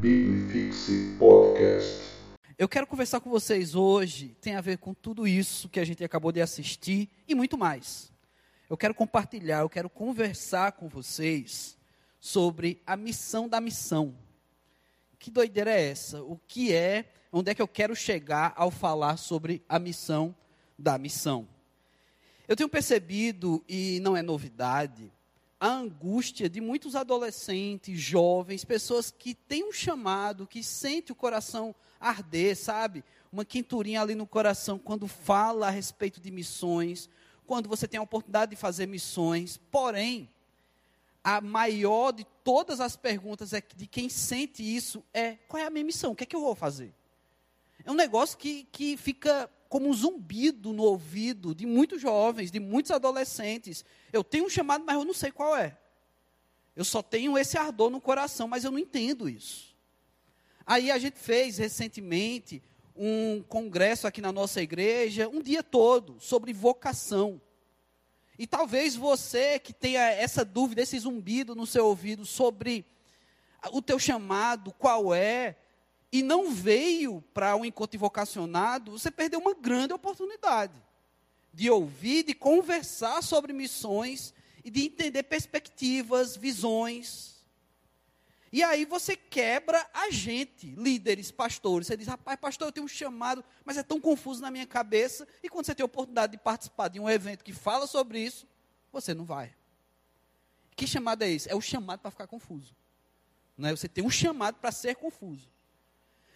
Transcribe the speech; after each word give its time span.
Bibifixe 0.00 1.16
Podcast. 1.18 2.00
Eu 2.56 2.68
quero 2.68 2.86
conversar 2.86 3.18
com 3.18 3.28
vocês 3.28 3.74
hoje, 3.74 4.36
tem 4.40 4.54
a 4.54 4.60
ver 4.60 4.78
com 4.78 4.94
tudo 4.94 5.26
isso 5.26 5.68
que 5.68 5.80
a 5.80 5.84
gente 5.84 6.04
acabou 6.04 6.30
de 6.30 6.40
assistir 6.40 7.10
e 7.26 7.34
muito 7.34 7.58
mais. 7.58 8.12
Eu 8.70 8.76
quero 8.76 8.94
compartilhar, 8.94 9.58
eu 9.62 9.68
quero 9.68 9.90
conversar 9.90 10.70
com 10.70 10.88
vocês 10.88 11.76
sobre 12.20 12.80
a 12.86 12.96
missão 12.96 13.48
da 13.48 13.60
missão. 13.60 14.14
Que 15.18 15.32
doideira 15.32 15.72
é 15.72 15.90
essa? 15.90 16.22
O 16.22 16.38
que 16.46 16.72
é, 16.72 17.10
onde 17.32 17.50
é 17.50 17.54
que 17.54 17.60
eu 17.60 17.66
quero 17.66 17.96
chegar 17.96 18.52
ao 18.54 18.70
falar 18.70 19.16
sobre 19.16 19.64
a 19.68 19.80
missão 19.80 20.32
da 20.78 20.96
missão? 20.96 21.48
Eu 22.46 22.54
tenho 22.54 22.68
percebido, 22.68 23.64
e 23.68 23.98
não 23.98 24.16
é 24.16 24.22
novidade, 24.22 25.12
a 25.60 25.68
angústia 25.68 26.48
de 26.48 26.60
muitos 26.60 26.94
adolescentes, 26.94 27.98
jovens, 28.00 28.64
pessoas 28.64 29.10
que 29.10 29.34
têm 29.34 29.64
um 29.64 29.72
chamado, 29.72 30.46
que 30.46 30.62
sentem 30.62 31.12
o 31.12 31.16
coração 31.16 31.74
arder, 32.00 32.56
sabe? 32.56 33.04
Uma 33.32 33.44
quinturinha 33.44 34.00
ali 34.00 34.14
no 34.14 34.26
coração 34.26 34.78
quando 34.78 35.08
fala 35.08 35.66
a 35.66 35.70
respeito 35.70 36.20
de 36.20 36.30
missões, 36.30 37.10
quando 37.46 37.68
você 37.68 37.88
tem 37.88 37.98
a 37.98 38.02
oportunidade 38.02 38.50
de 38.50 38.56
fazer 38.56 38.86
missões. 38.86 39.56
Porém, 39.70 40.28
a 41.24 41.40
maior 41.40 42.12
de 42.12 42.24
todas 42.44 42.80
as 42.80 42.96
perguntas 42.96 43.52
é 43.52 43.62
de 43.76 43.86
quem 43.86 44.08
sente 44.08 44.62
isso 44.62 45.04
é: 45.12 45.36
qual 45.48 45.62
é 45.62 45.66
a 45.66 45.70
minha 45.70 45.84
missão? 45.84 46.12
O 46.12 46.16
que 46.16 46.22
é 46.22 46.26
que 46.26 46.36
eu 46.36 46.40
vou 46.40 46.54
fazer? 46.54 46.94
É 47.84 47.90
um 47.90 47.94
negócio 47.94 48.38
que, 48.38 48.64
que 48.70 48.96
fica 48.96 49.50
como 49.68 49.88
um 49.88 49.92
zumbido 49.92 50.72
no 50.72 50.82
ouvido 50.82 51.54
de 51.54 51.66
muitos 51.66 52.00
jovens, 52.00 52.50
de 52.50 52.58
muitos 52.58 52.90
adolescentes. 52.90 53.84
Eu 54.12 54.24
tenho 54.24 54.46
um 54.46 54.48
chamado, 54.48 54.84
mas 54.86 54.96
eu 54.96 55.04
não 55.04 55.12
sei 55.12 55.30
qual 55.30 55.56
é. 55.56 55.76
Eu 56.74 56.84
só 56.84 57.02
tenho 57.02 57.36
esse 57.36 57.58
ardor 57.58 57.90
no 57.90 58.00
coração, 58.00 58.48
mas 58.48 58.64
eu 58.64 58.70
não 58.70 58.78
entendo 58.78 59.28
isso. 59.28 59.76
Aí 60.64 60.90
a 60.90 60.98
gente 60.98 61.18
fez 61.18 61.58
recentemente 61.58 62.62
um 62.94 63.42
congresso 63.42 64.06
aqui 64.06 64.20
na 64.20 64.32
nossa 64.32 64.60
igreja, 64.62 65.28
um 65.28 65.42
dia 65.42 65.62
todo, 65.62 66.18
sobre 66.20 66.52
vocação. 66.52 67.40
E 68.38 68.46
talvez 68.46 68.94
você 68.94 69.58
que 69.58 69.72
tenha 69.72 70.02
essa 70.10 70.44
dúvida, 70.44 70.82
esse 70.82 70.98
zumbido 70.98 71.54
no 71.54 71.66
seu 71.66 71.86
ouvido 71.86 72.24
sobre 72.24 72.86
o 73.72 73.82
teu 73.82 73.98
chamado, 73.98 74.72
qual 74.72 75.12
é, 75.12 75.56
e 76.10 76.22
não 76.22 76.50
veio 76.50 77.22
para 77.34 77.54
um 77.54 77.64
encontro 77.64 77.98
vocacionado, 77.98 78.92
você 78.92 79.10
perdeu 79.10 79.40
uma 79.40 79.54
grande 79.54 79.92
oportunidade 79.92 80.82
de 81.52 81.70
ouvir, 81.70 82.24
de 82.24 82.34
conversar 82.34 83.22
sobre 83.22 83.52
missões 83.52 84.32
e 84.64 84.70
de 84.70 84.84
entender 84.86 85.22
perspectivas, 85.24 86.36
visões. 86.36 87.44
E 88.50 88.62
aí 88.62 88.84
você 88.84 89.14
quebra 89.16 89.86
a 89.92 90.10
gente, 90.10 90.68
líderes, 90.68 91.30
pastores. 91.30 91.86
Você 91.86 91.96
diz, 91.96 92.06
rapaz, 92.06 92.38
pastor, 92.38 92.68
eu 92.68 92.72
tenho 92.72 92.86
um 92.86 92.88
chamado, 92.88 93.44
mas 93.64 93.76
é 93.76 93.82
tão 93.82 94.00
confuso 94.00 94.40
na 94.40 94.50
minha 94.50 94.66
cabeça. 94.66 95.28
E 95.42 95.48
quando 95.48 95.66
você 95.66 95.74
tem 95.74 95.82
a 95.82 95.86
oportunidade 95.86 96.32
de 96.32 96.38
participar 96.38 96.88
de 96.88 96.98
um 96.98 97.08
evento 97.08 97.44
que 97.44 97.52
fala 97.52 97.86
sobre 97.86 98.20
isso, 98.20 98.46
você 98.90 99.12
não 99.12 99.24
vai. 99.24 99.54
Que 100.74 100.86
chamado 100.86 101.22
é 101.22 101.30
esse? 101.30 101.50
É 101.50 101.54
o 101.54 101.60
chamado 101.60 102.00
para 102.00 102.10
ficar 102.10 102.26
confuso. 102.26 102.74
Não 103.56 103.68
é? 103.68 103.72
Você 103.72 103.88
tem 103.88 104.04
um 104.04 104.10
chamado 104.10 104.54
para 104.56 104.72
ser 104.72 104.96
confuso. 104.96 105.50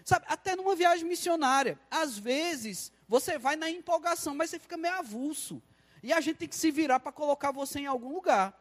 Sabe, 0.05 0.27
até 0.29 0.57
numa 0.57 0.75
viagem 0.75 1.07
missionária. 1.07 1.79
Às 1.91 2.19
vezes, 2.19 2.93
você 3.09 3.39
vai 3.39 3.57
na 3.57 3.71
empolgação, 3.71 4.35
mas 4.35 4.51
você 4.51 4.59
fica 4.59 4.77
meio 4.77 4.95
avulso. 4.95 5.63
E 6.03 6.13
a 6.13 6.21
gente 6.21 6.39
tem 6.39 6.49
que 6.49 6.57
se 6.57 6.71
virar 6.71 6.99
para 6.99 7.13
colocar 7.13 7.53
você 7.53 7.81
em 7.81 7.87
algum 7.87 8.13
lugar. 8.13 8.59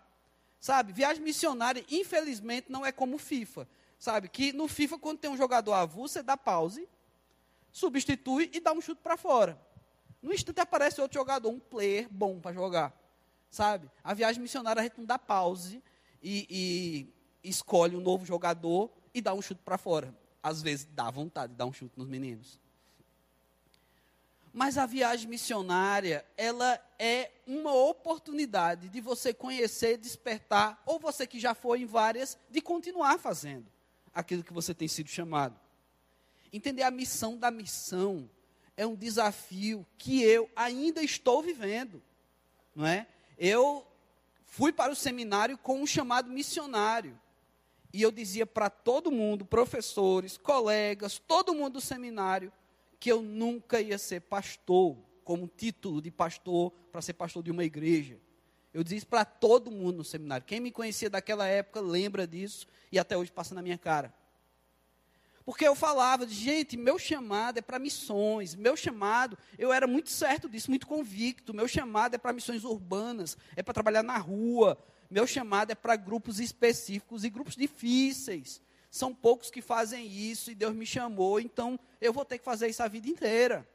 Sabe, 0.59 0.93
viagem 0.93 1.23
missionária, 1.23 1.83
infelizmente, 1.89 2.71
não 2.71 2.85
é 2.85 2.91
como 2.91 3.17
FIFA. 3.17 3.67
Sabe, 3.97 4.29
que 4.29 4.53
no 4.53 4.67
FIFA, 4.67 4.99
quando 4.99 5.19
tem 5.19 5.29
um 5.29 5.37
jogador 5.37 5.73
avulso, 5.73 6.13
você 6.13 6.23
dá 6.23 6.37
pause, 6.37 6.87
substitui 7.71 8.49
e 8.53 8.59
dá 8.59 8.71
um 8.71 8.81
chute 8.81 9.01
para 9.01 9.17
fora. 9.17 9.59
No 10.21 10.31
instante 10.31 10.59
aparece 10.59 11.01
outro 11.01 11.19
jogador, 11.19 11.49
um 11.49 11.59
player 11.59 12.07
bom 12.09 12.39
para 12.39 12.53
jogar. 12.53 12.95
Sabe, 13.49 13.89
a 14.03 14.13
viagem 14.13 14.41
missionária 14.41 14.79
a 14.79 14.83
gente 14.83 14.97
não 14.97 15.05
dá 15.05 15.17
pause 15.17 15.83
e, 16.21 17.09
e 17.43 17.49
escolhe 17.49 17.95
um 17.95 17.99
novo 17.99 18.25
jogador 18.25 18.91
e 19.13 19.21
dá 19.21 19.33
um 19.33 19.41
chute 19.41 19.61
para 19.63 19.77
fora 19.77 20.20
às 20.41 20.61
vezes 20.61 20.87
dá 20.93 21.09
vontade 21.09 21.53
de 21.53 21.57
dar 21.57 21.65
um 21.65 21.73
chute 21.73 21.97
nos 21.97 22.07
meninos. 22.07 22.59
Mas 24.53 24.77
a 24.77 24.85
viagem 24.85 25.29
missionária, 25.29 26.25
ela 26.35 26.79
é 26.99 27.31
uma 27.47 27.73
oportunidade 27.73 28.89
de 28.89 28.99
você 28.99 29.33
conhecer, 29.33 29.97
despertar, 29.97 30.81
ou 30.85 30.99
você 30.99 31.25
que 31.25 31.39
já 31.39 31.53
foi 31.53 31.81
em 31.81 31.85
várias, 31.85 32.37
de 32.49 32.59
continuar 32.59 33.17
fazendo 33.17 33.65
aquilo 34.13 34.43
que 34.43 34.51
você 34.51 34.73
tem 34.73 34.87
sido 34.87 35.09
chamado. 35.09 35.57
Entender 36.51 36.83
a 36.83 36.91
missão 36.91 37.37
da 37.37 37.49
missão 37.49 38.29
é 38.75 38.85
um 38.85 38.95
desafio 38.95 39.85
que 39.97 40.21
eu 40.21 40.49
ainda 40.53 41.01
estou 41.01 41.41
vivendo, 41.41 42.03
não 42.75 42.85
é? 42.85 43.07
Eu 43.37 43.87
fui 44.45 44.73
para 44.73 44.91
o 44.91 44.95
seminário 44.95 45.57
com 45.57 45.81
um 45.81 45.87
chamado 45.87 46.29
missionário. 46.29 47.17
E 47.93 48.01
eu 48.01 48.11
dizia 48.11 48.45
para 48.45 48.69
todo 48.69 49.11
mundo, 49.11 49.45
professores, 49.45 50.37
colegas, 50.37 51.17
todo 51.19 51.53
mundo 51.53 51.73
do 51.73 51.81
seminário, 51.81 52.51
que 52.99 53.11
eu 53.11 53.21
nunca 53.21 53.81
ia 53.81 53.97
ser 53.97 54.21
pastor, 54.21 54.97
como 55.23 55.47
título 55.47 56.01
de 56.01 56.11
pastor, 56.11 56.71
para 56.91 57.01
ser 57.01 57.13
pastor 57.13 57.43
de 57.43 57.51
uma 57.51 57.63
igreja. 57.63 58.19
Eu 58.73 58.83
dizia 58.83 58.99
isso 58.99 59.07
para 59.07 59.25
todo 59.25 59.69
mundo 59.69 59.97
no 59.97 60.03
seminário. 60.03 60.45
Quem 60.45 60.59
me 60.59 60.71
conhecia 60.71 61.09
daquela 61.09 61.45
época 61.47 61.81
lembra 61.81 62.25
disso 62.25 62.65
e 62.91 62.97
até 62.97 63.17
hoje 63.17 63.31
passa 63.31 63.53
na 63.53 63.61
minha 63.61 63.77
cara. 63.77 64.13
Porque 65.43 65.67
eu 65.67 65.75
falava, 65.75 66.25
de, 66.25 66.33
gente, 66.33 66.77
meu 66.77 66.97
chamado 66.99 67.57
é 67.57 67.61
para 67.61 67.79
missões, 67.79 68.55
meu 68.55 68.77
chamado, 68.77 69.37
eu 69.57 69.73
era 69.73 69.87
muito 69.87 70.09
certo 70.09 70.47
disso, 70.47 70.69
muito 70.69 70.87
convicto, 70.87 71.53
meu 71.53 71.67
chamado 71.67 72.15
é 72.15 72.17
para 72.17 72.31
missões 72.31 72.63
urbanas, 72.63 73.37
é 73.55 73.63
para 73.63 73.73
trabalhar 73.73 74.03
na 74.03 74.17
rua, 74.17 74.77
meu 75.11 75.27
chamado 75.27 75.71
é 75.71 75.75
para 75.75 75.97
grupos 75.97 76.39
específicos 76.39 77.25
e 77.25 77.29
grupos 77.29 77.57
difíceis. 77.57 78.61
São 78.89 79.13
poucos 79.13 79.51
que 79.51 79.61
fazem 79.61 80.07
isso 80.07 80.49
e 80.49 80.55
Deus 80.55 80.73
me 80.73 80.85
chamou, 80.85 81.37
então 81.37 81.77
eu 81.99 82.13
vou 82.13 82.23
ter 82.23 82.37
que 82.37 82.45
fazer 82.45 82.69
isso 82.69 82.81
a 82.81 82.87
vida 82.87 83.09
inteira. 83.09 83.67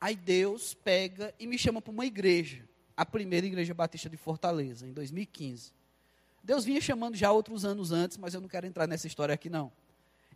Aí 0.00 0.16
Deus 0.16 0.72
pega 0.72 1.34
e 1.38 1.46
me 1.46 1.58
chama 1.58 1.82
para 1.82 1.92
uma 1.92 2.06
igreja, 2.06 2.66
a 2.96 3.04
primeira 3.04 3.46
igreja 3.46 3.74
batista 3.74 4.08
de 4.08 4.16
Fortaleza, 4.16 4.86
em 4.86 4.92
2015. 4.94 5.70
Deus 6.42 6.64
vinha 6.64 6.80
chamando 6.80 7.14
já 7.14 7.30
outros 7.30 7.64
anos 7.64 7.92
antes, 7.92 8.16
mas 8.16 8.32
eu 8.32 8.40
não 8.40 8.48
quero 8.48 8.66
entrar 8.66 8.86
nessa 8.86 9.06
história 9.06 9.34
aqui 9.34 9.50
não. 9.50 9.70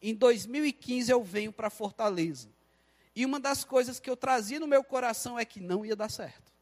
Em 0.02 0.14
2015 0.14 1.10
eu 1.10 1.24
venho 1.24 1.52
para 1.52 1.70
Fortaleza. 1.70 2.50
E 3.16 3.24
uma 3.24 3.40
das 3.40 3.64
coisas 3.64 3.98
que 3.98 4.10
eu 4.10 4.16
trazia 4.16 4.60
no 4.60 4.66
meu 4.66 4.84
coração 4.84 5.38
é 5.38 5.44
que 5.44 5.58
não 5.58 5.86
ia 5.86 5.96
dar 5.96 6.10
certo. 6.10 6.52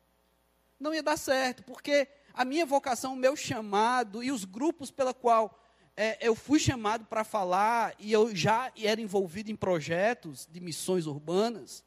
Não 0.79 0.95
ia 0.95 1.03
dar 1.03 1.17
certo, 1.17 1.65
porque 1.65 2.07
a 2.33 2.45
minha 2.45 2.67
vocação, 2.67 3.15
o 3.15 3.17
meu 3.17 3.35
chamado 3.35 4.23
e 4.23 4.31
os 4.31 4.45
grupos 4.45 4.91
pela 4.91 5.13
qual 5.13 5.59
é, 5.97 6.17
eu 6.21 6.37
fui 6.37 6.61
chamado 6.61 7.05
para 7.07 7.25
falar 7.25 7.93
e 7.99 8.13
eu 8.13 8.35
já 8.35 8.73
era 8.81 9.01
envolvido 9.01 9.51
em 9.51 9.57
projetos 9.57 10.49
de 10.49 10.61
missões 10.61 11.07
urbanas, 11.07 11.83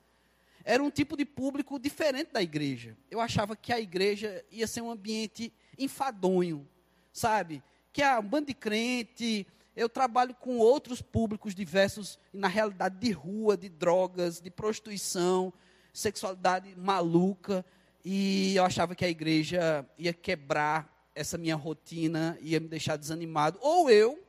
era 0.65 0.83
um 0.83 0.91
tipo 0.91 1.15
de 1.15 1.23
público 1.23 1.79
diferente 1.79 2.33
da 2.33 2.41
igreja. 2.41 2.97
Eu 3.09 3.21
achava 3.21 3.55
que 3.55 3.71
a 3.71 3.79
igreja 3.79 4.43
ia 4.51 4.67
ser 4.67 4.81
um 4.81 4.91
ambiente 4.91 5.53
enfadonho, 5.77 6.67
sabe? 7.13 7.63
Que 7.93 8.03
é 8.03 8.19
um 8.19 8.23
bando 8.23 8.47
de 8.47 8.53
crente, 8.53 9.47
eu 9.75 9.87
trabalho 9.87 10.35
com 10.35 10.57
outros 10.57 11.01
públicos 11.01 11.55
diversos, 11.55 12.19
na 12.33 12.49
realidade 12.49 12.97
de 12.99 13.11
rua, 13.11 13.55
de 13.55 13.69
drogas, 13.69 14.41
de 14.41 14.51
prostituição, 14.51 15.53
sexualidade 15.93 16.75
maluca. 16.75 17.65
E 18.03 18.55
eu 18.55 18.63
achava 18.63 18.95
que 18.95 19.05
a 19.05 19.09
igreja 19.09 19.85
ia 19.97 20.13
quebrar 20.13 21.09
essa 21.13 21.37
minha 21.37 21.55
rotina, 21.55 22.37
ia 22.41 22.59
me 22.59 22.67
deixar 22.67 22.97
desanimado. 22.97 23.59
Ou 23.61 23.89
eu, 23.89 24.23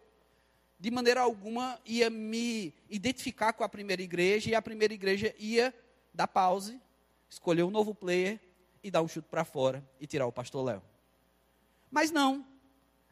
de 0.79 0.91
maneira 0.91 1.21
alguma, 1.21 1.79
ia 1.87 2.11
me 2.11 2.75
identificar 2.91 3.53
com 3.53 3.65
a 3.65 3.69
primeira 3.69 4.03
igreja 4.03 4.51
e 4.51 4.55
a 4.55 4.61
primeira 4.61 4.93
igreja 4.93 5.35
ia 5.39 5.75
dar 6.13 6.27
pause, 6.27 6.81
escolher 7.29 7.63
um 7.63 7.71
novo 7.71 7.95
player 7.95 8.39
e 8.83 8.91
dar 8.91 9.01
um 9.01 9.09
chute 9.09 9.29
para 9.29 9.45
fora 9.45 9.83
e 10.01 10.07
tirar 10.07 10.27
o 10.27 10.33
pastor 10.33 10.65
Léo. 10.65 10.83
Mas 11.91 12.11
não. 12.11 12.45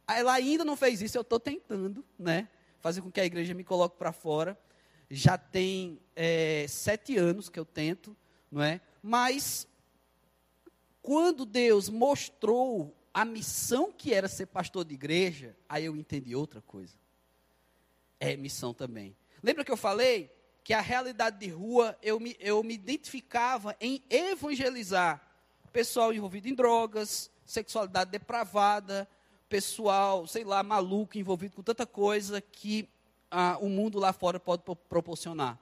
Ela 0.07 0.35
ainda 0.35 0.65
não 0.65 0.77
fez 0.77 1.01
isso, 1.01 1.17
eu 1.17 1.23
estou 1.23 1.39
tentando, 1.39 2.05
né? 2.19 2.49
Fazer 2.81 3.01
com 3.01 3.11
que 3.11 3.21
a 3.21 3.25
igreja 3.25 3.55
me 3.55 3.62
coloque 3.62 3.97
para 3.97 4.12
fora. 4.12 4.59
Já 5.09 5.39
tem 5.39 6.01
é, 6.17 6.67
sete 6.69 7.17
anos 7.17 7.49
que 7.49 7.59
eu 7.59 7.65
tento, 7.65 8.17
não 8.51 8.62
é? 8.62 8.81
Mas 9.03 9.69
quando 11.02 11.44
Deus 11.47 11.88
mostrou 11.88 12.97
a 13.12 13.25
missão 13.25 13.93
que 13.93 14.14
era 14.14 14.29
ser 14.29 14.47
pastor 14.47 14.85
de 14.85 14.94
igreja, 14.94 15.56
aí 15.69 15.85
eu 15.85 15.97
entendi 15.97 16.35
outra 16.35 16.61
coisa. 16.61 16.94
É 18.19 18.37
missão 18.37 18.73
também. 18.73 19.17
Lembra 19.43 19.64
que 19.64 19.73
eu 19.73 19.76
falei 19.76 20.31
que 20.62 20.75
a 20.75 20.81
realidade 20.81 21.38
de 21.38 21.49
rua 21.49 21.99
eu 22.02 22.20
me, 22.20 22.37
eu 22.38 22.62
me 22.62 22.75
identificava 22.75 23.75
em 23.81 24.02
evangelizar 24.11 25.31
pessoal 25.70 26.12
envolvido 26.12 26.49
em 26.49 26.55
drogas, 26.55 27.31
sexualidade 27.44 28.11
depravada, 28.11 29.08
pessoal, 29.49 30.26
sei 30.26 30.44
lá, 30.44 30.62
maluco, 30.62 31.19
envolvido 31.19 31.56
com 31.56 31.62
tanta 31.62 31.87
coisa 31.87 32.41
que 32.41 32.88
ah, 33.31 33.56
o 33.61 33.69
mundo 33.69 33.99
lá 33.99 34.12
fora 34.12 34.38
pode 34.38 34.62
proporcionar. 34.88 35.58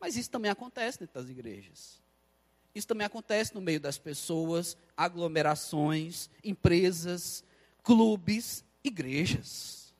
Mas 0.00 0.16
isso 0.16 0.30
também 0.30 0.50
acontece 0.50 0.98
dentro 0.98 1.20
das 1.20 1.30
igrejas. 1.30 2.02
Isso 2.76 2.86
também 2.86 3.06
acontece 3.06 3.54
no 3.54 3.60
meio 3.62 3.80
das 3.80 3.96
pessoas, 3.96 4.76
aglomerações, 4.94 6.28
empresas, 6.44 7.42
clubes, 7.82 8.62
igrejas. 8.84 9.94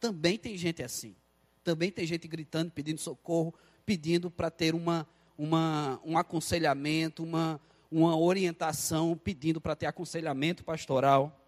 Também 0.00 0.38
tem 0.38 0.56
gente 0.56 0.82
assim. 0.82 1.14
Também 1.62 1.92
tem 1.92 2.06
gente 2.06 2.26
gritando, 2.26 2.70
pedindo 2.70 2.98
socorro, 2.98 3.52
pedindo 3.84 4.30
para 4.30 4.50
ter 4.50 4.74
uma, 4.74 5.06
uma, 5.36 6.00
um 6.02 6.16
aconselhamento, 6.16 7.22
uma, 7.22 7.60
uma 7.90 8.16
orientação, 8.16 9.14
pedindo 9.14 9.60
para 9.60 9.76
ter 9.76 9.84
aconselhamento 9.84 10.64
pastoral. 10.64 11.38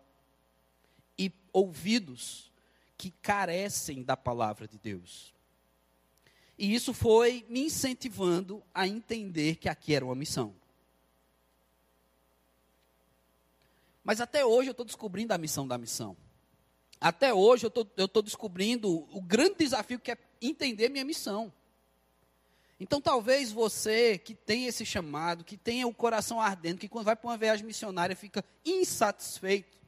E 1.18 1.32
ouvidos 1.50 2.52
que 2.98 3.10
carecem 3.22 4.02
da 4.02 4.18
palavra 4.18 4.68
de 4.68 4.76
Deus. 4.76 5.32
E 6.58 6.74
isso 6.74 6.92
foi 6.92 7.46
me 7.48 7.62
incentivando 7.62 8.62
a 8.74 8.86
entender 8.86 9.56
que 9.56 9.66
aqui 9.66 9.94
era 9.94 10.04
uma 10.04 10.14
missão. 10.14 10.54
Mas 14.04 14.20
até 14.20 14.44
hoje 14.44 14.68
eu 14.68 14.72
estou 14.72 14.84
descobrindo 14.84 15.32
a 15.32 15.38
missão 15.38 15.66
da 15.66 15.78
missão. 15.78 16.14
Até 17.00 17.32
hoje 17.32 17.66
eu 17.66 18.04
estou 18.04 18.22
descobrindo 18.22 19.08
o 19.10 19.20
grande 19.20 19.56
desafio 19.56 19.98
que 19.98 20.12
é 20.12 20.18
entender 20.40 20.90
minha 20.90 21.04
missão. 21.04 21.52
Então 22.78 23.00
talvez 23.00 23.50
você 23.50 24.18
que 24.18 24.34
tem 24.34 24.66
esse 24.66 24.84
chamado, 24.84 25.44
que 25.44 25.56
tenha 25.56 25.86
o 25.86 25.94
coração 25.94 26.40
ardendo, 26.40 26.78
que 26.78 26.88
quando 26.88 27.06
vai 27.06 27.16
para 27.16 27.28
uma 27.30 27.36
viagem 27.36 27.64
missionária 27.64 28.14
fica 28.14 28.44
insatisfeito. 28.64 29.78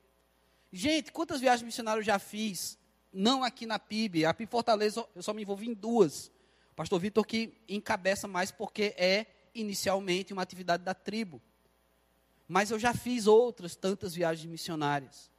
Gente, 0.72 1.12
quantas 1.12 1.40
viagens 1.40 1.64
missionárias 1.64 2.06
eu 2.06 2.12
já 2.12 2.19
fiz? 2.19 2.78
Não 3.12 3.44
aqui 3.44 3.66
na 3.66 3.78
PIB. 3.78 4.24
A 4.24 4.32
PIB 4.32 4.50
Fortaleza 4.50 5.06
eu 5.14 5.22
só 5.22 5.32
me 5.34 5.42
envolvi 5.42 5.69
em 5.69 5.74
duas. 5.74 6.30
Pastor 6.74 6.98
Vitor 6.98 7.26
que 7.26 7.54
encabeça 7.69 8.26
mais 8.26 8.50
porque 8.50 8.94
é 8.96 9.26
inicialmente 9.54 10.32
uma 10.32 10.42
atividade 10.42 10.82
da 10.82 10.94
tribo. 10.94 11.40
Mas 12.48 12.70
eu 12.70 12.78
já 12.78 12.94
fiz 12.94 13.26
outras 13.26 13.75
tantas 13.75 14.14
viagens 14.14 14.50
missionárias. 14.50 15.31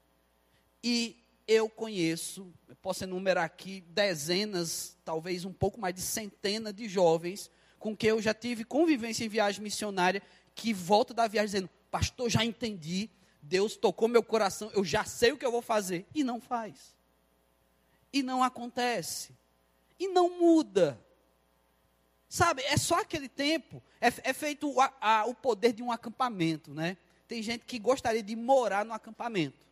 E 0.84 1.24
eu 1.48 1.70
conheço, 1.70 2.54
eu 2.68 2.76
posso 2.76 3.04
enumerar 3.04 3.46
aqui 3.46 3.82
dezenas, 3.90 4.98
talvez 5.06 5.46
um 5.46 5.54
pouco 5.54 5.80
mais 5.80 5.96
de 5.96 6.02
centenas 6.02 6.74
de 6.74 6.90
jovens 6.90 7.50
com 7.80 7.96
que 7.96 8.08
eu 8.08 8.22
já 8.22 8.34
tive 8.34 8.64
convivência 8.64 9.24
em 9.24 9.30
viagem 9.30 9.62
missionária, 9.62 10.22
que 10.54 10.74
volta 10.74 11.14
da 11.14 11.28
viagem 11.28 11.48
dizendo: 11.48 11.70
Pastor, 11.92 12.30
já 12.30 12.44
entendi, 12.44 13.10
Deus 13.42 13.78
tocou 13.78 14.08
meu 14.08 14.24
coração, 14.24 14.70
eu 14.74 14.84
já 14.84 15.06
sei 15.06 15.32
o 15.32 15.38
que 15.38 15.46
eu 15.46 15.52
vou 15.52 15.62
fazer. 15.62 16.06
E 16.14 16.24
não 16.24 16.42
faz. 16.42 16.96
E 18.12 18.24
não 18.24 18.44
acontece. 18.44 19.36
E 20.00 20.08
não 20.08 20.40
muda. 20.40 21.00
Sabe, 22.30 22.62
é 22.64 22.76
só 22.76 23.00
aquele 23.00 23.30
tempo, 23.30 23.82
é, 24.02 24.08
é 24.08 24.34
feito 24.34 24.74
a, 25.00 25.26
o 25.26 25.34
poder 25.34 25.72
de 25.72 25.82
um 25.82 25.92
acampamento, 25.92 26.74
né? 26.74 26.98
Tem 27.28 27.42
gente 27.42 27.66
que 27.66 27.80
gostaria 27.80 28.22
de 28.22 28.36
morar 28.36 28.84
no 28.84 28.94
acampamento. 28.94 29.66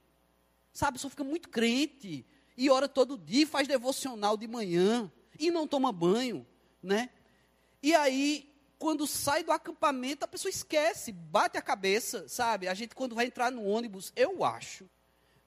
Sabe, 0.72 0.98
só 0.98 1.10
fica 1.10 1.24
muito 1.24 1.50
crente, 1.50 2.26
e 2.58 2.70
ora 2.70 2.88
todo 2.88 3.18
dia, 3.18 3.46
faz 3.46 3.68
devocional 3.68 4.38
de 4.38 4.48
manhã, 4.48 5.12
e 5.38 5.52
não 5.52 5.68
toma 5.68 5.92
banho, 5.92 6.46
né? 6.82 7.10
E 7.84 7.94
aí, 7.94 8.50
quando 8.80 9.06
sai 9.06 9.44
do 9.44 9.52
acampamento, 9.52 10.24
a 10.24 10.28
pessoa 10.28 10.50
esquece, 10.50 11.12
bate 11.12 11.58
a 11.58 11.62
cabeça, 11.62 12.28
sabe? 12.30 12.68
A 12.68 12.74
gente, 12.74 12.96
quando 12.96 13.16
vai 13.16 13.26
entrar 13.26 13.52
no 13.52 13.66
ônibus, 13.66 14.14
eu 14.16 14.44
acho 14.46 14.90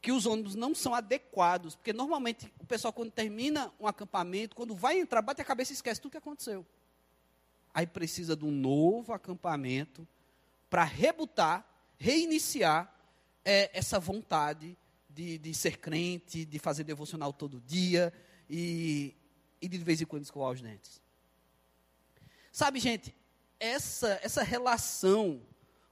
que 0.01 0.13
os 0.13 0.27
ônibus 0.27 0.55
não 0.55 0.75
são 0.75 0.95
adequados, 0.95 1.75
porque 1.75 1.93
normalmente 1.93 2.53
o 2.61 2.67
pessoal, 2.67 2.93
quando 2.93 3.11
termina 3.11 3.73
um 3.81 3.87
acampamento, 3.87 4.55
quando 4.55 4.75
vai 4.75 4.99
entrar, 4.99 5.23
bate 5.23 5.41
a 5.41 5.45
cabeça 5.45 5.73
e 5.73 5.75
esquece 5.75 6.01
tudo 6.01 6.13
que 6.13 6.19
aconteceu. 6.19 6.65
Aí 7.73 7.87
precisa 7.87 8.37
de 8.37 8.45
um 8.45 8.51
novo 8.51 9.13
acampamento 9.13 10.07
para 10.69 10.85
rebutar, 10.85 11.67
reiniciar 11.99 12.95
é, 13.45 13.71
essa 13.73 13.99
vontade 13.99 14.77
de, 15.09 15.39
de, 15.39 15.55
ser 15.55 15.79
crente, 15.79 16.45
de 16.45 16.59
fazer 16.59 16.85
devocional 16.85 17.33
todo 17.33 17.61
dia 17.61 18.13
e, 18.49 19.15
e 19.61 19.69
de, 19.69 19.79
vez 19.79 20.01
em 20.01 20.05
quando 20.05 20.25
escovar 20.25 20.53
os 20.53 20.61
dentes. 20.61 21.01
Sabe, 22.53 22.79
gente, 22.79 23.15
essa, 23.59 24.19
essa 24.23 24.43
relação 24.43 25.41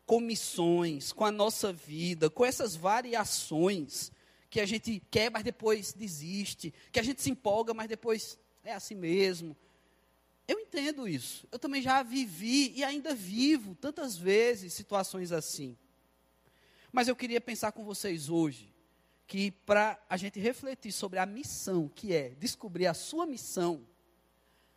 com 0.05 0.21
missões, 0.21 1.13
com 1.13 1.25
a 1.25 1.33
nossa 1.33 1.73
vida, 1.73 2.31
com 2.31 2.45
essas 2.45 2.77
variações 2.77 4.13
que 4.49 4.61
a 4.61 4.67
gente 4.67 5.03
quer, 5.11 5.31
mas 5.31 5.43
depois 5.43 5.93
desiste, 5.93 6.73
que 6.93 7.01
a 7.01 7.03
gente 7.03 7.21
se 7.21 7.31
empolga, 7.31 7.75
mas 7.75 7.89
depois 7.89 8.39
é 8.63 8.73
assim 8.73 8.95
mesmo, 8.95 9.57
eu 10.49 10.61
entendo 10.61 11.09
isso. 11.09 11.47
Eu 11.51 11.59
também 11.59 11.83
já 11.83 12.03
vivi 12.03 12.73
e 12.77 12.85
ainda 12.85 13.15
vivo 13.15 13.75
tantas 13.75 14.17
vezes 14.17 14.73
situações 14.73 15.33
assim. 15.33 15.77
Mas 16.93 17.09
eu 17.09 17.17
queria 17.17 17.41
pensar 17.41 17.73
com 17.73 17.85
vocês 17.85 18.29
hoje 18.29 18.73
que 19.27 19.51
para 19.51 20.01
a 20.09 20.17
gente 20.17 20.39
refletir 20.39 20.93
sobre 20.93 21.19
a 21.19 21.27
missão, 21.27 21.89
que 21.89 22.13
é 22.13 22.31
descobrir 22.31 22.87
a 22.87 22.95
sua 22.95 23.27
missão, 23.27 23.85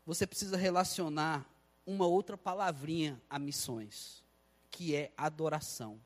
você 0.06 0.26
precisa 0.26 0.58
relacionar 0.58 1.48
uma 1.86 2.08
outra 2.08 2.36
palavrinha 2.36 3.22
a 3.30 3.38
missões, 3.38 4.24
que 4.72 4.96
é 4.96 5.12
adoração. 5.16 6.00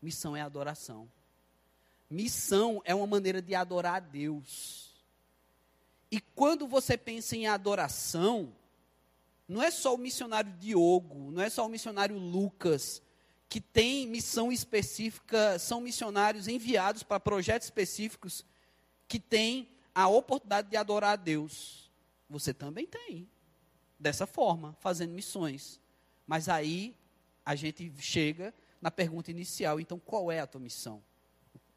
Missão 0.00 0.34
é 0.34 0.40
adoração. 0.40 1.10
Missão 2.08 2.80
é 2.84 2.94
uma 2.94 3.06
maneira 3.06 3.42
de 3.42 3.54
adorar 3.54 3.96
a 3.96 4.00
Deus. 4.00 4.94
E 6.10 6.20
quando 6.20 6.66
você 6.66 6.96
pensa 6.96 7.36
em 7.36 7.46
adoração, 7.46 8.54
não 9.46 9.62
é 9.62 9.70
só 9.70 9.94
o 9.94 9.98
missionário 9.98 10.52
Diogo, 10.52 11.30
não 11.30 11.42
é 11.42 11.50
só 11.50 11.66
o 11.66 11.68
missionário 11.68 12.18
Lucas, 12.18 13.02
que 13.48 13.60
tem 13.60 14.06
missão 14.06 14.50
específica, 14.50 15.58
são 15.58 15.80
missionários 15.80 16.48
enviados 16.48 17.02
para 17.02 17.20
projetos 17.20 17.66
específicos 17.66 18.44
que 19.06 19.20
têm 19.20 19.68
a 19.94 20.08
oportunidade 20.08 20.68
de 20.70 20.76
adorar 20.76 21.12
a 21.12 21.16
Deus. 21.16 21.90
Você 22.28 22.52
também 22.52 22.86
tem, 22.86 23.28
dessa 23.98 24.26
forma, 24.26 24.74
fazendo 24.80 25.12
missões. 25.12 25.80
Mas 26.26 26.48
aí 26.48 26.96
a 27.44 27.54
gente 27.54 27.92
chega 27.98 28.52
na 28.80 28.90
pergunta 28.90 29.30
inicial: 29.30 29.78
então 29.78 29.98
qual 29.98 30.32
é 30.32 30.40
a 30.40 30.46
tua 30.46 30.60
missão? 30.60 31.02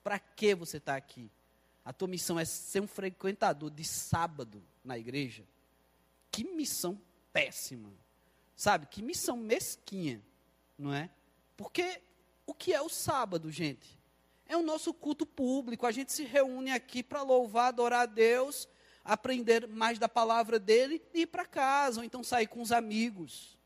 Para 0.04 0.18
que 0.18 0.56
você 0.56 0.78
está 0.78 0.96
aqui? 0.96 1.30
A 1.84 1.94
tua 1.94 2.08
missão 2.08 2.40
é 2.40 2.46
ser 2.46 2.82
um 2.82 2.88
frequentador 2.88 3.70
de 3.70 3.84
sábado 3.84 4.64
na 4.84 4.98
igreja? 4.98 5.46
Que 6.32 6.44
missão 6.44 7.00
péssima. 7.32 7.94
Sabe? 8.56 8.88
Que 8.88 9.02
missão 9.02 9.38
mesquinha, 9.38 10.22
não 10.78 10.94
é? 10.94 11.10
Porque 11.56 12.02
o 12.46 12.54
que 12.54 12.74
é 12.74 12.82
o 12.82 12.90
sábado, 12.90 13.52
gente? 13.52 14.00
É 14.46 14.56
o 14.56 14.64
nosso 14.64 14.94
culto 14.94 15.26
público. 15.26 15.86
A 15.86 15.92
gente 15.92 16.12
se 16.12 16.24
reúne 16.24 16.72
aqui 16.72 17.04
para 17.04 17.22
louvar, 17.22 17.68
adorar 17.68 18.02
a 18.02 18.06
Deus, 18.06 18.68
aprender 19.04 19.68
mais 19.68 20.00
da 20.00 20.10
palavra 20.10 20.58
dele 20.58 21.02
e 21.14 21.22
ir 21.22 21.28
para 21.28 21.46
casa, 21.46 22.00
ou 22.00 22.04
então 22.04 22.24
sair 22.24 22.48
com 22.48 22.62
os 22.62 22.72
amigos. 22.72 23.58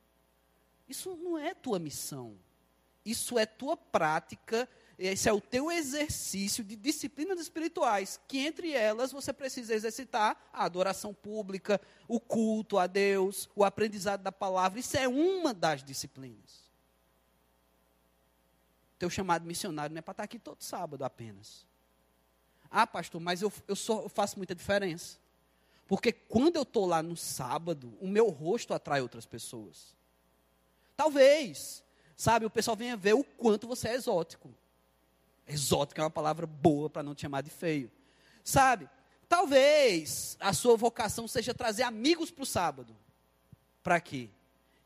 Isso 0.87 1.15
não 1.15 1.37
é 1.37 1.53
tua 1.53 1.79
missão. 1.79 2.37
Isso 3.05 3.39
é 3.39 3.45
tua 3.45 3.77
prática 3.77 4.67
esse 5.03 5.27
é 5.27 5.33
o 5.33 5.41
teu 5.41 5.71
exercício 5.71 6.63
de 6.63 6.75
disciplinas 6.75 7.39
espirituais, 7.39 8.19
que 8.27 8.37
entre 8.37 8.71
elas 8.71 9.11
você 9.11 9.33
precisa 9.33 9.73
exercitar 9.73 10.37
a 10.53 10.63
adoração 10.63 11.11
pública, 11.11 11.81
o 12.07 12.19
culto 12.19 12.77
a 12.77 12.85
Deus, 12.85 13.49
o 13.55 13.63
aprendizado 13.63 14.21
da 14.21 14.31
palavra. 14.31 14.79
Isso 14.79 14.95
é 14.95 15.07
uma 15.07 15.55
das 15.55 15.83
disciplinas. 15.83 16.69
Teu 18.99 19.09
chamado 19.09 19.43
missionário 19.43 19.91
não 19.91 19.97
é 19.97 20.03
para 20.03 20.11
estar 20.11 20.23
aqui 20.23 20.37
todo 20.37 20.61
sábado 20.61 21.03
apenas. 21.03 21.65
Ah, 22.69 22.85
pastor, 22.85 23.19
mas 23.19 23.41
eu, 23.41 23.51
eu, 23.67 23.75
só, 23.75 24.03
eu 24.03 24.09
faço 24.09 24.37
muita 24.37 24.53
diferença. 24.53 25.17
Porque 25.87 26.11
quando 26.11 26.57
eu 26.57 26.61
estou 26.61 26.85
lá 26.85 27.01
no 27.01 27.17
sábado, 27.17 27.97
o 27.99 28.07
meu 28.07 28.29
rosto 28.29 28.71
atrai 28.71 29.01
outras 29.01 29.25
pessoas. 29.25 29.95
Talvez, 30.95 31.83
sabe, 32.15 32.45
o 32.45 32.51
pessoal 32.51 32.77
venha 32.77 32.95
ver 32.95 33.15
o 33.15 33.23
quanto 33.23 33.67
você 33.67 33.87
é 33.87 33.95
exótico. 33.95 34.60
Exótico 35.51 35.99
é 35.99 36.03
uma 36.03 36.09
palavra 36.09 36.47
boa 36.47 36.89
para 36.89 37.03
não 37.03 37.13
te 37.13 37.21
chamar 37.21 37.41
de 37.41 37.49
feio. 37.49 37.91
Sabe? 38.43 38.89
Talvez 39.27 40.37
a 40.39 40.53
sua 40.53 40.75
vocação 40.75 41.27
seja 41.27 41.53
trazer 41.53 41.83
amigos 41.83 42.31
para 42.31 42.43
o 42.43 42.45
sábado. 42.45 42.95
Para 43.83 43.99
quê? 43.99 44.29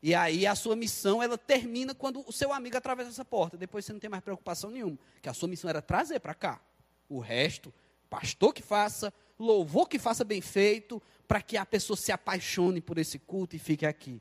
E 0.02 0.14
aí 0.14 0.46
a 0.46 0.54
sua 0.54 0.76
missão, 0.76 1.22
ela 1.22 1.38
termina 1.38 1.94
quando 1.94 2.22
o 2.26 2.32
seu 2.32 2.52
amigo 2.52 2.76
atravessa 2.76 3.10
essa 3.10 3.24
porta. 3.24 3.56
Depois 3.56 3.84
você 3.84 3.92
não 3.92 4.00
tem 4.00 4.10
mais 4.10 4.22
preocupação 4.22 4.70
nenhuma. 4.70 4.98
Que 5.22 5.28
a 5.28 5.34
sua 5.34 5.48
missão 5.48 5.68
era 5.68 5.82
trazer 5.82 6.20
para 6.20 6.34
cá. 6.34 6.60
O 7.08 7.18
resto, 7.18 7.72
pastor 8.10 8.52
que 8.52 8.62
faça, 8.62 9.12
louvor 9.38 9.88
que 9.88 9.98
faça 9.98 10.24
bem 10.24 10.40
feito, 10.40 11.02
para 11.26 11.42
que 11.42 11.56
a 11.56 11.66
pessoa 11.66 11.96
se 11.96 12.12
apaixone 12.12 12.80
por 12.80 12.98
esse 12.98 13.18
culto 13.18 13.56
e 13.56 13.58
fique 13.58 13.86
aqui. 13.86 14.20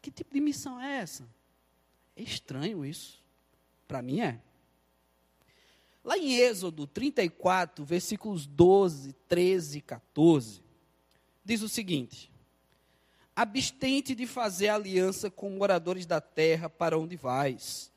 Que 0.00 0.10
tipo 0.10 0.32
de 0.32 0.40
missão 0.40 0.80
é 0.80 0.98
essa? 0.98 1.28
É 2.16 2.22
estranho 2.22 2.84
isso. 2.84 3.22
Para 3.86 4.00
mim 4.00 4.20
é. 4.20 4.40
Lá 6.02 6.16
em 6.16 6.34
Êxodo 6.34 6.86
34, 6.86 7.84
versículos 7.84 8.46
12, 8.46 9.12
13 9.28 9.78
e 9.78 9.80
14, 9.82 10.62
diz 11.44 11.62
o 11.62 11.68
seguinte: 11.68 12.30
Abstente 13.36 14.14
de 14.14 14.26
fazer 14.26 14.68
aliança 14.68 15.30
com 15.30 15.50
moradores 15.50 16.06
da 16.06 16.20
terra 16.20 16.70
para 16.70 16.98
onde 16.98 17.16
vais, 17.16 17.92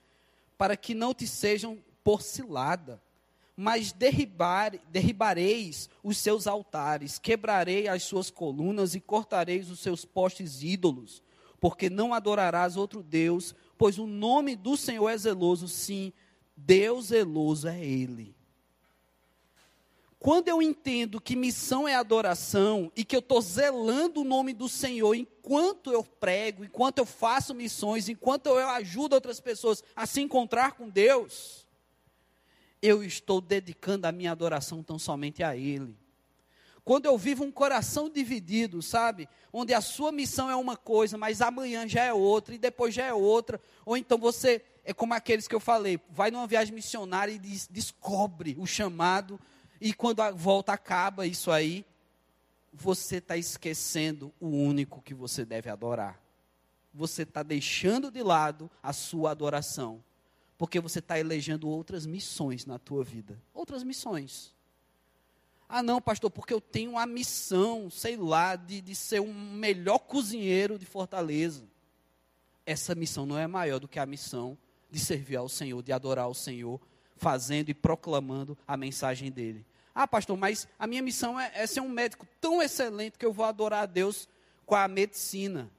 para 0.58 0.76
que 0.76 0.94
não 0.94 1.14
te 1.14 1.26
sejam 1.26 1.78
por 2.04 2.22
cilada, 2.22 3.02
mas 3.56 3.94
derribar, 3.94 4.78
derribareis 4.90 5.90
os 6.04 6.18
seus 6.18 6.46
altares, 6.46 7.18
quebrarei 7.18 7.88
as 7.88 8.04
suas 8.04 8.30
colunas 8.30 8.96
e 8.96 9.00
cortareis 9.00 9.70
os 9.70 9.80
seus 9.80 10.04
postes 10.04 10.62
ídolos, 10.62 11.24
porque 11.62 11.90
não 11.90 12.14
adorarás 12.14 12.76
outro 12.76 13.02
Deus, 13.02 13.56
pois 13.78 13.98
o 13.98 14.06
nome 14.06 14.56
do 14.56 14.76
Senhor 14.76 15.08
é 15.08 15.18
zeloso, 15.18 15.68
sim, 15.70 16.12
Deus 16.66 17.08
zeloso 17.08 17.68
é 17.68 17.84
Ele. 17.84 18.36
Quando 20.18 20.48
eu 20.48 20.62
entendo 20.62 21.20
que 21.20 21.36
missão 21.36 21.86
é 21.86 21.96
adoração 21.96 22.90
e 22.96 23.04
que 23.04 23.14
eu 23.14 23.20
estou 23.20 23.42
zelando 23.42 24.22
o 24.22 24.24
nome 24.24 24.54
do 24.54 24.70
Senhor 24.70 25.14
enquanto 25.16 25.92
eu 25.92 26.02
prego, 26.02 26.64
enquanto 26.64 27.00
eu 27.00 27.06
faço 27.06 27.54
missões, 27.54 28.08
enquanto 28.08 28.48
eu 28.48 28.70
ajudo 28.70 29.16
outras 29.16 29.42
pessoas 29.42 29.84
a 29.94 30.06
se 30.06 30.22
encontrar 30.22 30.74
com 30.74 30.88
Deus, 30.88 31.68
eu 32.82 33.04
estou 33.04 33.42
dedicando 33.42 34.08
a 34.08 34.14
minha 34.14 34.32
adoração 34.32 34.82
tão 34.82 34.98
somente 34.98 35.44
a 35.44 35.58
Ele. 35.58 35.94
Quando 36.86 37.06
eu 37.06 37.18
vivo 37.18 37.44
um 37.44 37.52
coração 37.52 38.10
dividido, 38.10 38.82
sabe? 38.82 39.28
Onde 39.52 39.74
a 39.74 39.82
sua 39.82 40.12
missão 40.12 40.50
é 40.50 40.56
uma 40.56 40.78
coisa, 40.78 41.18
mas 41.18 41.42
amanhã 41.42 41.88
já 41.88 42.04
é 42.04 42.14
outra, 42.14 42.56
e 42.56 42.58
depois 42.58 42.94
já 42.94 43.06
é 43.06 43.14
outra. 43.14 43.60
Ou 43.86 43.96
então 43.96 44.18
você 44.18 44.64
é 44.84 44.94
como 44.94 45.14
aqueles 45.14 45.48
que 45.48 45.56
eu 45.56 45.60
falei, 45.60 46.00
vai 46.10 46.30
numa 46.30 46.46
viagem 46.46 46.74
missionária 46.74 47.32
e 47.32 47.40
diz, 47.40 47.68
descobre 47.68 48.56
o 48.60 48.66
chamado, 48.66 49.40
e 49.80 49.94
quando 49.94 50.22
a 50.22 50.32
volta 50.32 50.74
acaba 50.74 51.26
isso 51.26 51.52
aí, 51.52 51.86
você 52.72 53.18
está 53.18 53.38
esquecendo 53.38 54.34
o 54.40 54.48
único 54.48 55.02
que 55.02 55.14
você 55.14 55.46
deve 55.46 55.70
adorar. 55.70 56.20
Você 56.94 57.24
está 57.24 57.44
deixando 57.44 58.12
de 58.12 58.22
lado 58.22 58.70
a 58.82 58.92
sua 58.92 59.32
adoração, 59.32 60.04
porque 60.58 60.80
você 60.80 61.00
está 61.00 61.20
elegendo 61.20 61.70
outras 61.70 62.06
missões 62.06 62.66
na 62.66 62.78
tua 62.78 63.04
vida. 63.04 63.42
Outras 63.54 63.84
missões. 63.84 64.54
Ah, 65.68 65.82
não, 65.82 66.02
pastor, 66.02 66.30
porque 66.30 66.54
eu 66.54 66.62
tenho 66.62 66.98
a 66.98 67.06
missão, 67.06 67.90
sei 67.90 68.18
lá, 68.18 68.56
de, 68.56 68.82
de 68.82 68.94
ser 68.94 69.22
um 69.22 69.34
melhor 69.34 70.00
cozinheiro 70.00 70.78
de 70.78 70.86
Fortaleza. 70.86 71.64
Essa 72.66 72.94
missão 72.94 73.26
não 73.26 73.38
é 73.38 73.48
maior 73.48 73.80
do 73.80 73.88
que 73.88 73.98
a 73.98 74.06
missão 74.06 74.58
de 74.94 75.00
servir 75.00 75.38
ao 75.38 75.50
Senhor, 75.50 75.82
de 75.82 75.92
adorar 75.92 76.26
ao 76.26 76.34
Senhor, 76.36 76.80
fazendo 77.18 77.70
e 77.70 77.74
proclamando 77.74 78.56
a 78.68 78.78
mensagem 78.78 79.32
dele. 79.32 79.66
Ah, 79.96 80.08
pastor, 80.08 80.38
mas 80.38 80.68
a 80.78 80.86
minha 80.86 81.02
missão 81.02 81.40
é, 81.40 81.52
é 81.56 81.66
ser 81.66 81.82
um 81.82 81.90
médico 81.90 82.28
tão 82.40 82.62
excelente 82.62 83.18
que 83.18 83.26
eu 83.26 83.34
vou 83.34 83.46
adorar 83.46 83.84
a 83.84 83.86
Deus 83.88 84.28
com 84.66 84.76
a 84.76 84.88
medicina. 84.88 85.70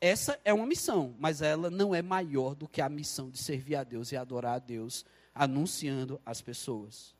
Essa 0.00 0.40
é 0.44 0.52
uma 0.52 0.66
missão, 0.66 1.14
mas 1.18 1.42
ela 1.42 1.70
não 1.70 1.94
é 1.94 2.00
maior 2.00 2.54
do 2.54 2.66
que 2.66 2.80
a 2.80 2.88
missão 2.88 3.30
de 3.30 3.38
servir 3.38 3.76
a 3.76 3.84
Deus 3.84 4.12
e 4.12 4.16
adorar 4.16 4.56
a 4.56 4.58
Deus, 4.58 5.04
anunciando 5.34 6.20
às 6.24 6.40
pessoas. 6.40 7.14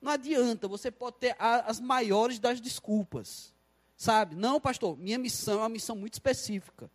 Não 0.00 0.12
adianta, 0.12 0.68
você 0.68 0.90
pode 0.90 1.18
ter 1.18 1.36
as 1.38 1.80
maiores 1.80 2.38
das 2.38 2.60
desculpas. 2.60 3.52
Sabe? 3.96 4.34
Não, 4.34 4.60
pastor, 4.60 4.96
minha 4.96 5.18
missão 5.18 5.54
é 5.54 5.62
uma 5.62 5.68
missão 5.68 5.94
muito 5.94 6.14
específica. 6.14 6.90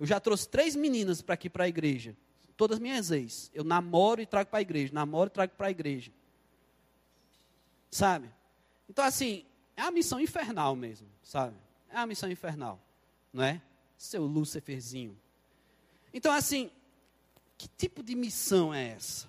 Eu 0.00 0.06
já 0.06 0.18
trouxe 0.18 0.48
três 0.48 0.74
meninas 0.74 1.20
para 1.20 1.34
aqui 1.34 1.50
para 1.50 1.64
a 1.64 1.68
igreja. 1.68 2.16
Todas 2.58 2.80
minhas 2.80 3.12
ex. 3.12 3.52
Eu 3.54 3.62
namoro 3.62 4.20
e 4.20 4.26
trago 4.26 4.50
para 4.50 4.58
a 4.58 4.62
igreja. 4.62 4.92
Namoro 4.92 5.28
e 5.28 5.30
trago 5.30 5.52
para 5.56 5.68
a 5.68 5.70
igreja. 5.70 6.10
Sabe? 7.88 8.28
Então, 8.90 9.04
assim, 9.04 9.46
é 9.76 9.82
uma 9.82 9.92
missão 9.92 10.18
infernal 10.18 10.74
mesmo, 10.74 11.06
sabe? 11.22 11.56
É 11.88 11.94
uma 11.94 12.08
missão 12.08 12.28
infernal. 12.28 12.80
Não 13.32 13.44
é? 13.44 13.62
Seu 13.96 14.24
Lúciferzinho. 14.24 15.16
Então, 16.12 16.32
assim, 16.32 16.68
que 17.56 17.68
tipo 17.68 18.02
de 18.02 18.16
missão 18.16 18.74
é 18.74 18.88
essa? 18.88 19.28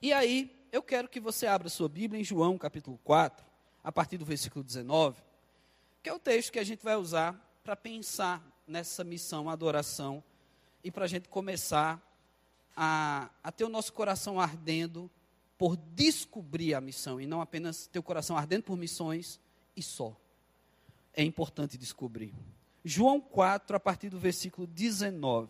E 0.00 0.12
aí, 0.12 0.54
eu 0.70 0.84
quero 0.84 1.08
que 1.08 1.18
você 1.18 1.48
abra 1.48 1.68
sua 1.68 1.88
Bíblia 1.88 2.20
em 2.20 2.24
João 2.24 2.56
capítulo 2.56 2.96
4, 3.02 3.44
a 3.82 3.90
partir 3.90 4.18
do 4.18 4.24
versículo 4.24 4.62
19, 4.62 5.20
que 6.00 6.08
é 6.08 6.12
o 6.12 6.18
texto 6.20 6.52
que 6.52 6.60
a 6.60 6.64
gente 6.64 6.84
vai 6.84 6.94
usar 6.94 7.58
para 7.64 7.74
pensar 7.74 8.40
nessa 8.68 9.02
missão, 9.02 9.50
adoração, 9.50 10.22
e 10.84 10.90
para 10.90 11.06
a 11.06 11.08
gente 11.08 11.28
começar 11.28 12.00
a, 12.76 13.30
a 13.42 13.50
ter 13.50 13.64
o 13.64 13.70
nosso 13.70 13.92
coração 13.92 14.38
ardendo 14.38 15.10
por 15.56 15.76
descobrir 15.76 16.74
a 16.74 16.80
missão, 16.80 17.20
e 17.20 17.26
não 17.26 17.40
apenas 17.40 17.86
ter 17.86 17.98
o 17.98 18.02
coração 18.02 18.36
ardendo 18.36 18.64
por 18.64 18.76
missões 18.76 19.40
e 19.74 19.82
só. 19.82 20.14
É 21.14 21.22
importante 21.22 21.78
descobrir. 21.78 22.34
João 22.84 23.18
4, 23.20 23.76
a 23.76 23.80
partir 23.80 24.10
do 24.10 24.18
versículo 24.18 24.66
19. 24.66 25.48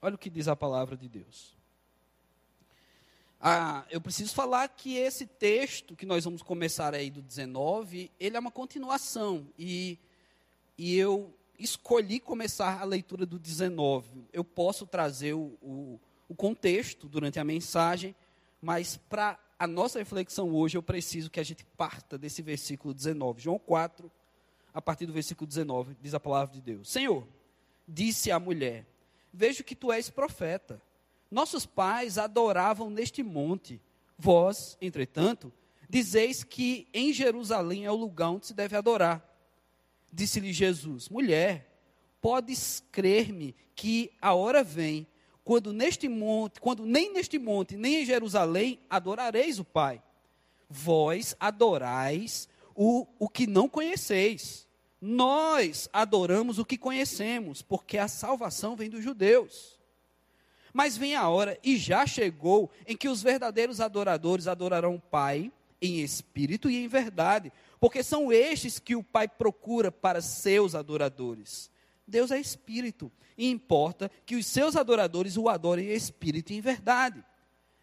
Olha 0.00 0.14
o 0.14 0.18
que 0.18 0.30
diz 0.30 0.46
a 0.46 0.54
palavra 0.54 0.96
de 0.96 1.08
Deus. 1.08 1.56
Ah, 3.40 3.84
eu 3.90 4.00
preciso 4.00 4.32
falar 4.34 4.68
que 4.68 4.96
esse 4.96 5.26
texto 5.26 5.96
que 5.96 6.06
nós 6.06 6.24
vamos 6.24 6.42
começar 6.42 6.94
aí 6.94 7.10
do 7.10 7.20
19, 7.20 8.10
ele 8.20 8.36
é 8.36 8.40
uma 8.40 8.50
continuação. 8.50 9.46
E, 9.58 9.98
e 10.78 10.96
eu 10.96 11.35
escolhi 11.58 12.20
começar 12.20 12.80
a 12.80 12.84
leitura 12.84 13.24
do 13.24 13.38
19. 13.38 14.26
Eu 14.32 14.44
posso 14.44 14.86
trazer 14.86 15.34
o, 15.34 15.56
o, 15.62 16.00
o 16.28 16.34
contexto 16.34 17.08
durante 17.08 17.38
a 17.38 17.44
mensagem, 17.44 18.14
mas 18.60 18.96
para 18.96 19.38
a 19.58 19.66
nossa 19.66 19.98
reflexão 19.98 20.54
hoje, 20.54 20.76
eu 20.76 20.82
preciso 20.82 21.30
que 21.30 21.40
a 21.40 21.44
gente 21.44 21.64
parta 21.76 22.18
desse 22.18 22.42
versículo 22.42 22.92
19. 22.92 23.40
João 23.40 23.58
4, 23.58 24.10
a 24.72 24.82
partir 24.82 25.06
do 25.06 25.12
versículo 25.12 25.46
19, 25.46 25.96
diz 26.00 26.12
a 26.14 26.20
palavra 26.20 26.54
de 26.54 26.60
Deus: 26.60 26.90
Senhor, 26.90 27.26
disse 27.88 28.30
a 28.30 28.38
mulher: 28.38 28.86
Vejo 29.32 29.64
que 29.64 29.74
tu 29.74 29.92
és 29.92 30.10
profeta. 30.10 30.80
Nossos 31.30 31.66
pais 31.66 32.18
adoravam 32.18 32.90
neste 32.90 33.22
monte. 33.22 33.80
Vós, 34.18 34.78
entretanto, 34.80 35.52
dizeis 35.88 36.44
que 36.44 36.88
em 36.92 37.12
Jerusalém 37.12 37.84
é 37.84 37.90
o 37.90 37.96
lugar 37.96 38.30
onde 38.30 38.46
se 38.46 38.54
deve 38.54 38.76
adorar. 38.76 39.25
Disse-lhe 40.12 40.52
Jesus: 40.52 41.08
Mulher, 41.08 41.80
podes 42.20 42.82
crer-me 42.90 43.54
que 43.74 44.12
a 44.20 44.34
hora 44.34 44.64
vem 44.64 45.06
quando 45.44 45.72
neste 45.72 46.08
monte, 46.08 46.60
quando 46.60 46.84
nem 46.84 47.12
neste 47.12 47.38
monte, 47.38 47.76
nem 47.76 48.02
em 48.02 48.04
Jerusalém 48.04 48.80
adorareis 48.90 49.60
o 49.60 49.64
Pai. 49.64 50.02
Vós 50.68 51.36
adorais 51.38 52.48
o, 52.74 53.06
o 53.18 53.28
que 53.28 53.46
não 53.46 53.68
conheceis. 53.68 54.66
Nós 55.00 55.88
adoramos 55.92 56.58
o 56.58 56.64
que 56.64 56.76
conhecemos, 56.76 57.62
porque 57.62 57.96
a 57.96 58.08
salvação 58.08 58.74
vem 58.74 58.90
dos 58.90 59.04
judeus. 59.04 59.78
Mas 60.72 60.96
vem 60.96 61.14
a 61.14 61.28
hora, 61.28 61.58
e 61.62 61.76
já 61.76 62.06
chegou, 62.06 62.70
em 62.86 62.96
que 62.96 63.08
os 63.08 63.22
verdadeiros 63.22 63.80
adoradores 63.80 64.48
adorarão 64.48 64.96
o 64.96 65.00
Pai 65.00 65.52
em 65.80 66.00
espírito 66.00 66.68
e 66.68 66.76
em 66.76 66.88
verdade, 66.88 67.52
porque 67.80 68.02
são 68.02 68.32
estes 68.32 68.78
que 68.78 68.96
o 68.96 69.02
Pai 69.02 69.28
procura 69.28 69.90
para 69.92 70.20
seus 70.20 70.74
adoradores. 70.74 71.70
Deus 72.06 72.30
é 72.30 72.38
espírito, 72.38 73.10
e 73.36 73.50
importa 73.50 74.10
que 74.24 74.36
os 74.36 74.46
seus 74.46 74.76
adoradores 74.76 75.36
o 75.36 75.48
adorem 75.48 75.88
em 75.88 75.94
espírito 75.94 76.52
e 76.52 76.56
em 76.56 76.60
verdade. 76.60 77.24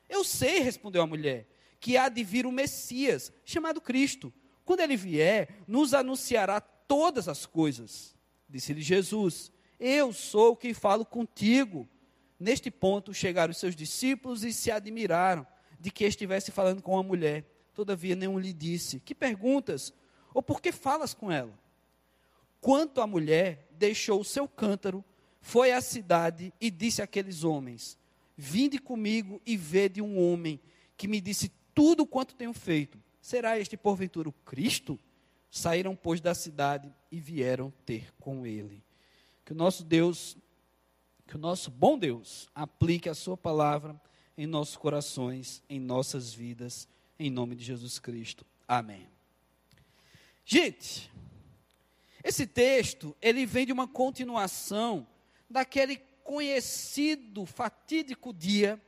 Eu 0.10 0.24
sei, 0.24 0.60
respondeu 0.60 1.02
a 1.02 1.08
mulher, 1.08 1.48
que 1.80 1.98
há 1.98 2.08
de 2.10 2.24
vir 2.24 2.46
o 2.46 2.52
Messias, 2.52 3.32
chamado 3.44 3.82
Cristo. 3.82 4.34
Quando 4.64 4.80
ele 4.80 4.96
vier, 4.96 5.50
nos 5.68 5.94
anunciará 5.94 6.62
todas 6.62 7.28
as 7.28 7.46
coisas. 7.46 8.16
Disse-lhe 8.48 8.82
Jesus: 8.82 9.52
Eu 9.80 10.14
sou 10.14 10.54
o 10.54 10.56
que 10.56 10.74
falo 10.74 11.06
contigo. 11.06 11.88
Neste 12.40 12.72
ponto 12.72 13.14
chegaram 13.14 13.52
os 13.52 13.58
seus 13.58 13.76
discípulos 13.76 14.44
e 14.44 14.54
se 14.54 14.72
admiraram 14.72 15.46
de 15.80 15.92
que 15.92 16.06
estivesse 16.06 16.52
falando 16.52 16.82
com 16.82 16.94
uma 16.94 17.04
mulher. 17.04 17.46
Todavia, 17.74 18.16
nenhum 18.16 18.40
lhe 18.40 18.54
disse: 18.54 19.00
Que 19.00 19.16
perguntas? 19.16 19.94
Ou 20.34 20.42
por 20.42 20.62
que 20.62 20.72
falas 20.72 21.14
com 21.14 21.32
ela? 21.32 21.54
Quanto 22.62 23.02
a 23.02 23.08
mulher, 23.08 23.68
deixou 23.72 24.22
o 24.22 24.26
seu 24.26 24.48
cântaro, 24.48 25.04
foi 25.42 25.72
à 25.72 25.82
cidade 25.82 26.54
e 26.60 26.72
disse 26.72 27.02
àqueles 27.02 27.44
homens: 27.44 27.98
Vinde 28.38 28.80
comigo 28.80 29.42
e 29.46 29.58
vede 29.58 30.02
um 30.02 30.18
homem 30.20 30.60
que 30.96 31.08
me 31.08 31.20
disse 31.20 31.52
tudo 31.74 32.06
quanto 32.06 32.36
tenho 32.36 32.54
feito. 32.54 32.98
Será 33.22 33.60
este 33.60 33.76
porventura 33.76 34.30
o 34.30 34.34
Cristo? 34.46 35.00
Saíram, 35.50 35.96
pois, 35.96 36.20
da 36.20 36.34
cidade 36.34 36.92
e 37.12 37.20
vieram 37.20 37.72
ter 37.86 38.14
com 38.20 38.46
ele. 38.46 38.84
Que 39.46 39.52
o 39.52 39.56
nosso 39.56 39.84
Deus 39.84 40.38
que 41.26 41.36
o 41.36 41.40
nosso 41.40 41.72
bom 41.72 41.98
Deus 41.98 42.50
aplique 42.54 43.10
a 43.10 43.14
Sua 43.14 43.38
palavra 43.38 44.00
em 44.38 44.46
nossos 44.46 44.76
corações, 44.76 45.64
em 45.70 45.80
nossas 45.80 46.34
vidas, 46.34 46.88
em 47.20 47.30
nome 47.30 47.56
de 47.56 47.64
Jesus 47.64 48.00
Cristo. 48.00 48.46
Amém. 48.68 49.08
Gente, 50.46 51.12
esse 52.24 52.46
texto, 52.46 53.16
ele 53.22 53.46
vem 53.46 53.66
de 53.66 53.72
uma 53.72 53.88
continuação 53.88 55.08
daquele 55.50 55.98
conhecido, 56.24 57.46
fatídico 57.46 58.34
dia 58.34 58.82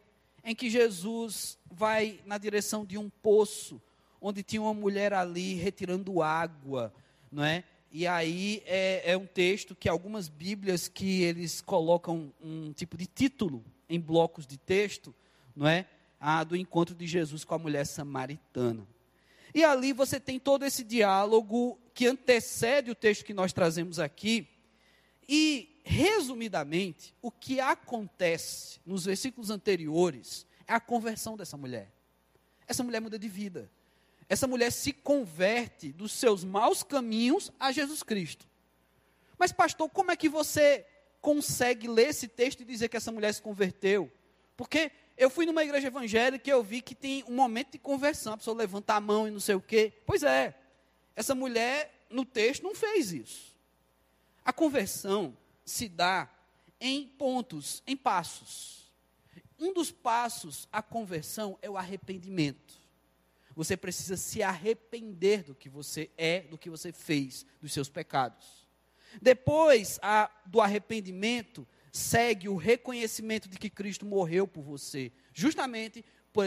em 0.44 0.55
que 0.55 0.70
Jesus 0.70 1.58
vai 1.70 2.20
na 2.25 2.38
direção 2.38 2.86
de 2.86 2.98
um 2.98 3.10
poço, 3.10 3.82
onde 4.22 4.44
tinha 4.44 4.62
uma 4.62 4.74
mulher 4.74 5.12
ali 5.12 5.55
retirando 5.55 6.22
água, 6.22 6.94
não 7.32 7.44
é? 7.44 7.63
E 7.91 8.05
aí 8.05 8.62
é, 8.65 9.12
é, 9.12 9.17
um 9.17 9.25
texto 9.25 9.75
que 9.75 9.88
algumas 9.88 10.27
Bíblias 10.27 10.88
que 10.88 11.24
eles 11.24 11.62
colocam 11.62 12.32
um 12.41 12.74
tipo 12.74 12.98
de 12.98 13.08
título 13.08 13.63
em 13.89 14.00
blocos 14.00 14.46
de 14.46 14.58
texto, 14.58 15.15
não 15.55 15.67
é? 15.67 15.88
A 16.27 16.44
do 16.44 16.55
encontro 16.55 16.96
de 16.96 17.05
Jesus 17.05 17.44
com 17.44 17.53
a 17.53 17.60
mulher 17.60 17.86
samaritana. 17.86 18.88
E 19.53 19.63
ali 19.63 19.94
você 19.94 20.20
tem 20.20 20.39
todo 20.39 20.65
esse 20.65 20.84
diálogo 20.84 21.79
que 21.94 22.08
antecede 22.08 22.89
o 22.89 22.96
texto 22.96 23.24
que 23.24 23.34
nós 23.34 23.53
trazemos 23.53 24.00
aqui. 24.00 24.48
E, 25.29 25.79
resumidamente, 25.84 27.13
o 27.22 27.29
que 27.29 27.60
acontece 27.60 28.79
nos 28.84 29.05
versículos 29.05 29.51
anteriores 29.51 30.48
é 30.67 30.74
a 30.74 30.79
conversão 30.79 31.38
dessa 31.38 31.55
mulher. 31.55 31.94
Essa 32.67 32.84
mulher 32.84 33.01
muda 33.01 33.20
de 33.20 33.29
vida. 33.29 33.70
Essa 34.27 34.48
mulher 34.48 34.72
se 34.72 34.91
converte 34.91 35.91
dos 35.91 36.12
seus 36.12 36.44
maus 36.44 36.82
caminhos 36.82 37.51
a 37.60 37.72
Jesus 37.72 38.01
Cristo. 38.01 38.48
Mas, 39.38 39.51
pastor, 39.51 39.89
como 39.91 40.10
é 40.10 40.15
que 40.15 40.27
você 40.27 40.88
consegue 41.22 41.88
ler 41.88 42.10
esse 42.10 42.27
texto 42.27 42.62
e 42.62 42.65
dizer 42.65 42.89
que 42.89 42.98
essa 42.98 43.12
mulher 43.12 43.32
se 43.32 43.44
converteu? 43.44 44.12
Porque 44.58 44.91
eu 45.17 45.29
fui 45.29 45.45
numa 45.45 45.63
igreja 45.63 45.88
evangélica 45.88 46.50
e 46.50 46.51
eu 46.51 46.63
vi 46.63 46.81
que 46.81 46.93
tem 46.93 47.24
um 47.27 47.36
momento 47.36 47.72
de 47.72 47.79
conversão, 47.79 48.34
a 48.34 48.38
pessoa 48.38 48.55
levanta 48.55 48.93
a 48.93 49.00
mão 49.00 49.27
e 49.27 49.31
não 49.31 49.39
sei 49.39 49.55
o 49.55 49.62
quê. 49.62 49.93
Pois 50.05 50.24
é, 50.24 50.55
essa 51.15 51.34
mulher 51.34 52.05
no 52.10 52.25
texto 52.25 52.63
não 52.63 52.75
fez 52.75 53.12
isso. 53.12 53.55
A 54.43 54.51
conversão 54.51 55.36
se 55.63 55.88
dá 55.88 56.29
em 56.79 57.07
pontos, 57.07 57.81
em 57.88 57.95
passos. 57.95 58.91
Um 59.57 59.74
dos 59.74 59.91
passos 59.91 60.67
à 60.72 60.81
conversão 60.81 61.57
é 61.62 61.69
o 61.69 61.77
arrependimento. 61.77 62.75
Você 63.55 63.77
precisa 63.77 64.17
se 64.17 64.43
arrepender 64.43 65.43
do 65.43 65.55
que 65.55 65.69
você 65.69 66.12
é, 66.17 66.41
do 66.41 66.57
que 66.57 66.69
você 66.69 66.91
fez, 66.91 67.45
dos 67.62 67.72
seus 67.72 67.88
pecados. 67.88 68.67
Depois 69.22 69.98
a, 70.01 70.29
do 70.45 70.60
arrependimento, 70.60 71.65
segue 71.96 72.50
o 72.50 72.58
reconhecimento 72.58 73.48
de 73.48 73.58
que 73.58 73.70
Cristo 73.70 74.06
morreu 74.06 74.46
por 74.46 74.62
você, 74.62 75.14
justamente 75.34 76.04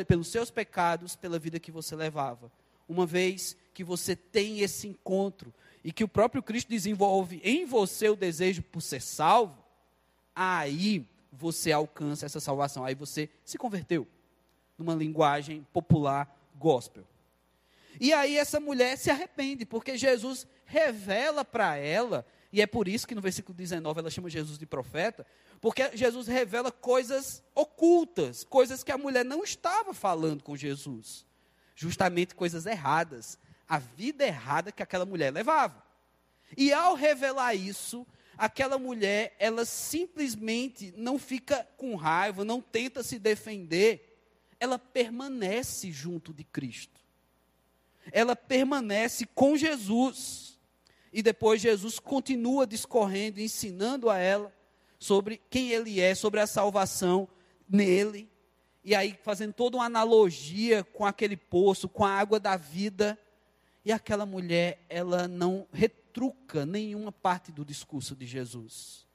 pelos 0.07 0.29
seus 0.29 0.51
pecados, 0.51 1.17
pela 1.17 1.39
vida 1.39 1.59
que 1.59 1.73
você 1.73 1.97
levava. 1.97 2.53
Uma 2.87 3.07
vez 3.07 3.57
que 3.73 3.83
você 3.83 4.15
tem 4.15 4.61
esse 4.61 4.87
encontro 4.87 5.53
e 5.83 5.91
que 5.91 6.05
o 6.05 6.09
próprio 6.09 6.43
Cristo 6.43 6.69
desenvolve 6.69 7.41
em 7.43 7.65
você 7.65 8.11
o 8.11 8.17
desejo 8.17 8.63
por 8.63 8.83
ser 8.83 9.01
salvo, 9.01 9.57
aí 10.37 11.09
você 11.33 11.73
alcança 11.73 12.27
essa 12.27 12.41
salvação, 12.41 12.85
aí 12.85 12.95
você 12.95 13.31
se 13.43 13.57
converteu, 13.57 14.07
numa 14.77 14.95
linguagem 14.95 15.67
popular 15.73 16.31
gospel. 16.57 17.05
E 17.99 18.13
aí 18.13 18.37
essa 18.37 18.61
mulher 18.61 18.99
se 18.99 19.11
arrepende, 19.11 19.65
porque 19.65 19.97
Jesus 19.97 20.47
revela 20.67 21.43
para 21.43 21.77
ela, 21.77 22.27
e 22.53 22.63
é 22.63 22.67
por 22.67 22.89
isso 22.89 23.07
que 23.07 23.15
no 23.15 23.21
versículo 23.21 23.55
19 23.55 24.01
ela 24.01 24.11
chama 24.11 24.31
Jesus 24.31 24.59
de 24.59 24.65
profeta, 24.65 25.27
porque 25.61 25.95
Jesus 25.97 26.27
revela 26.27 26.73
coisas 26.73 27.43
ocultas, 27.55 28.43
coisas 28.45 28.83
que 28.83 28.93
a 28.93 28.99
mulher 28.99 29.25
não 29.25 29.45
estava 29.45 29.93
falando 29.93 30.43
com 30.43 30.57
Jesus. 30.57 31.27
Justamente 31.75 32.35
coisas 32.35 32.65
erradas, 32.65 33.39
a 33.69 33.79
vida 33.79 34.27
errada 34.27 34.73
que 34.73 34.83
aquela 34.83 35.05
mulher 35.05 35.33
levava. 35.33 35.85
E 36.57 36.73
ao 36.73 36.95
revelar 36.95 37.55
isso, 37.55 38.07
aquela 38.37 38.79
mulher, 38.79 39.37
ela 39.39 39.67
simplesmente 39.67 40.95
não 40.97 41.19
fica 41.19 41.69
com 41.77 41.95
raiva, 41.97 42.45
não 42.45 42.63
tenta 42.63 43.03
se 43.03 43.19
defender, 43.19 44.19
ela 44.59 44.79
permanece 44.79 45.93
junto 45.93 46.33
de 46.33 46.45
Cristo. 46.45 46.99
Ela 48.11 48.35
permanece 48.35 49.27
com 49.27 49.55
Jesus. 49.55 50.48
E 51.13 51.23
depois 51.23 51.61
Jesus 51.61 51.99
continua 51.99 52.67
discorrendo, 52.67 53.41
ensinando 53.41 54.11
a 54.11 54.19
ela 54.19 54.53
sobre 54.99 55.41
quem 55.51 55.71
ele 55.71 56.01
é, 56.01 56.15
sobre 56.15 56.41
a 56.41 56.47
salvação 56.47 57.29
nele. 57.69 58.29
E 58.85 58.95
aí 58.95 59.19
fazendo 59.23 59.53
toda 59.53 59.77
uma 59.77 59.87
analogia 59.87 60.85
com 60.85 61.05
aquele 61.05 61.37
poço, 61.37 61.89
com 61.89 62.05
a 62.05 62.11
água 62.11 62.39
da 62.39 62.57
vida. 62.57 63.19
E 63.85 63.93
aquela 63.93 64.27
mulher, 64.27 64.85
ela 64.89 65.27
não 65.27 65.67
retruca 65.73 66.67
nenhuma 66.67 67.13
parte 67.13 67.51
do 67.53 67.65
discurso 67.65 68.15
de 68.15 68.27
Jesus. 68.27 69.07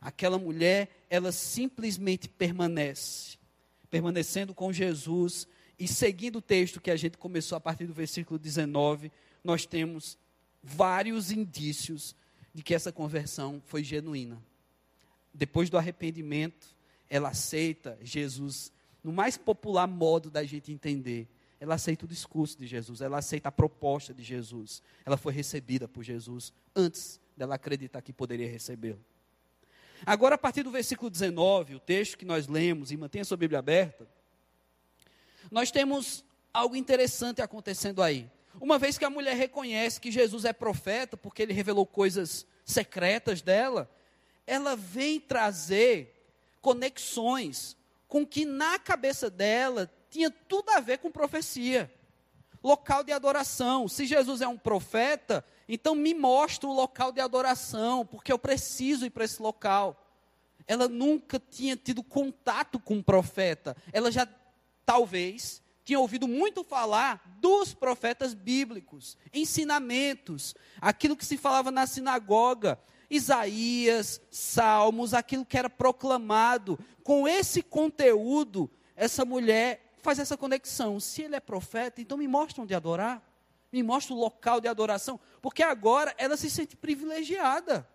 Aquela 0.00 0.38
mulher, 0.38 0.88
ela 1.08 1.30
simplesmente 1.30 2.28
permanece 2.28 3.38
permanecendo 3.90 4.54
com 4.54 4.72
Jesus 4.72 5.46
e 5.78 5.88
seguindo 5.88 6.36
o 6.36 6.42
texto 6.42 6.80
que 6.80 6.90
a 6.90 6.96
gente 6.96 7.18
começou 7.18 7.56
a 7.56 7.60
partir 7.60 7.86
do 7.86 7.92
versículo 7.92 8.38
19, 8.38 9.10
nós 9.42 9.66
temos 9.66 10.16
vários 10.62 11.30
indícios 11.30 12.14
de 12.52 12.62
que 12.62 12.74
essa 12.74 12.92
conversão 12.92 13.62
foi 13.66 13.82
genuína. 13.82 14.42
Depois 15.32 15.70
do 15.70 15.78
arrependimento, 15.78 16.76
ela 17.08 17.30
aceita 17.30 17.98
Jesus 18.02 18.72
no 19.02 19.12
mais 19.12 19.36
popular 19.36 19.86
modo 19.86 20.30
da 20.30 20.44
gente 20.44 20.72
entender. 20.72 21.28
Ela 21.58 21.74
aceita 21.74 22.04
o 22.04 22.08
discurso 22.08 22.58
de 22.58 22.66
Jesus, 22.66 23.00
ela 23.00 23.18
aceita 23.18 23.48
a 23.48 23.52
proposta 23.52 24.14
de 24.14 24.22
Jesus. 24.22 24.82
Ela 25.04 25.16
foi 25.16 25.32
recebida 25.32 25.86
por 25.86 26.02
Jesus 26.02 26.52
antes 26.74 27.20
dela 27.36 27.54
acreditar 27.54 28.00
que 28.02 28.12
poderia 28.12 28.50
recebê-lo. 28.50 29.00
Agora, 30.04 30.34
a 30.34 30.38
partir 30.38 30.62
do 30.62 30.70
versículo 30.70 31.10
19, 31.10 31.74
o 31.74 31.80
texto 31.80 32.16
que 32.16 32.24
nós 32.24 32.46
lemos, 32.46 32.90
e 32.90 32.96
mantenha 32.96 33.24
sua 33.24 33.36
Bíblia 33.36 33.58
aberta, 33.58 34.08
nós 35.50 35.70
temos 35.70 36.24
algo 36.52 36.74
interessante 36.74 37.42
acontecendo 37.42 38.02
aí. 38.02 38.30
Uma 38.58 38.78
vez 38.78 38.96
que 38.96 39.04
a 39.04 39.10
mulher 39.10 39.36
reconhece 39.36 40.00
que 40.00 40.10
Jesus 40.10 40.44
é 40.44 40.52
profeta, 40.52 41.16
porque 41.16 41.42
ele 41.42 41.52
revelou 41.52 41.86
coisas 41.86 42.46
secretas 42.64 43.42
dela, 43.42 43.90
ela 44.46 44.74
vem 44.74 45.20
trazer 45.20 46.16
conexões 46.60 47.76
com 48.08 48.26
que 48.26 48.44
na 48.44 48.78
cabeça 48.78 49.30
dela 49.30 49.90
tinha 50.10 50.30
tudo 50.30 50.70
a 50.70 50.80
ver 50.80 50.98
com 50.98 51.10
profecia. 51.10 51.92
Local 52.62 53.04
de 53.04 53.12
adoração. 53.12 53.88
Se 53.88 54.04
Jesus 54.04 54.40
é 54.40 54.48
um 54.48 54.58
profeta, 54.58 55.44
então 55.68 55.94
me 55.94 56.12
mostra 56.12 56.68
o 56.68 56.74
local 56.74 57.12
de 57.12 57.20
adoração, 57.20 58.04
porque 58.04 58.32
eu 58.32 58.38
preciso 58.38 59.06
ir 59.06 59.10
para 59.10 59.24
esse 59.24 59.40
local. 59.40 59.96
Ela 60.66 60.88
nunca 60.88 61.40
tinha 61.40 61.76
tido 61.76 62.02
contato 62.02 62.78
com 62.78 62.94
um 62.94 63.02
profeta. 63.02 63.76
Ela 63.92 64.10
já, 64.10 64.28
talvez, 64.84 65.62
tinha 65.90 65.98
ouvido 65.98 66.28
muito 66.28 66.62
falar 66.62 67.20
dos 67.40 67.74
profetas 67.74 68.32
bíblicos, 68.32 69.18
ensinamentos, 69.34 70.54
aquilo 70.80 71.16
que 71.16 71.26
se 71.26 71.36
falava 71.36 71.72
na 71.72 71.84
sinagoga, 71.84 72.78
Isaías, 73.10 74.22
Salmos, 74.30 75.12
aquilo 75.12 75.44
que 75.44 75.58
era 75.58 75.68
proclamado. 75.68 76.78
Com 77.02 77.26
esse 77.26 77.60
conteúdo, 77.60 78.70
essa 78.94 79.24
mulher 79.24 79.96
faz 80.00 80.20
essa 80.20 80.36
conexão. 80.36 81.00
Se 81.00 81.22
ele 81.22 81.34
é 81.34 81.40
profeta, 81.40 82.00
então 82.00 82.16
me 82.16 82.28
mostra 82.28 82.62
onde 82.62 82.72
adorar 82.72 83.20
me 83.72 83.84
mostra 83.84 84.14
o 84.14 84.18
local 84.18 84.60
de 84.60 84.66
adoração, 84.66 85.18
porque 85.40 85.62
agora 85.62 86.12
ela 86.18 86.36
se 86.36 86.50
sente 86.50 86.76
privilegiada. 86.76 87.88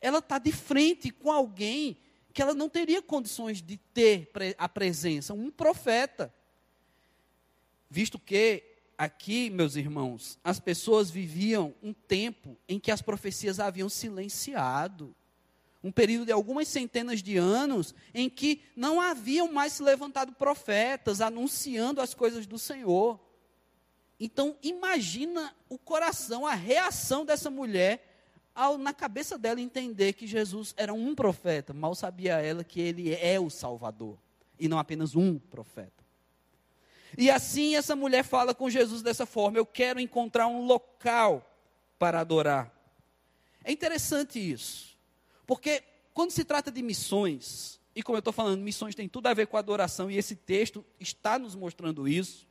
Ela 0.00 0.18
está 0.18 0.38
de 0.38 0.52
frente 0.52 1.10
com 1.10 1.32
alguém 1.32 1.96
que 2.32 2.40
ela 2.40 2.54
não 2.54 2.68
teria 2.68 3.02
condições 3.02 3.60
de 3.60 3.76
ter 3.76 4.30
a 4.56 4.68
presença, 4.68 5.34
um 5.34 5.50
profeta. 5.50 6.32
Visto 7.94 8.18
que 8.18 8.64
aqui, 8.98 9.48
meus 9.50 9.76
irmãos, 9.76 10.36
as 10.42 10.58
pessoas 10.58 11.12
viviam 11.12 11.72
um 11.80 11.92
tempo 11.92 12.58
em 12.68 12.80
que 12.80 12.90
as 12.90 13.00
profecias 13.00 13.60
haviam 13.60 13.88
silenciado. 13.88 15.14
Um 15.80 15.92
período 15.92 16.26
de 16.26 16.32
algumas 16.32 16.66
centenas 16.66 17.22
de 17.22 17.36
anos 17.36 17.94
em 18.12 18.28
que 18.28 18.62
não 18.74 19.00
haviam 19.00 19.52
mais 19.52 19.74
se 19.74 19.82
levantado 19.84 20.32
profetas 20.32 21.20
anunciando 21.20 22.00
as 22.00 22.14
coisas 22.14 22.48
do 22.48 22.58
Senhor. 22.58 23.20
Então, 24.18 24.56
imagina 24.60 25.54
o 25.68 25.78
coração, 25.78 26.44
a 26.44 26.54
reação 26.54 27.24
dessa 27.24 27.48
mulher 27.48 28.04
ao, 28.52 28.76
na 28.76 28.92
cabeça 28.92 29.38
dela, 29.38 29.60
entender 29.60 30.14
que 30.14 30.26
Jesus 30.26 30.74
era 30.76 30.92
um 30.92 31.14
profeta. 31.14 31.72
Mal 31.72 31.94
sabia 31.94 32.40
ela 32.40 32.64
que 32.64 32.80
ele 32.80 33.14
é 33.14 33.38
o 33.38 33.48
Salvador 33.48 34.18
e 34.58 34.66
não 34.66 34.80
apenas 34.80 35.14
um 35.14 35.38
profeta. 35.38 35.93
E 37.16 37.30
assim 37.30 37.76
essa 37.76 37.94
mulher 37.94 38.24
fala 38.24 38.54
com 38.54 38.68
Jesus 38.68 39.02
dessa 39.02 39.26
forma: 39.26 39.58
Eu 39.58 39.66
quero 39.66 40.00
encontrar 40.00 40.46
um 40.46 40.66
local 40.66 41.50
para 41.98 42.20
adorar. 42.20 42.72
É 43.62 43.72
interessante 43.72 44.38
isso, 44.38 44.98
porque 45.46 45.82
quando 46.12 46.30
se 46.30 46.44
trata 46.44 46.70
de 46.70 46.82
missões, 46.82 47.80
e 47.94 48.02
como 48.02 48.16
eu 48.16 48.20
estou 48.20 48.32
falando, 48.32 48.60
missões 48.60 48.94
tem 48.94 49.08
tudo 49.08 49.26
a 49.26 49.34
ver 49.34 49.46
com 49.46 49.56
adoração, 49.56 50.10
e 50.10 50.16
esse 50.16 50.36
texto 50.36 50.84
está 51.00 51.38
nos 51.38 51.54
mostrando 51.54 52.06
isso. 52.06 52.46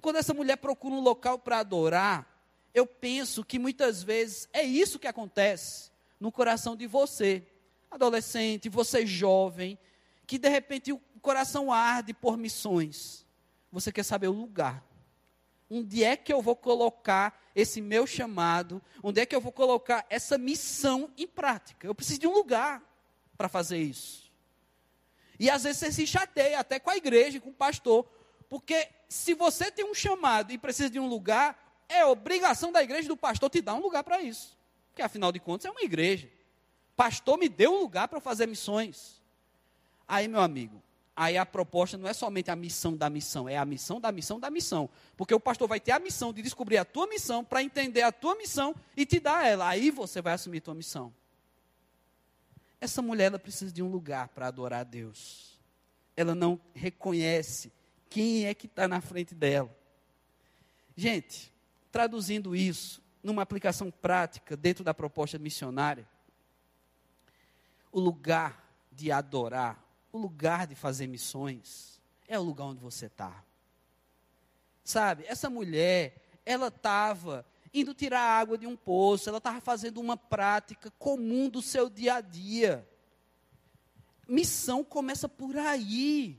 Quando 0.00 0.16
essa 0.16 0.34
mulher 0.34 0.56
procura 0.56 0.94
um 0.94 1.00
local 1.00 1.38
para 1.38 1.58
adorar, 1.58 2.32
eu 2.74 2.86
penso 2.86 3.44
que 3.44 3.58
muitas 3.58 4.02
vezes 4.02 4.48
é 4.52 4.62
isso 4.62 4.98
que 4.98 5.06
acontece 5.06 5.90
no 6.18 6.32
coração 6.32 6.74
de 6.74 6.86
você, 6.86 7.46
adolescente, 7.90 8.68
você 8.68 9.06
jovem, 9.06 9.78
que 10.26 10.38
de 10.38 10.48
repente 10.48 10.92
o 10.92 11.00
coração 11.20 11.70
arde 11.70 12.14
por 12.14 12.36
missões. 12.36 13.26
Você 13.72 13.90
quer 13.90 14.02
saber 14.02 14.28
o 14.28 14.32
lugar. 14.32 14.84
Onde 15.70 16.04
é 16.04 16.16
que 16.16 16.30
eu 16.30 16.42
vou 16.42 16.54
colocar 16.54 17.40
esse 17.56 17.80
meu 17.80 18.06
chamado? 18.06 18.82
Onde 19.02 19.22
é 19.22 19.26
que 19.26 19.34
eu 19.34 19.40
vou 19.40 19.50
colocar 19.50 20.04
essa 20.10 20.36
missão 20.36 21.10
em 21.16 21.26
prática? 21.26 21.86
Eu 21.86 21.94
preciso 21.94 22.20
de 22.20 22.26
um 22.26 22.34
lugar 22.34 22.82
para 23.38 23.48
fazer 23.48 23.78
isso. 23.78 24.30
E 25.40 25.48
às 25.48 25.62
vezes 25.62 25.78
você 25.78 25.90
se 25.90 26.06
chateia 26.06 26.60
até 26.60 26.78
com 26.78 26.90
a 26.90 26.96
igreja, 26.96 27.40
com 27.40 27.48
o 27.48 27.54
pastor, 27.54 28.06
porque 28.50 28.86
se 29.08 29.32
você 29.32 29.72
tem 29.72 29.84
um 29.84 29.94
chamado 29.94 30.52
e 30.52 30.58
precisa 30.58 30.90
de 30.90 31.00
um 31.00 31.08
lugar, 31.08 31.84
é 31.88 32.04
obrigação 32.04 32.70
da 32.70 32.82
igreja 32.82 33.08
do 33.08 33.16
pastor 33.16 33.48
te 33.48 33.62
dar 33.62 33.74
um 33.74 33.80
lugar 33.80 34.04
para 34.04 34.20
isso. 34.20 34.58
Porque 34.90 35.00
afinal 35.00 35.32
de 35.32 35.40
contas 35.40 35.64
é 35.64 35.70
uma 35.70 35.82
igreja. 35.82 36.30
Pastor 36.94 37.38
me 37.38 37.48
deu 37.48 37.72
um 37.72 37.80
lugar 37.80 38.08
para 38.08 38.20
fazer 38.20 38.46
missões. 38.46 39.22
Aí, 40.06 40.28
meu 40.28 40.42
amigo, 40.42 40.82
aí 41.14 41.36
a 41.36 41.44
proposta 41.44 41.98
não 41.98 42.08
é 42.08 42.12
somente 42.12 42.50
a 42.50 42.56
missão 42.56 42.96
da 42.96 43.10
missão, 43.10 43.48
é 43.48 43.56
a 43.56 43.64
missão 43.64 44.00
da 44.00 44.10
missão 44.10 44.40
da 44.40 44.50
missão. 44.50 44.88
Porque 45.16 45.34
o 45.34 45.40
pastor 45.40 45.68
vai 45.68 45.78
ter 45.78 45.92
a 45.92 45.98
missão 45.98 46.32
de 46.32 46.42
descobrir 46.42 46.78
a 46.78 46.84
tua 46.84 47.06
missão, 47.06 47.44
para 47.44 47.62
entender 47.62 48.02
a 48.02 48.12
tua 48.12 48.34
missão 48.34 48.74
e 48.96 49.04
te 49.04 49.20
dar 49.20 49.46
ela. 49.46 49.68
Aí 49.68 49.90
você 49.90 50.22
vai 50.22 50.32
assumir 50.32 50.58
a 50.58 50.62
tua 50.62 50.74
missão. 50.74 51.12
Essa 52.80 53.00
mulher 53.00 53.26
ela 53.26 53.38
precisa 53.38 53.72
de 53.72 53.82
um 53.82 53.88
lugar 53.88 54.28
para 54.28 54.48
adorar 54.48 54.80
a 54.80 54.84
Deus. 54.84 55.60
Ela 56.16 56.34
não 56.34 56.60
reconhece 56.74 57.72
quem 58.10 58.46
é 58.46 58.54
que 58.54 58.66
está 58.66 58.88
na 58.88 59.00
frente 59.00 59.34
dela. 59.34 59.74
Gente, 60.96 61.52
traduzindo 61.90 62.54
isso 62.56 63.02
numa 63.22 63.42
aplicação 63.42 63.90
prática 63.90 64.56
dentro 64.56 64.82
da 64.82 64.92
proposta 64.92 65.38
missionária, 65.38 66.06
o 67.90 68.00
lugar 68.00 68.68
de 68.90 69.12
adorar, 69.12 69.81
o 70.12 70.18
lugar 70.18 70.66
de 70.66 70.74
fazer 70.74 71.06
missões, 71.06 72.00
é 72.28 72.38
o 72.38 72.42
lugar 72.42 72.66
onde 72.66 72.80
você 72.80 73.06
está. 73.06 73.42
Sabe, 74.84 75.24
essa 75.26 75.48
mulher, 75.48 76.40
ela 76.44 76.68
estava 76.68 77.46
indo 77.72 77.94
tirar 77.94 78.20
água 78.20 78.58
de 78.58 78.66
um 78.66 78.76
poço, 78.76 79.28
ela 79.28 79.38
estava 79.38 79.60
fazendo 79.60 80.00
uma 80.00 80.16
prática 80.16 80.90
comum 80.98 81.48
do 81.48 81.62
seu 81.62 81.88
dia 81.88 82.16
a 82.16 82.20
dia. 82.20 82.86
Missão 84.28 84.84
começa 84.84 85.28
por 85.28 85.56
aí. 85.56 86.38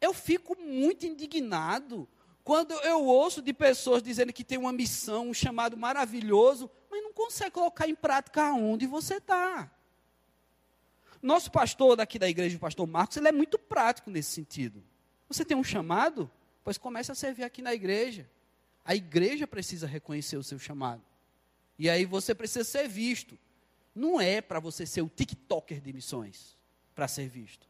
Eu 0.00 0.14
fico 0.14 0.58
muito 0.58 1.04
indignado 1.04 2.08
quando 2.42 2.72
eu 2.72 3.04
ouço 3.04 3.42
de 3.42 3.52
pessoas 3.52 4.02
dizendo 4.02 4.32
que 4.32 4.44
tem 4.44 4.56
uma 4.56 4.72
missão, 4.72 5.28
um 5.28 5.34
chamado 5.34 5.76
maravilhoso, 5.76 6.70
mas 6.90 7.02
não 7.02 7.12
consegue 7.12 7.50
colocar 7.50 7.86
em 7.86 7.94
prática 7.94 8.52
onde 8.52 8.86
você 8.86 9.16
está. 9.16 9.70
Nosso 11.22 11.50
pastor 11.50 11.96
daqui 11.96 12.18
da 12.18 12.28
igreja, 12.28 12.56
o 12.56 12.60
pastor 12.60 12.86
Marcos, 12.86 13.16
ele 13.16 13.28
é 13.28 13.32
muito 13.32 13.58
prático 13.58 14.10
nesse 14.10 14.30
sentido. 14.30 14.82
Você 15.28 15.44
tem 15.44 15.56
um 15.56 15.64
chamado? 15.64 16.30
Pois 16.62 16.78
comece 16.78 17.10
a 17.10 17.14
servir 17.14 17.44
aqui 17.44 17.60
na 17.60 17.74
igreja. 17.74 18.28
A 18.84 18.94
igreja 18.94 19.46
precisa 19.46 19.86
reconhecer 19.86 20.36
o 20.36 20.42
seu 20.42 20.58
chamado. 20.58 21.02
E 21.78 21.90
aí 21.90 22.04
você 22.04 22.34
precisa 22.34 22.64
ser 22.64 22.88
visto. 22.88 23.38
Não 23.94 24.20
é 24.20 24.40
para 24.40 24.60
você 24.60 24.86
ser 24.86 25.02
o 25.02 25.08
TikToker 25.08 25.80
de 25.80 25.92
missões 25.92 26.56
para 26.94 27.08
ser 27.08 27.28
visto. 27.28 27.66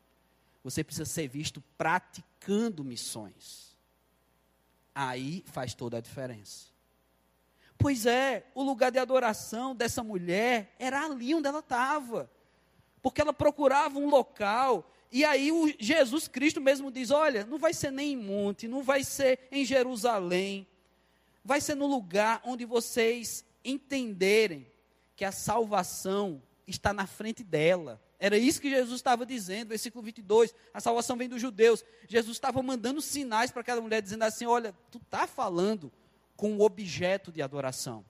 Você 0.62 0.84
precisa 0.84 1.06
ser 1.06 1.28
visto 1.28 1.62
praticando 1.76 2.84
missões. 2.84 3.76
Aí 4.94 5.42
faz 5.46 5.74
toda 5.74 5.96
a 5.96 6.00
diferença. 6.00 6.66
Pois 7.78 8.06
é, 8.06 8.46
o 8.54 8.62
lugar 8.62 8.90
de 8.90 8.98
adoração 8.98 9.74
dessa 9.74 10.02
mulher 10.02 10.74
era 10.78 11.04
ali 11.04 11.34
onde 11.34 11.46
ela 11.46 11.60
estava 11.60 12.30
porque 13.02 13.20
ela 13.20 13.32
procurava 13.32 13.98
um 13.98 14.08
local. 14.08 14.90
E 15.10 15.24
aí 15.24 15.50
o 15.50 15.72
Jesus 15.78 16.28
Cristo 16.28 16.60
mesmo 16.60 16.90
diz: 16.90 17.10
olha, 17.10 17.44
não 17.44 17.58
vai 17.58 17.72
ser 17.72 17.90
nem 17.90 18.12
em 18.12 18.16
monte, 18.16 18.68
não 18.68 18.82
vai 18.82 19.04
ser 19.04 19.48
em 19.50 19.64
Jerusalém, 19.64 20.66
vai 21.44 21.60
ser 21.60 21.74
no 21.74 21.86
lugar 21.86 22.42
onde 22.44 22.64
vocês 22.64 23.44
entenderem 23.64 24.66
que 25.16 25.24
a 25.24 25.32
salvação 25.32 26.42
está 26.66 26.92
na 26.92 27.06
frente 27.06 27.42
dela. 27.42 28.00
Era 28.20 28.36
isso 28.36 28.60
que 28.60 28.70
Jesus 28.70 28.96
estava 28.96 29.24
dizendo, 29.24 29.68
versículo 29.68 30.02
22. 30.04 30.54
A 30.74 30.80
salvação 30.80 31.16
vem 31.16 31.28
dos 31.28 31.40
judeus. 31.40 31.84
Jesus 32.08 32.36
estava 32.36 32.62
mandando 32.62 33.00
sinais 33.00 33.50
para 33.50 33.60
aquela 33.60 33.80
mulher, 33.80 34.02
dizendo 34.02 34.24
assim: 34.24 34.44
Olha, 34.46 34.74
tu 34.90 34.98
está 34.98 35.26
falando 35.26 35.92
com 36.36 36.56
o 36.56 36.62
objeto 36.62 37.30
de 37.30 37.40
adoração. 37.40 38.04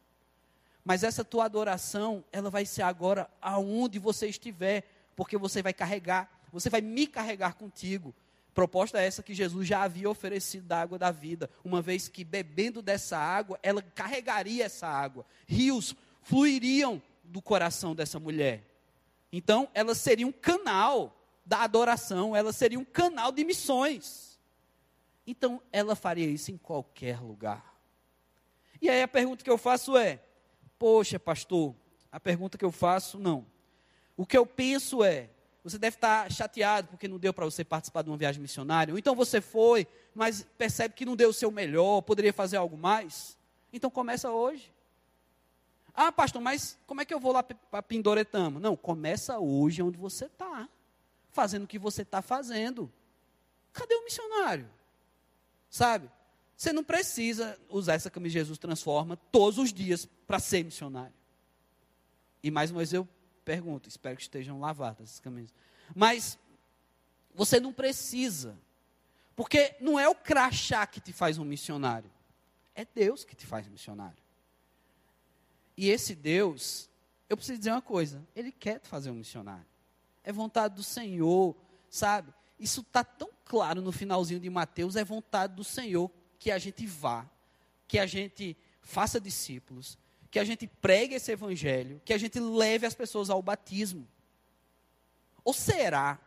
Mas 0.88 1.05
essa 1.05 1.22
tua 1.22 1.44
adoração, 1.44 2.24
ela 2.33 2.48
vai 2.48 2.64
ser 2.64 2.81
agora 2.81 3.29
aonde 3.42 3.98
você 3.98 4.27
estiver, 4.27 4.90
porque 5.14 5.37
você 5.37 5.61
vai 5.61 5.74
carregar, 5.74 6.40
você 6.51 6.70
vai 6.70 6.81
me 6.81 7.07
carregar 7.07 7.57
contigo. 7.57 8.14
Proposta 8.55 8.98
é 8.98 9.05
essa 9.05 9.22
que 9.22 9.35
Jesus 9.35 9.68
já 9.68 9.83
havia 9.83 10.09
oferecido 10.09 10.66
da 10.66 10.81
água 10.81 10.98
da 10.98 11.11
vida, 11.11 11.51
uma 11.62 11.83
vez 11.83 12.09
que 12.09 12.24
bebendo 12.24 12.81
dessa 12.81 13.18
água, 13.18 13.59
ela 13.62 13.83
carregaria 13.83 14.64
essa 14.64 14.87
água. 14.88 15.27
Rios 15.46 15.94
fluiriam 16.22 17.03
do 17.22 17.42
coração 17.42 17.94
dessa 17.94 18.18
mulher. 18.18 18.64
Então, 19.31 19.68
ela 19.74 19.94
seria 19.94 20.27
um 20.27 20.33
canal 20.33 21.14
da 21.44 21.64
adoração, 21.64 22.35
ela 22.35 22.51
seria 22.51 22.79
um 22.79 22.85
canal 22.87 23.31
de 23.31 23.44
missões. 23.44 24.40
Então, 25.27 25.61
ela 25.70 25.94
faria 25.94 26.27
isso 26.27 26.51
em 26.51 26.57
qualquer 26.57 27.20
lugar. 27.20 27.77
E 28.81 28.88
aí 28.88 29.03
a 29.03 29.09
pergunta 29.09 29.44
que 29.44 29.51
eu 29.51 29.59
faço 29.59 29.94
é: 29.94 30.20
Poxa, 30.79 31.19
pastor, 31.19 31.75
a 32.11 32.21
pergunta 32.21 32.57
que 32.57 32.64
eu 32.64 32.71
faço, 32.71 33.19
não. 33.19 33.45
O 34.17 34.25
que 34.25 34.37
eu 34.37 34.47
penso 34.47 35.03
é, 35.03 35.31
você 35.62 35.79
deve 35.79 35.97
estar 35.97 36.31
chateado 36.31 36.88
porque 36.88 37.09
não 37.09 37.19
deu 37.19 37.33
para 37.33 37.45
você 37.45 37.64
participar 37.64 38.03
de 38.03 38.11
uma 38.11 38.17
viagem 38.17 38.41
missionária, 38.41 38.93
ou 38.93 38.99
então 38.99 39.14
você 39.14 39.41
foi, 39.41 39.87
mas 40.14 40.47
percebe 40.57 40.95
que 40.95 41.05
não 41.05 41.17
deu 41.17 41.31
o 41.31 41.33
seu 41.33 41.51
melhor, 41.51 42.03
poderia 42.03 42.33
fazer 42.33 42.57
algo 42.57 42.77
mais. 42.77 43.37
Então 43.73 43.91
começa 43.91 44.31
hoje. 44.31 44.73
Ah, 45.95 46.12
pastor, 46.12 46.41
mas 46.41 46.79
como 46.87 47.01
é 47.01 47.05
que 47.05 47.12
eu 47.12 47.19
vou 47.19 47.33
lá 47.33 47.43
para 47.43 47.83
Pindoretama? 47.83 48.61
Não, 48.61 48.77
começa 48.77 49.38
hoje 49.38 49.83
onde 49.83 49.99
você 49.99 50.27
está, 50.27 50.69
fazendo 51.31 51.64
o 51.64 51.67
que 51.67 51.79
você 51.79 52.03
está 52.03 52.23
fazendo. 52.23 52.91
Cadê 53.73 53.95
o 53.95 54.05
missionário? 54.05 54.71
Sabe? 55.69 56.09
Você 56.59 56.73
não 56.73 56.83
precisa 56.83 57.57
usar 57.68 57.94
essa 57.94 58.11
camisa 58.11 58.33
de 58.33 58.38
Jesus 58.40 58.59
Transforma 58.59 59.16
todos 59.16 59.59
os 59.59 59.73
dias 59.73 60.07
para 60.27 60.40
ser 60.40 60.64
missionário. 60.64 61.14
E 62.42 62.51
mais 62.51 62.73
uma 62.73 62.79
vez 62.79 62.92
eu 62.92 63.07
pergunto, 63.44 63.88
espero 63.88 64.16
que 64.16 64.23
estejam 64.23 64.59
lavadas 64.59 65.09
essas 65.09 65.21
camisas. 65.21 65.55
Mas 65.94 66.37
você 67.33 67.61
não 67.61 67.73
precisa. 67.73 68.59
Porque 69.37 69.77
não 69.81 70.01
é 70.01 70.09
o 70.09 70.16
crachá 70.16 70.85
que 70.85 71.01
te 71.01 71.12
faz 71.12 71.38
um 71.38 71.44
missionário. 71.44 72.11
É 72.75 72.85
Deus 72.85 73.25
que 73.25 73.37
te 73.37 73.47
faz 73.47 73.68
missionário. 73.68 74.18
E 75.77 75.88
esse 75.88 76.12
Deus, 76.12 76.90
eu 77.29 77.37
preciso 77.37 77.59
dizer 77.59 77.71
uma 77.71 77.81
coisa, 77.81 78.27
ele 78.35 78.51
quer 78.51 78.81
te 78.81 78.88
fazer 78.88 79.12
um 79.12 79.14
missionário. 79.14 79.66
É 80.25 80.33
vontade 80.33 80.75
do 80.75 80.83
Senhor, 80.83 81.55
sabe? 81.88 82.35
Isso 82.59 82.81
está 82.81 83.05
tão 83.05 83.31
claro 83.44 83.81
no 83.81 83.92
finalzinho 83.92 84.40
de 84.40 84.51
Mateus, 84.51 84.97
é 84.97 85.05
vontade 85.05 85.55
do 85.55 85.62
Senhor 85.62 86.11
que 86.38 86.51
a 86.51 86.59
gente 86.59 86.87
vá, 86.87 87.29
que 87.87 87.98
a 87.98 88.07
gente 88.07 88.57
faça 88.81 89.20
discípulos, 89.20 89.98
que 90.31 90.38
a 90.38 90.44
gente 90.44 90.66
pregue 90.66 91.14
esse 91.14 91.33
evangelho, 91.33 92.01
que 92.05 92.12
a 92.12 92.18
gente 92.18 92.38
leve 92.38 92.87
as 92.87 92.94
pessoas 92.94 93.31
ao 93.31 93.42
batismo. 93.42 94.07
Ou 95.44 95.53
será 95.53 96.18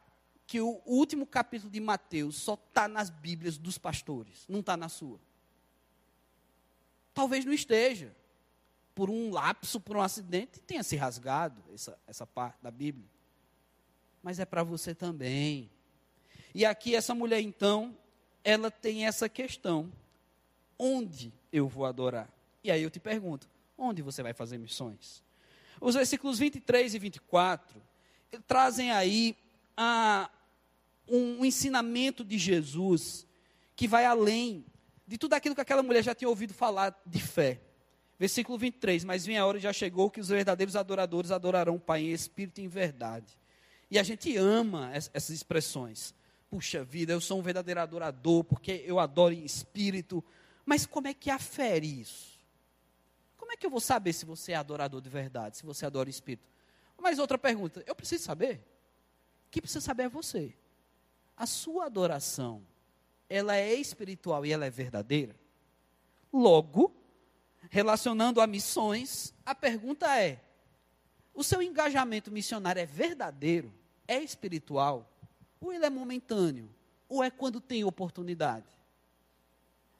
que 0.47 0.59
o 0.59 0.81
último 0.85 1.25
capítulo 1.25 1.71
de 1.71 1.79
Mateus 1.79 2.35
só 2.35 2.55
está 2.55 2.87
nas 2.87 3.09
Bíblias 3.09 3.57
dos 3.57 3.77
pastores, 3.77 4.45
não 4.47 4.59
está 4.59 4.75
na 4.75 4.89
sua? 4.89 5.19
Talvez 7.13 7.45
não 7.45 7.53
esteja. 7.53 8.15
Por 8.93 9.09
um 9.09 9.31
lapso, 9.31 9.79
por 9.79 9.95
um 9.95 10.01
acidente, 10.01 10.59
tenha 10.59 10.83
se 10.83 10.95
rasgado 10.95 11.63
essa, 11.73 11.97
essa 12.05 12.27
parte 12.27 12.61
da 12.61 12.69
Bíblia. 12.69 13.07
Mas 14.21 14.39
é 14.39 14.45
para 14.45 14.63
você 14.63 14.93
também. 14.93 15.71
E 16.53 16.65
aqui 16.65 16.93
essa 16.93 17.15
mulher, 17.15 17.39
então, 17.39 17.97
ela 18.43 18.69
tem 18.69 19.07
essa 19.07 19.29
questão 19.29 19.91
onde 20.81 21.31
eu 21.53 21.67
vou 21.67 21.85
adorar? 21.85 22.27
E 22.63 22.71
aí 22.71 22.81
eu 22.81 22.89
te 22.89 22.99
pergunto, 22.99 23.47
onde 23.77 24.01
você 24.01 24.23
vai 24.23 24.33
fazer 24.33 24.57
missões? 24.57 25.23
Os 25.79 25.93
versículos 25.93 26.39
23 26.39 26.95
e 26.95 26.99
24 26.99 27.79
trazem 28.47 28.91
aí 28.91 29.37
a, 29.77 30.27
um, 31.07 31.39
um 31.39 31.45
ensinamento 31.45 32.23
de 32.23 32.37
Jesus 32.39 33.27
que 33.75 33.87
vai 33.87 34.05
além 34.05 34.65
de 35.05 35.17
tudo 35.17 35.33
aquilo 35.33 35.53
que 35.53 35.61
aquela 35.61 35.83
mulher 35.83 36.03
já 36.03 36.15
tinha 36.15 36.29
ouvido 36.29 36.53
falar 36.53 36.99
de 37.05 37.21
fé. 37.21 37.61
Versículo 38.17 38.57
23, 38.57 39.03
mas 39.03 39.25
vem 39.25 39.37
a 39.37 39.45
hora 39.45 39.59
já 39.59 39.73
chegou 39.73 40.09
que 40.09 40.19
os 40.19 40.29
verdadeiros 40.29 40.75
adoradores 40.75 41.31
adorarão 41.31 41.75
o 41.75 41.79
Pai 41.79 42.01
em 42.01 42.11
espírito 42.11 42.59
e 42.59 42.63
em 42.63 42.67
verdade. 42.67 43.37
E 43.89 43.99
a 43.99 44.03
gente 44.03 44.35
ama 44.37 44.91
essas 44.93 45.29
expressões. 45.29 46.13
Puxa 46.49 46.83
vida, 46.83 47.13
eu 47.13 47.21
sou 47.21 47.39
um 47.39 47.41
verdadeiro 47.41 47.81
adorador, 47.81 48.43
porque 48.43 48.83
eu 48.85 48.99
adoro 48.99 49.33
em 49.33 49.43
espírito, 49.43 50.23
mas 50.65 50.85
como 50.85 51.07
é 51.07 51.13
que 51.13 51.29
afere 51.29 51.87
isso? 52.01 52.39
Como 53.37 53.51
é 53.51 53.57
que 53.57 53.65
eu 53.65 53.69
vou 53.69 53.81
saber 53.81 54.13
se 54.13 54.25
você 54.25 54.53
é 54.53 54.55
adorador 54.55 55.01
de 55.01 55.09
verdade, 55.09 55.57
se 55.57 55.65
você 55.65 55.85
adora 55.85 56.07
o 56.07 56.09
Espírito? 56.09 56.49
Mas 56.97 57.19
outra 57.19 57.37
pergunta, 57.37 57.83
eu 57.87 57.95
preciso 57.95 58.23
saber? 58.23 58.63
Quem 59.49 59.61
precisa 59.61 59.81
saber 59.81 60.03
é 60.03 60.09
você. 60.09 60.55
a 61.35 61.45
sua 61.47 61.85
adoração, 61.85 62.61
ela 63.27 63.55
é 63.55 63.73
espiritual 63.73 64.45
e 64.45 64.51
ela 64.51 64.65
é 64.65 64.69
verdadeira? 64.69 65.35
Logo, 66.31 66.95
relacionando 67.69 68.39
a 68.39 68.47
missões, 68.47 69.33
a 69.45 69.55
pergunta 69.55 70.19
é: 70.19 70.39
o 71.33 71.43
seu 71.43 71.61
engajamento 71.61 72.31
missionário 72.31 72.81
é 72.81 72.85
verdadeiro? 72.85 73.73
É 74.07 74.19
espiritual? 74.19 75.09
Ou 75.59 75.73
ele 75.73 75.85
é 75.85 75.89
momentâneo? 75.89 76.73
Ou 77.09 77.23
é 77.23 77.29
quando 77.31 77.59
tem 77.59 77.83
oportunidade? 77.83 78.67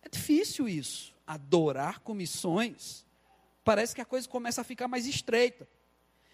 É 0.02 0.10
difícil 0.10 0.68
isso. 0.68 1.14
Adorar 1.26 2.00
com 2.00 2.14
missões, 2.14 3.06
parece 3.64 3.96
que 3.96 4.02
a 4.02 4.06
coisa 4.06 4.28
começa 4.28 4.62
a 4.62 4.64
ficar 4.64 4.88
mais 4.88 5.06
estreita. 5.06 5.68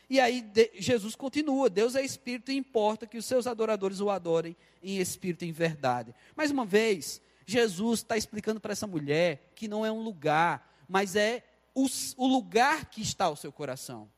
E 0.10 0.20
aí 0.20 0.42
de, 0.42 0.72
Jesus 0.76 1.16
continua: 1.16 1.70
Deus 1.70 1.96
é 1.96 2.04
espírito 2.04 2.52
e 2.52 2.58
importa 2.58 3.06
que 3.06 3.18
os 3.18 3.26
seus 3.26 3.46
adoradores 3.46 4.00
o 4.00 4.10
adorem 4.10 4.56
em 4.82 4.98
espírito 4.98 5.44
e 5.46 5.50
em 5.50 5.52
verdade. 5.52 6.16
Mais 6.36 6.50
uma 6.50 6.66
vez, 6.66 7.22
Jesus 7.46 8.00
está 8.00 8.18
explicando 8.18 8.60
para 8.60 8.72
essa 8.72 8.88
mulher 8.88 9.52
que 9.56 9.68
não 9.68 9.86
é 9.86 9.92
um 9.92 10.02
lugar, 10.02 10.74
mas 10.88 11.16
é 11.16 11.44
o, 11.76 11.88
o 12.18 12.28
lugar 12.28 12.90
que 12.90 13.02
está 13.02 13.30
o 13.30 13.36
seu 13.36 13.52
coração. 13.52 14.10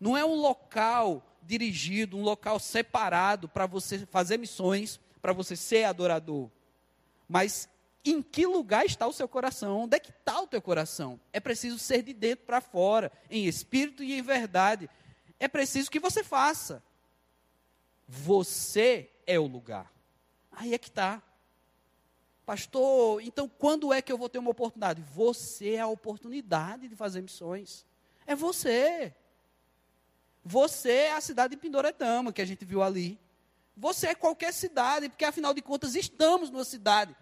Não 0.00 0.16
é 0.16 0.24
um 0.24 0.34
local 0.34 1.24
dirigido, 1.42 2.16
um 2.16 2.22
local 2.22 2.58
separado 2.58 3.48
para 3.48 3.66
você 3.66 4.06
fazer 4.06 4.36
missões, 4.36 5.00
para 5.20 5.32
você 5.32 5.56
ser 5.56 5.84
adorador. 5.84 6.50
Mas 7.28 7.68
em 8.10 8.22
que 8.22 8.46
lugar 8.46 8.86
está 8.86 9.06
o 9.06 9.12
seu 9.12 9.28
coração? 9.28 9.80
Onde 9.80 9.96
é 9.96 10.00
que 10.00 10.10
está 10.10 10.40
o 10.40 10.46
teu 10.46 10.62
coração? 10.62 11.20
É 11.32 11.40
preciso 11.40 11.78
ser 11.78 12.02
de 12.02 12.12
dentro 12.12 12.46
para 12.46 12.60
fora, 12.60 13.10
em 13.30 13.46
espírito 13.46 14.02
e 14.02 14.14
em 14.14 14.22
verdade. 14.22 14.88
É 15.38 15.48
preciso 15.48 15.90
que 15.90 16.00
você 16.00 16.22
faça. 16.22 16.82
Você 18.06 19.10
é 19.26 19.38
o 19.38 19.46
lugar. 19.46 19.92
Aí 20.50 20.74
é 20.74 20.78
que 20.78 20.88
está. 20.88 21.22
Pastor, 22.46 23.20
então 23.22 23.48
quando 23.48 23.92
é 23.92 24.00
que 24.00 24.10
eu 24.10 24.16
vou 24.16 24.28
ter 24.28 24.38
uma 24.38 24.50
oportunidade? 24.50 25.02
Você 25.14 25.74
é 25.74 25.80
a 25.80 25.86
oportunidade 25.86 26.88
de 26.88 26.96
fazer 26.96 27.20
missões. 27.20 27.84
É 28.26 28.34
você. 28.34 29.14
Você 30.44 30.90
é 30.90 31.12
a 31.12 31.20
cidade 31.20 31.54
de 31.54 31.60
Pindoretama, 31.60 32.32
que 32.32 32.40
a 32.40 32.46
gente 32.46 32.64
viu 32.64 32.82
ali. 32.82 33.20
Você 33.76 34.08
é 34.08 34.14
qualquer 34.14 34.52
cidade, 34.52 35.08
porque 35.08 35.24
afinal 35.24 35.52
de 35.52 35.60
contas 35.60 35.94
estamos 35.94 36.50
numa 36.50 36.64
cidade. 36.64 37.14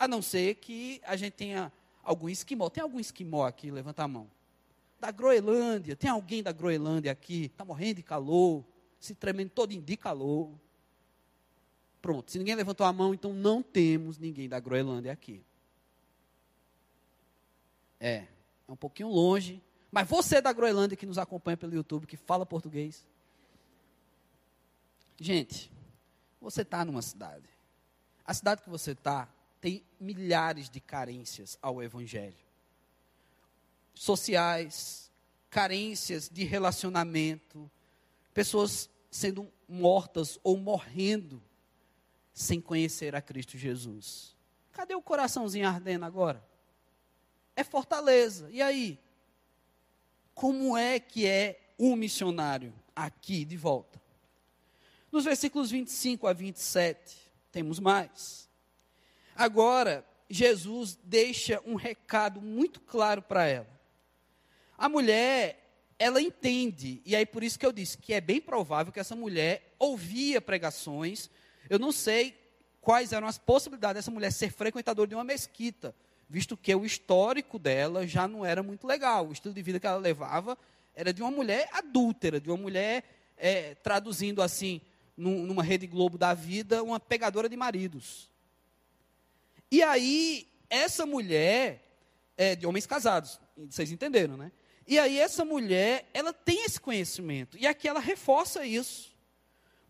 A 0.00 0.08
não 0.08 0.22
ser 0.22 0.54
que 0.54 0.98
a 1.04 1.14
gente 1.14 1.34
tenha 1.34 1.70
algum 2.02 2.30
esquimó. 2.30 2.70
Tem 2.70 2.82
algum 2.82 2.98
esquimó 2.98 3.46
aqui? 3.46 3.70
Levanta 3.70 4.02
a 4.02 4.08
mão. 4.08 4.30
Da 4.98 5.10
Groenlândia. 5.10 5.94
Tem 5.94 6.08
alguém 6.08 6.42
da 6.42 6.52
Groenlândia 6.52 7.12
aqui? 7.12 7.44
Está 7.44 7.66
morrendo 7.66 7.96
de 7.96 8.02
calor. 8.02 8.64
Se 8.98 9.14
tremendo 9.14 9.50
todo 9.50 9.76
de 9.76 9.96
calor. 9.98 10.50
Pronto, 12.00 12.30
se 12.30 12.38
ninguém 12.38 12.54
levantou 12.54 12.86
a 12.86 12.92
mão, 12.94 13.12
então 13.12 13.34
não 13.34 13.62
temos 13.62 14.16
ninguém 14.16 14.48
da 14.48 14.58
Groenlândia 14.58 15.12
aqui. 15.12 15.44
É, 18.00 18.26
é 18.66 18.72
um 18.72 18.76
pouquinho 18.76 19.10
longe, 19.10 19.62
mas 19.92 20.08
você 20.08 20.40
da 20.40 20.50
Groenlândia 20.50 20.96
que 20.96 21.04
nos 21.04 21.18
acompanha 21.18 21.58
pelo 21.58 21.74
YouTube, 21.74 22.06
que 22.06 22.16
fala 22.16 22.46
português. 22.46 23.06
Gente, 25.18 25.70
você 26.40 26.62
está 26.62 26.86
numa 26.86 27.02
cidade. 27.02 27.44
A 28.24 28.32
cidade 28.32 28.62
que 28.62 28.70
você 28.70 28.92
está 28.92 29.28
tem 29.60 29.84
milhares 29.98 30.70
de 30.70 30.80
carências 30.80 31.58
ao 31.60 31.82
Evangelho. 31.82 32.34
Sociais, 33.94 35.10
carências 35.50 36.28
de 36.28 36.44
relacionamento, 36.44 37.70
pessoas 38.32 38.88
sendo 39.10 39.52
mortas 39.68 40.38
ou 40.42 40.56
morrendo 40.56 41.42
sem 42.32 42.60
conhecer 42.60 43.14
a 43.14 43.20
Cristo 43.20 43.58
Jesus. 43.58 44.34
Cadê 44.72 44.94
o 44.94 45.02
coraçãozinho 45.02 45.68
ardendo 45.68 46.04
agora? 46.04 46.42
É 47.54 47.62
fortaleza. 47.62 48.48
E 48.50 48.62
aí? 48.62 48.98
Como 50.32 50.76
é 50.76 50.98
que 50.98 51.26
é 51.26 51.74
o 51.76 51.94
missionário 51.96 52.72
aqui 52.96 53.44
de 53.44 53.56
volta? 53.56 54.00
Nos 55.12 55.24
versículos 55.24 55.70
25 55.70 56.26
a 56.26 56.32
27, 56.32 57.18
temos 57.50 57.78
mais. 57.78 58.48
Agora, 59.40 60.04
Jesus 60.28 60.98
deixa 61.02 61.62
um 61.64 61.74
recado 61.74 62.42
muito 62.42 62.78
claro 62.78 63.22
para 63.22 63.46
ela. 63.46 63.80
A 64.76 64.86
mulher, 64.86 65.94
ela 65.98 66.20
entende, 66.20 67.00
e 67.06 67.16
aí 67.16 67.24
por 67.24 67.42
isso 67.42 67.58
que 67.58 67.64
eu 67.64 67.72
disse 67.72 67.96
que 67.96 68.12
é 68.12 68.20
bem 68.20 68.38
provável 68.38 68.92
que 68.92 69.00
essa 69.00 69.16
mulher 69.16 69.74
ouvia 69.78 70.42
pregações, 70.42 71.30
eu 71.70 71.78
não 71.78 71.90
sei 71.90 72.38
quais 72.82 73.14
eram 73.14 73.26
as 73.26 73.38
possibilidades 73.38 74.04
dessa 74.04 74.10
mulher 74.10 74.30
ser 74.30 74.52
frequentadora 74.52 75.08
de 75.08 75.14
uma 75.14 75.24
mesquita, 75.24 75.94
visto 76.28 76.54
que 76.54 76.74
o 76.74 76.84
histórico 76.84 77.58
dela 77.58 78.06
já 78.06 78.28
não 78.28 78.44
era 78.44 78.62
muito 78.62 78.86
legal. 78.86 79.28
O 79.28 79.32
estilo 79.32 79.54
de 79.54 79.62
vida 79.62 79.80
que 79.80 79.86
ela 79.86 79.96
levava 79.96 80.58
era 80.94 81.14
de 81.14 81.22
uma 81.22 81.30
mulher 81.30 81.66
adúltera, 81.72 82.38
de 82.38 82.50
uma 82.50 82.58
mulher, 82.58 83.04
é, 83.38 83.74
traduzindo 83.76 84.42
assim, 84.42 84.82
num, 85.16 85.46
numa 85.46 85.62
rede 85.62 85.86
Globo 85.86 86.18
da 86.18 86.34
vida, 86.34 86.82
uma 86.82 87.00
pegadora 87.00 87.48
de 87.48 87.56
maridos. 87.56 88.28
E 89.70 89.82
aí, 89.82 90.48
essa 90.68 91.06
mulher, 91.06 91.86
é, 92.36 92.56
de 92.56 92.66
homens 92.66 92.86
casados, 92.86 93.40
vocês 93.56 93.92
entenderam, 93.92 94.36
né? 94.36 94.50
E 94.86 94.98
aí, 94.98 95.18
essa 95.18 95.44
mulher, 95.44 96.08
ela 96.12 96.32
tem 96.32 96.64
esse 96.64 96.80
conhecimento, 96.80 97.56
e 97.58 97.66
aqui 97.66 97.86
ela 97.86 98.00
reforça 98.00 98.64
isso 98.64 99.10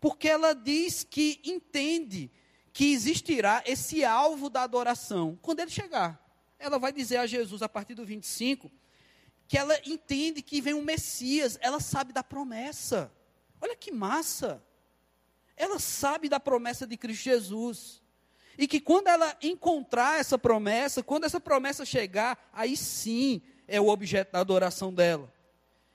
porque 0.01 0.27
ela 0.27 0.53
diz 0.53 1.03
que 1.03 1.39
entende 1.45 2.31
que 2.73 2.91
existirá 2.91 3.63
esse 3.67 4.03
alvo 4.03 4.49
da 4.49 4.63
adoração 4.63 5.37
quando 5.43 5.59
ele 5.59 5.69
chegar. 5.69 6.19
Ela 6.57 6.79
vai 6.79 6.91
dizer 6.91 7.17
a 7.17 7.27
Jesus, 7.27 7.61
a 7.61 7.69
partir 7.69 7.93
do 7.93 8.03
25, 8.03 8.71
que 9.47 9.57
ela 9.57 9.79
entende 9.85 10.41
que 10.41 10.59
vem 10.59 10.73
um 10.73 10.81
Messias, 10.81 11.57
ela 11.61 11.79
sabe 11.79 12.11
da 12.11 12.23
promessa. 12.23 13.13
Olha 13.61 13.75
que 13.75 13.91
massa! 13.91 14.63
Ela 15.55 15.77
sabe 15.77 16.27
da 16.27 16.39
promessa 16.39 16.87
de 16.87 16.97
Cristo 16.97 17.21
Jesus. 17.23 18.00
E 18.57 18.67
que 18.67 18.79
quando 18.79 19.07
ela 19.07 19.35
encontrar 19.41 20.19
essa 20.19 20.37
promessa, 20.37 21.01
quando 21.03 21.25
essa 21.25 21.39
promessa 21.39 21.85
chegar, 21.85 22.49
aí 22.53 22.75
sim 22.75 23.41
é 23.67 23.79
o 23.79 23.87
objeto 23.87 24.33
da 24.33 24.39
adoração 24.39 24.93
dela. 24.93 25.33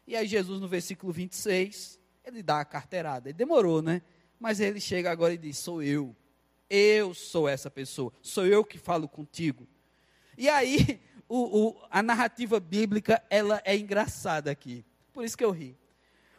E 0.06 0.16
aí 0.16 0.26
Jesus, 0.26 0.60
no 0.60 0.68
versículo 0.68 1.12
26, 1.12 1.98
ele 2.24 2.42
dá 2.42 2.60
a 2.60 2.64
carteirada. 2.64 3.28
Ele 3.28 3.36
demorou, 3.36 3.82
né? 3.82 4.02
Mas 4.38 4.60
ele 4.60 4.80
chega 4.80 5.10
agora 5.10 5.34
e 5.34 5.38
diz: 5.38 5.58
Sou 5.58 5.82
eu. 5.82 6.14
Eu 6.68 7.14
sou 7.14 7.48
essa 7.48 7.70
pessoa. 7.70 8.12
Sou 8.20 8.46
eu 8.46 8.64
que 8.64 8.78
falo 8.78 9.08
contigo. 9.08 9.66
E 10.36 10.48
aí, 10.48 11.00
o, 11.28 11.68
o, 11.68 11.86
a 11.90 12.02
narrativa 12.02 12.58
bíblica, 12.58 13.22
ela 13.30 13.60
é 13.64 13.76
engraçada 13.76 14.50
aqui. 14.50 14.84
Por 15.12 15.24
isso 15.24 15.36
que 15.36 15.44
eu 15.44 15.50
ri. 15.50 15.76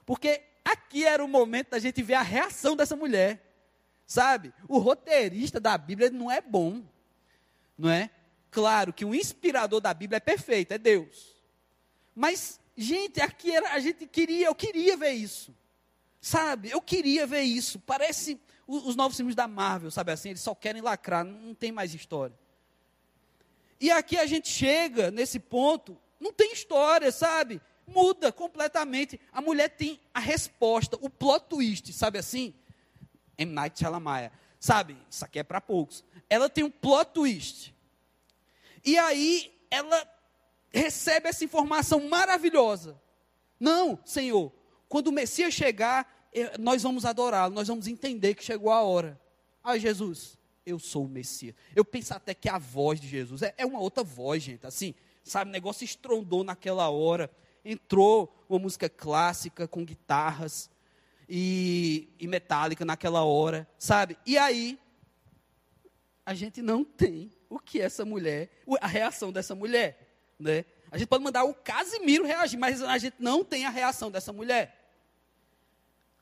Porque 0.06 0.42
aqui 0.64 1.06
era 1.06 1.24
o 1.24 1.28
momento 1.28 1.72
da 1.72 1.80
gente 1.80 2.02
ver 2.02 2.16
a 2.16 2.22
reação 2.22 2.76
dessa 2.76 2.96
mulher. 2.96 3.47
Sabe? 4.08 4.54
O 4.70 4.80
roteirista 4.80 5.60
da 5.60 5.78
Bíblia 5.78 6.10
não 6.10 6.32
é 6.32 6.40
bom. 6.40 6.82
Não 7.78 7.90
é? 7.90 8.10
Claro 8.50 8.94
que 8.94 9.04
o 9.04 9.14
inspirador 9.14 9.82
da 9.82 9.94
Bíblia 9.94 10.18
é 10.18 10.22
perfeito, 10.22 10.72
é 10.72 10.78
Deus. 10.78 11.36
Mas, 12.16 12.60
gente, 12.76 13.22
aqui 13.22 13.52
era, 13.52 13.74
a 13.74 13.80
gente 13.80 14.08
queria, 14.08 14.48
eu 14.48 14.56
queria 14.56 14.96
ver 14.96 15.12
isso. 15.12 15.54
Sabe, 16.22 16.72
eu 16.72 16.82
queria 16.82 17.28
ver 17.28 17.42
isso. 17.42 17.80
Parece 17.80 18.40
os 18.66 18.96
novos 18.96 19.16
filmes 19.18 19.36
da 19.36 19.48
Marvel, 19.48 19.92
sabe 19.92 20.12
assim? 20.12 20.30
Eles 20.30 20.42
só 20.42 20.56
querem 20.56 20.82
lacrar, 20.82 21.24
não 21.24 21.54
tem 21.54 21.72
mais 21.72 21.94
história. 21.94 22.38
E 23.80 23.92
aqui 23.92 24.18
a 24.18 24.26
gente 24.26 24.50
chega 24.50 25.12
nesse 25.12 25.40
ponto, 25.40 25.98
não 26.20 26.34
tem 26.34 26.54
história, 26.54 27.12
sabe? 27.12 27.62
Muda 27.86 28.32
completamente. 28.32 29.20
A 29.32 29.42
mulher 29.42 29.70
tem 29.70 30.00
a 30.14 30.20
resposta, 30.20 30.98
o 31.02 31.10
plot 31.10 31.46
twist, 31.48 31.94
sabe 31.94 32.18
assim? 32.18 32.54
M. 33.38 33.52
Night 33.52 33.80
Shyamalan. 33.80 34.32
Sabe, 34.60 34.98
isso 35.10 35.24
aqui 35.24 35.40
é 35.40 35.44
para 35.44 35.62
poucos. 35.62 36.04
Ela 36.30 36.50
tem 36.50 36.64
um 36.64 36.72
plot 36.72 37.12
twist. 37.14 37.76
E 38.84 38.98
aí 38.98 39.54
ela 39.70 40.08
recebe 40.70 41.30
essa 41.30 41.44
informação 41.44 42.08
maravilhosa. 42.08 43.00
Não, 43.60 44.00
Senhor, 44.06 44.52
quando 44.88 45.08
o 45.08 45.12
Messias 45.12 45.54
chegar, 45.54 46.30
nós 46.60 46.84
vamos 46.84 47.06
adorá-lo, 47.06 47.54
nós 47.54 47.68
vamos 47.68 47.88
entender 47.88 48.36
que 48.36 48.44
chegou 48.44 48.72
a 48.72 48.82
hora. 48.82 49.20
Ai, 49.64 49.80
Jesus, 49.80 50.38
eu 50.66 50.80
sou 50.80 51.06
o 51.06 51.10
Messias. 51.10 51.56
Eu 51.76 51.84
penso 51.84 52.14
até 52.14 52.34
que 52.34 52.50
a 52.50 52.58
voz 52.58 53.00
de 53.00 53.08
Jesus 53.08 53.42
é, 53.42 53.54
é 53.58 53.66
uma 53.66 53.80
outra 53.80 54.04
voz, 54.04 54.44
gente. 54.44 54.66
Assim, 54.66 54.94
sabe, 55.24 55.50
o 55.50 55.54
negócio 55.54 55.84
estrondou 55.84 56.44
naquela 56.44 56.90
hora. 56.90 57.32
Entrou 57.64 58.34
uma 58.48 58.60
música 58.60 58.88
clássica 58.90 59.68
com 59.68 59.84
guitarras 59.84 60.70
e, 61.28 62.10
e 62.20 62.28
metálica 62.28 62.86
naquela 62.86 63.24
hora, 63.24 63.68
sabe? 63.78 64.18
E 64.26 64.38
aí, 64.38 64.80
a 66.26 66.34
gente 66.34 66.62
não 66.62 66.84
tem 66.84 67.32
o 67.50 67.60
que 67.60 67.80
essa 67.80 68.06
mulher, 68.06 68.50
a 68.82 68.88
reação 68.88 69.32
dessa 69.32 69.56
mulher, 69.56 70.34
né? 70.40 70.66
A 70.92 70.98
gente 70.98 71.08
pode 71.08 71.24
mandar 71.24 71.44
o 71.44 71.54
Casimiro 71.54 72.26
reagir, 72.26 72.58
mas 72.58 72.82
a 72.82 72.98
gente 72.98 73.16
não 73.20 73.44
tem 73.44 73.66
a 73.66 73.70
reação 73.70 74.10
dessa 74.10 74.32
mulher. 74.32 74.74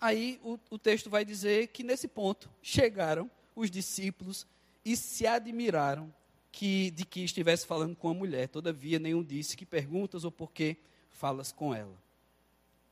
Aí 0.02 0.40
o, 0.44 0.60
o 0.70 0.78
texto 0.78 1.10
vai 1.10 1.24
dizer 1.24 1.68
que 1.68 1.84
nesse 1.84 2.08
ponto 2.08 2.50
chegaram 2.62 3.30
os 3.56 3.70
discípulos 3.70 4.46
e 4.84 4.96
se 4.96 5.26
admiraram 5.26 6.14
que, 6.52 6.92
de 6.92 7.06
que 7.06 7.22
estivesse 7.24 7.66
falando 7.66 7.96
com 7.96 8.10
a 8.10 8.14
mulher. 8.14 8.48
Todavia, 8.48 9.00
nenhum 9.00 9.24
disse 9.24 9.58
que 9.58 9.66
perguntas 9.66 10.24
ou 10.24 10.32
por 10.32 10.52
que 10.52 10.78
falas 11.10 11.52
com 11.52 11.74
ela. 11.74 12.05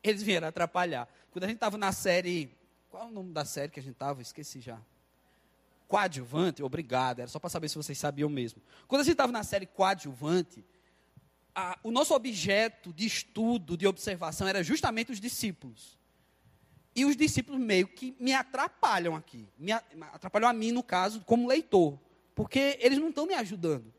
Eles 0.04 0.22
vieram 0.22 0.48
atrapalhar. 0.48 1.08
Quando 1.32 1.46
a 1.46 1.48
gente 1.48 1.58
estava 1.58 1.78
na 1.78 1.92
série. 1.92 2.52
Qual 2.90 3.04
é 3.04 3.06
o 3.08 3.12
nome 3.12 3.32
da 3.32 3.46
série 3.46 3.72
que 3.72 3.80
a 3.80 3.84
gente 3.84 3.94
estava? 3.94 4.22
Esqueci 4.22 4.60
já. 4.60 4.80
Coadjuvante, 5.88 6.62
obrigado. 6.62 7.20
Era 7.20 7.28
só 7.28 7.40
para 7.40 7.50
saber 7.50 7.70
se 7.70 7.76
vocês 7.76 7.98
sabiam 7.98 8.30
mesmo. 8.30 8.62
Quando 8.88 9.02
a 9.02 9.04
gente 9.04 9.14
estava 9.14 9.32
na 9.32 9.44
série 9.44 9.66
Coadjuvante, 9.66 10.64
a, 11.56 11.78
o 11.84 11.92
nosso 11.92 12.14
objeto 12.14 12.92
de 12.94 13.06
estudo, 13.06 13.78
de 13.78 13.88
observação, 13.88 14.48
era 14.48 14.64
justamente 14.64 15.12
os 15.12 15.20
discípulos. 15.20 15.98
E 16.96 17.06
os 17.06 17.16
discípulos 17.16 17.60
meio 17.60 17.88
que 17.88 18.16
me 18.20 18.34
atrapalham 18.34 19.16
aqui. 19.16 19.48
Me 19.58 19.72
atrapalham 19.72 20.50
a 20.50 20.54
mim, 20.54 20.72
no 20.72 20.84
caso, 20.84 21.22
como 21.22 21.48
leitor. 21.48 22.00
Porque 22.36 22.78
eles 22.80 23.00
não 23.00 23.10
estão 23.10 23.26
me 23.26 23.34
ajudando. 23.34 23.92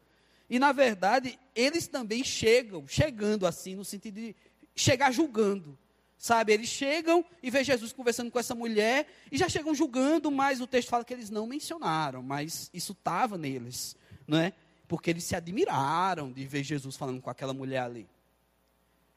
E, 0.49 0.59
na 0.59 0.73
verdade, 0.73 1.39
eles 1.55 1.87
também 1.89 2.23
chegam, 2.23 2.87
chegando 2.87 3.47
assim, 3.47 3.75
no 3.75 3.85
sentido 3.85 4.15
de 4.17 4.37
chegar 4.75 5.11
julgando. 5.11 5.79
Sabe, 6.17 6.53
eles 6.53 6.69
chegam 6.69 7.25
e 7.43 7.51
vê 7.51 7.63
Jesus 7.63 7.93
conversando 7.93 8.31
com 8.31 8.39
essa 8.39 8.55
mulher 8.55 9.07
e 9.31 9.37
já 9.37 9.49
chegam 9.49 9.75
julgando, 9.75 10.31
mas 10.31 10.61
o 10.61 10.67
texto 10.67 10.89
fala 10.89 11.05
que 11.05 11.13
eles 11.13 11.29
não 11.29 11.47
mencionaram, 11.47 12.23
mas 12.23 12.71
isso 12.73 12.93
estava 12.93 13.37
neles, 13.37 13.97
não 14.27 14.39
é? 14.39 14.53
Porque 14.89 15.11
eles 15.11 15.25
se 15.25 15.37
admiraram 15.37 16.33
de 16.33 16.47
ver 16.47 16.63
Jesus 16.63 16.97
falando 16.97 17.21
com 17.21 17.29
aquela 17.29 17.53
mulher 17.53 17.83
ali. 17.83 18.09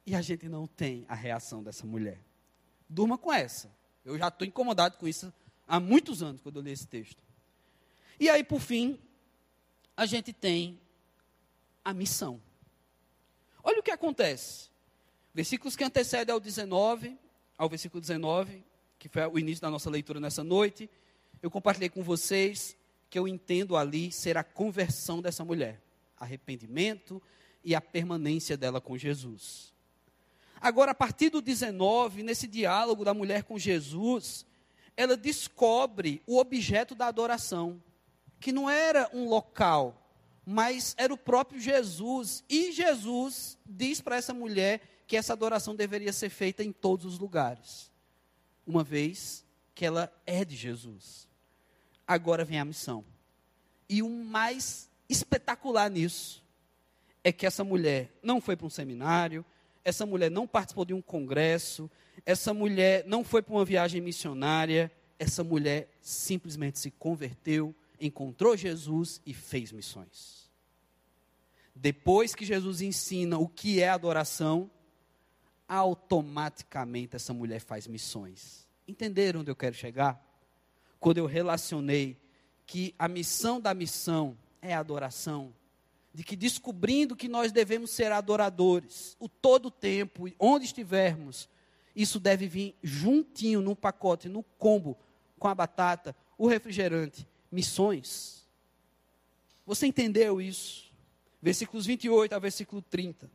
E 0.05 0.15
a 0.15 0.21
gente 0.21 0.49
não 0.49 0.67
tem 0.67 1.05
a 1.07 1.15
reação 1.15 1.61
dessa 1.61 1.85
mulher. 1.85 2.19
Durma 2.89 3.17
com 3.17 3.31
essa. 3.31 3.69
Eu 4.03 4.17
já 4.17 4.29
estou 4.29 4.47
incomodado 4.47 4.97
com 4.97 5.07
isso 5.07 5.33
há 5.67 5.79
muitos 5.79 6.23
anos, 6.23 6.41
quando 6.41 6.57
eu 6.57 6.61
li 6.61 6.71
esse 6.71 6.87
texto. 6.87 7.21
E 8.19 8.29
aí, 8.29 8.43
por 8.43 8.59
fim, 8.59 8.97
a 9.95 10.05
gente 10.05 10.31
tem 10.31 10.79
a 11.83 11.93
missão. 11.93 12.41
Olha 13.63 13.79
o 13.79 13.83
que 13.83 13.91
acontece. 13.91 14.69
Versículos 15.37 15.75
que 15.75 15.83
antecedem 15.83 16.33
ao 16.33 16.39
19, 16.39 17.15
ao 17.55 17.69
versículo 17.69 18.01
19, 18.01 18.65
que 18.97 19.07
foi 19.07 19.23
o 19.27 19.37
início 19.37 19.61
da 19.61 19.69
nossa 19.69 19.87
leitura 19.87 20.19
nessa 20.19 20.43
noite, 20.43 20.89
eu 21.43 21.51
compartilhei 21.51 21.89
com 21.89 22.01
vocês 22.01 22.75
que 23.07 23.19
eu 23.19 23.27
entendo 23.27 23.77
ali 23.77 24.11
ser 24.11 24.35
a 24.35 24.43
conversão 24.43 25.21
dessa 25.21 25.45
mulher, 25.45 25.79
arrependimento 26.19 27.21
e 27.63 27.75
a 27.75 27.79
permanência 27.79 28.57
dela 28.57 28.81
com 28.81 28.97
Jesus. 28.97 29.71
Agora, 30.59 30.89
a 30.89 30.95
partir 30.95 31.29
do 31.29 31.39
19, 31.39 32.23
nesse 32.23 32.47
diálogo 32.47 33.05
da 33.05 33.13
mulher 33.13 33.43
com 33.43 33.59
Jesus, 33.59 34.43
ela 34.97 35.15
descobre 35.15 36.19
o 36.25 36.39
objeto 36.39 36.95
da 36.95 37.05
adoração, 37.05 37.79
que 38.39 38.51
não 38.51 38.67
era 38.67 39.07
um 39.13 39.29
local, 39.29 40.03
mas 40.43 40.95
era 40.97 41.13
o 41.13 41.17
próprio 41.17 41.59
Jesus. 41.59 42.43
E 42.49 42.71
Jesus 42.71 43.55
diz 43.63 44.01
para 44.01 44.15
essa 44.15 44.33
mulher 44.33 44.96
que 45.07 45.15
essa 45.15 45.33
adoração 45.33 45.73
deveria 45.73 46.11
ser 46.11 46.29
feita 46.29 46.63
em 46.63 46.71
todos 46.71 47.05
os 47.05 47.17
lugares, 47.17 47.89
uma 48.65 48.83
vez 48.83 49.45
que 49.73 49.85
ela 49.85 50.11
é 50.25 50.43
de 50.43 50.55
Jesus. 50.55 51.27
Agora 52.05 52.43
vem 52.43 52.59
a 52.59 52.65
missão. 52.65 53.05
E 53.87 54.03
o 54.03 54.09
mais 54.09 54.89
espetacular 55.07 55.89
nisso 55.89 56.43
é 57.23 57.31
que 57.31 57.45
essa 57.45 57.63
mulher 57.63 58.11
não 58.21 58.41
foi 58.41 58.57
para 58.57 58.67
um 58.67 58.69
seminário, 58.69 59.45
essa 59.83 60.05
mulher 60.05 60.29
não 60.29 60.45
participou 60.45 60.83
de 60.83 60.93
um 60.93 61.01
congresso, 61.01 61.89
essa 62.25 62.53
mulher 62.53 63.05
não 63.07 63.23
foi 63.23 63.41
para 63.41 63.53
uma 63.53 63.63
viagem 63.63 64.01
missionária, 64.01 64.91
essa 65.17 65.43
mulher 65.43 65.89
simplesmente 66.01 66.79
se 66.79 66.91
converteu, 66.91 67.73
encontrou 67.99 68.57
Jesus 68.57 69.21
e 69.25 69.33
fez 69.33 69.71
missões. 69.71 70.49
Depois 71.73 72.35
que 72.35 72.43
Jesus 72.43 72.81
ensina 72.81 73.37
o 73.37 73.47
que 73.47 73.81
é 73.81 73.87
adoração, 73.87 74.69
automaticamente 75.67 77.15
essa 77.15 77.33
mulher 77.33 77.59
faz 77.59 77.87
missões. 77.87 78.67
Entenderam 78.87 79.41
onde 79.41 79.51
eu 79.51 79.55
quero 79.55 79.75
chegar? 79.75 80.23
Quando 80.99 81.17
eu 81.17 81.25
relacionei 81.25 82.17
que 82.65 82.93
a 82.97 83.07
missão 83.07 83.59
da 83.59 83.73
missão 83.73 84.37
é 84.61 84.73
a 84.73 84.79
adoração, 84.79 85.53
de 86.13 86.23
que 86.23 86.35
descobrindo 86.35 87.15
que 87.15 87.27
nós 87.27 87.51
devemos 87.51 87.91
ser 87.91 88.11
adoradores 88.11 89.15
o 89.19 89.29
todo 89.29 89.69
tempo, 89.69 90.25
onde 90.39 90.65
estivermos, 90.65 91.47
isso 91.95 92.19
deve 92.19 92.47
vir 92.47 92.75
juntinho 92.81 93.61
no 93.61 93.75
pacote, 93.75 94.27
no 94.27 94.43
combo, 94.43 94.97
com 95.37 95.47
a 95.47 95.55
batata, 95.55 96.15
o 96.37 96.47
refrigerante, 96.47 97.27
missões. 97.51 98.47
Você 99.65 99.85
entendeu 99.87 100.41
isso? 100.41 100.91
Versículos 101.41 101.85
28 101.85 102.33
ao 102.33 102.41
versículo 102.41 102.81
30. 102.81 103.29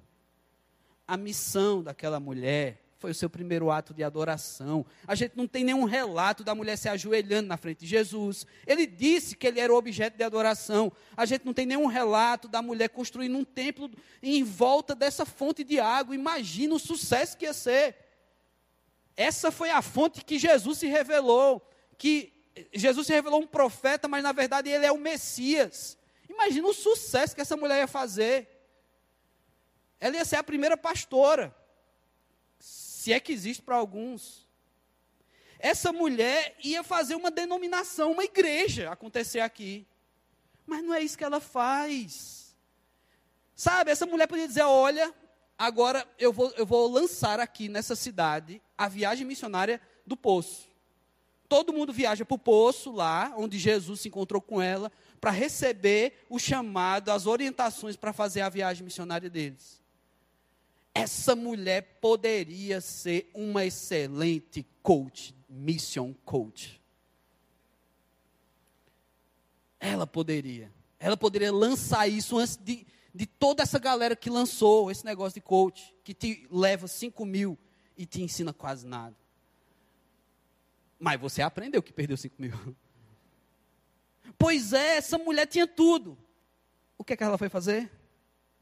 A 1.07 1.17
missão 1.17 1.83
daquela 1.83 2.21
mulher 2.21 2.83
foi 3.03 3.11
o 3.11 3.15
seu 3.15 3.29
primeiro 3.29 3.69
ato 3.69 3.93
de 3.93 4.05
adoração. 4.05 4.87
A 5.09 5.17
gente 5.17 5.37
não 5.37 5.49
tem 5.49 5.65
nenhum 5.65 5.83
relato 5.83 6.45
da 6.45 6.55
mulher 6.55 6.79
se 6.79 6.89
ajoelhando 6.89 7.49
na 7.49 7.57
frente 7.57 7.81
de 7.81 7.87
Jesus. 7.87 8.47
Ele 8.65 8.87
disse 8.87 9.37
que 9.37 9.45
ele 9.45 9.59
era 9.59 9.73
o 9.73 9.77
objeto 9.77 10.17
de 10.17 10.23
adoração. 10.23 10.93
A 11.17 11.27
gente 11.27 11.45
não 11.45 11.53
tem 11.53 11.67
nenhum 11.67 11.87
relato 11.87 12.47
da 12.47 12.63
mulher 12.63 12.89
construindo 12.91 13.37
um 13.37 13.45
templo 13.45 13.91
em 14.23 14.45
volta 14.45 14.95
dessa 14.95 15.27
fonte 15.27 15.65
de 15.65 15.81
água. 15.81 16.15
Imagina 16.15 16.77
o 16.77 16.79
sucesso 16.79 17.37
que 17.37 17.45
ia 17.45 17.53
ser. 17.53 17.97
Essa 19.17 19.51
foi 19.51 19.71
a 19.71 19.83
fonte 19.83 20.25
que 20.25 20.39
Jesus 20.39 20.79
se 20.79 20.87
revelou. 20.87 21.61
Que 21.99 22.33
Jesus 22.73 23.09
se 23.09 23.13
revelou 23.13 23.41
um 23.41 23.47
profeta, 23.49 24.07
mas 24.07 24.23
na 24.23 24.31
verdade 24.31 24.71
ele 24.71 24.87
é 24.87 24.93
o 24.93 24.99
Messias. 24.99 25.99
Imagina 26.31 26.69
o 26.69 26.75
sucesso 26.75 27.35
que 27.35 27.41
essa 27.41 27.57
mulher 27.57 27.79
ia 27.79 27.89
fazer. 27.89 28.52
Ela 30.03 30.17
ia 30.17 30.25
ser 30.25 30.35
a 30.35 30.43
primeira 30.43 30.77
pastora 30.77 31.55
se 32.59 33.13
é 33.13 33.21
que 33.21 33.33
existe 33.33 33.63
para 33.63 33.77
alguns. 33.77 34.49
Essa 35.61 35.93
mulher 35.93 36.57
ia 36.61 36.83
fazer 36.83 37.15
uma 37.15 37.31
denominação, 37.31 38.11
uma 38.11 38.25
igreja 38.25 38.91
acontecer 38.91 39.39
aqui. 39.39 39.87
Mas 40.67 40.83
não 40.83 40.93
é 40.93 41.01
isso 41.01 41.17
que 41.17 41.23
ela 41.23 41.39
faz. 41.39 42.57
Sabe, 43.55 43.93
essa 43.93 44.05
mulher 44.05 44.27
podia 44.27 44.49
dizer: 44.49 44.63
olha, 44.63 45.15
agora 45.57 46.05
eu 46.19 46.33
vou, 46.33 46.51
eu 46.57 46.67
vou 46.67 46.91
lançar 46.91 47.39
aqui 47.39 47.69
nessa 47.69 47.95
cidade 47.95 48.61
a 48.77 48.89
viagem 48.89 49.25
missionária 49.25 49.81
do 50.05 50.17
poço. 50.17 50.69
Todo 51.49 51.73
mundo 51.73 51.93
viaja 51.93 52.25
para 52.25 52.35
o 52.35 52.39
poço, 52.39 52.91
lá 52.91 53.33
onde 53.37 53.57
Jesus 53.57 54.01
se 54.01 54.09
encontrou 54.09 54.43
com 54.43 54.61
ela, 54.61 54.91
para 55.21 55.31
receber 55.31 56.25
o 56.29 56.41
chamado, 56.41 57.11
as 57.13 57.25
orientações 57.25 57.95
para 57.95 58.13
fazer 58.13 58.41
a 58.41 58.49
viagem 58.49 58.83
missionária 58.83 59.31
deles. 59.31 59.82
Essa 60.95 61.35
mulher 61.35 61.99
poderia 62.01 62.81
ser 62.81 63.31
uma 63.35 63.65
excelente 63.65 64.67
coach, 64.83 65.35
mission 65.49 66.13
coach. 66.25 66.81
Ela 69.81 70.07
poderia. 70.07 70.71
Ela 70.99 71.17
poderia 71.17 71.51
lançar 71.51 72.07
isso 72.07 72.39
antes 72.39 72.57
de, 72.57 72.87
de 73.13 73.27
toda 73.27 73.63
essa 73.63 73.79
galera 73.79 74.15
que 74.15 74.29
lançou 74.29 74.91
esse 74.91 75.05
negócio 75.05 75.35
de 75.35 75.41
coach, 75.41 75.95
que 76.05 76.13
te 76.13 76.47
leva 76.51 76.87
5 76.87 77.25
mil 77.25 77.59
e 77.97 78.05
te 78.05 78.23
ensina 78.23 78.53
quase 78.53 78.87
nada. 78.87 79.17
Mas 80.99 81.21
você 81.21 81.43
aprendeu 81.43 81.83
que 81.83 81.93
perdeu 81.93 82.17
5 82.17 82.35
mil. 82.39 82.53
Pois 84.39 84.73
é, 84.73 84.97
essa 84.97 85.19
mulher 85.19 85.47
tinha 85.47 85.67
tudo. 85.67 86.17
O 86.97 87.05
que, 87.05 87.13
é 87.13 87.17
que 87.17 87.23
ela 87.23 87.37
foi 87.37 87.49
fazer? 87.49 87.91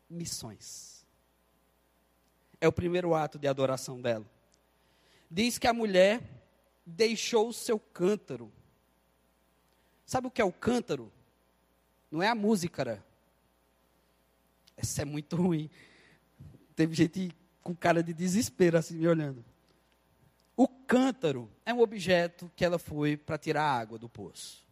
Missões 0.09 1.00
é 2.61 2.68
o 2.68 2.73
primeiro 2.73 3.14
ato 3.14 3.38
de 3.38 3.49
adoração 3.49 4.01
dela. 4.01 4.27
Diz 5.31 5.59
que 5.59 5.66
a 5.66 5.73
mulher 5.73 6.23
deixou 6.85 7.49
o 7.49 7.53
seu 7.53 7.79
cântaro. 7.79 8.53
Sabe 10.05 10.27
o 10.27 10.31
que 10.31 10.42
é 10.42 10.44
o 10.44 10.53
cântaro? 10.53 11.11
Não 12.11 12.23
é 12.23 12.29
a 12.29 12.35
música. 12.35 13.02
Essa 14.77 15.02
é 15.02 15.04
muito 15.04 15.37
ruim. 15.37 15.71
Teve 16.75 16.94
gente 16.94 17.33
com 17.63 17.75
cara 17.75 18.02
de 18.02 18.13
desespero 18.13 18.77
assim 18.77 18.96
me 18.96 19.06
olhando. 19.06 19.44
O 20.56 20.67
cântaro 20.67 21.48
é 21.65 21.73
um 21.73 21.81
objeto 21.81 22.50
que 22.56 22.65
ela 22.65 22.79
foi 22.79 23.17
para 23.17 23.38
tirar 23.38 23.63
a 23.63 23.79
água 23.79 23.98
do 23.98 24.08
poço. 24.08 24.65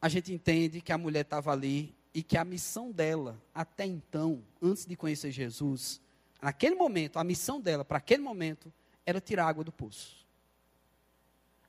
A 0.00 0.08
gente 0.08 0.32
entende 0.32 0.80
que 0.80 0.92
a 0.92 0.98
mulher 0.98 1.22
estava 1.22 1.52
ali 1.52 1.94
e 2.14 2.22
que 2.22 2.38
a 2.38 2.44
missão 2.44 2.90
dela, 2.90 3.40
até 3.54 3.84
então, 3.84 4.42
antes 4.62 4.86
de 4.86 4.96
conhecer 4.96 5.30
Jesus, 5.30 6.00
naquele 6.40 6.74
momento, 6.74 7.18
a 7.18 7.24
missão 7.24 7.60
dela 7.60 7.84
para 7.84 7.98
aquele 7.98 8.22
momento 8.22 8.72
era 9.04 9.20
tirar 9.20 9.46
água 9.46 9.64
do 9.64 9.72
poço. 9.72 10.26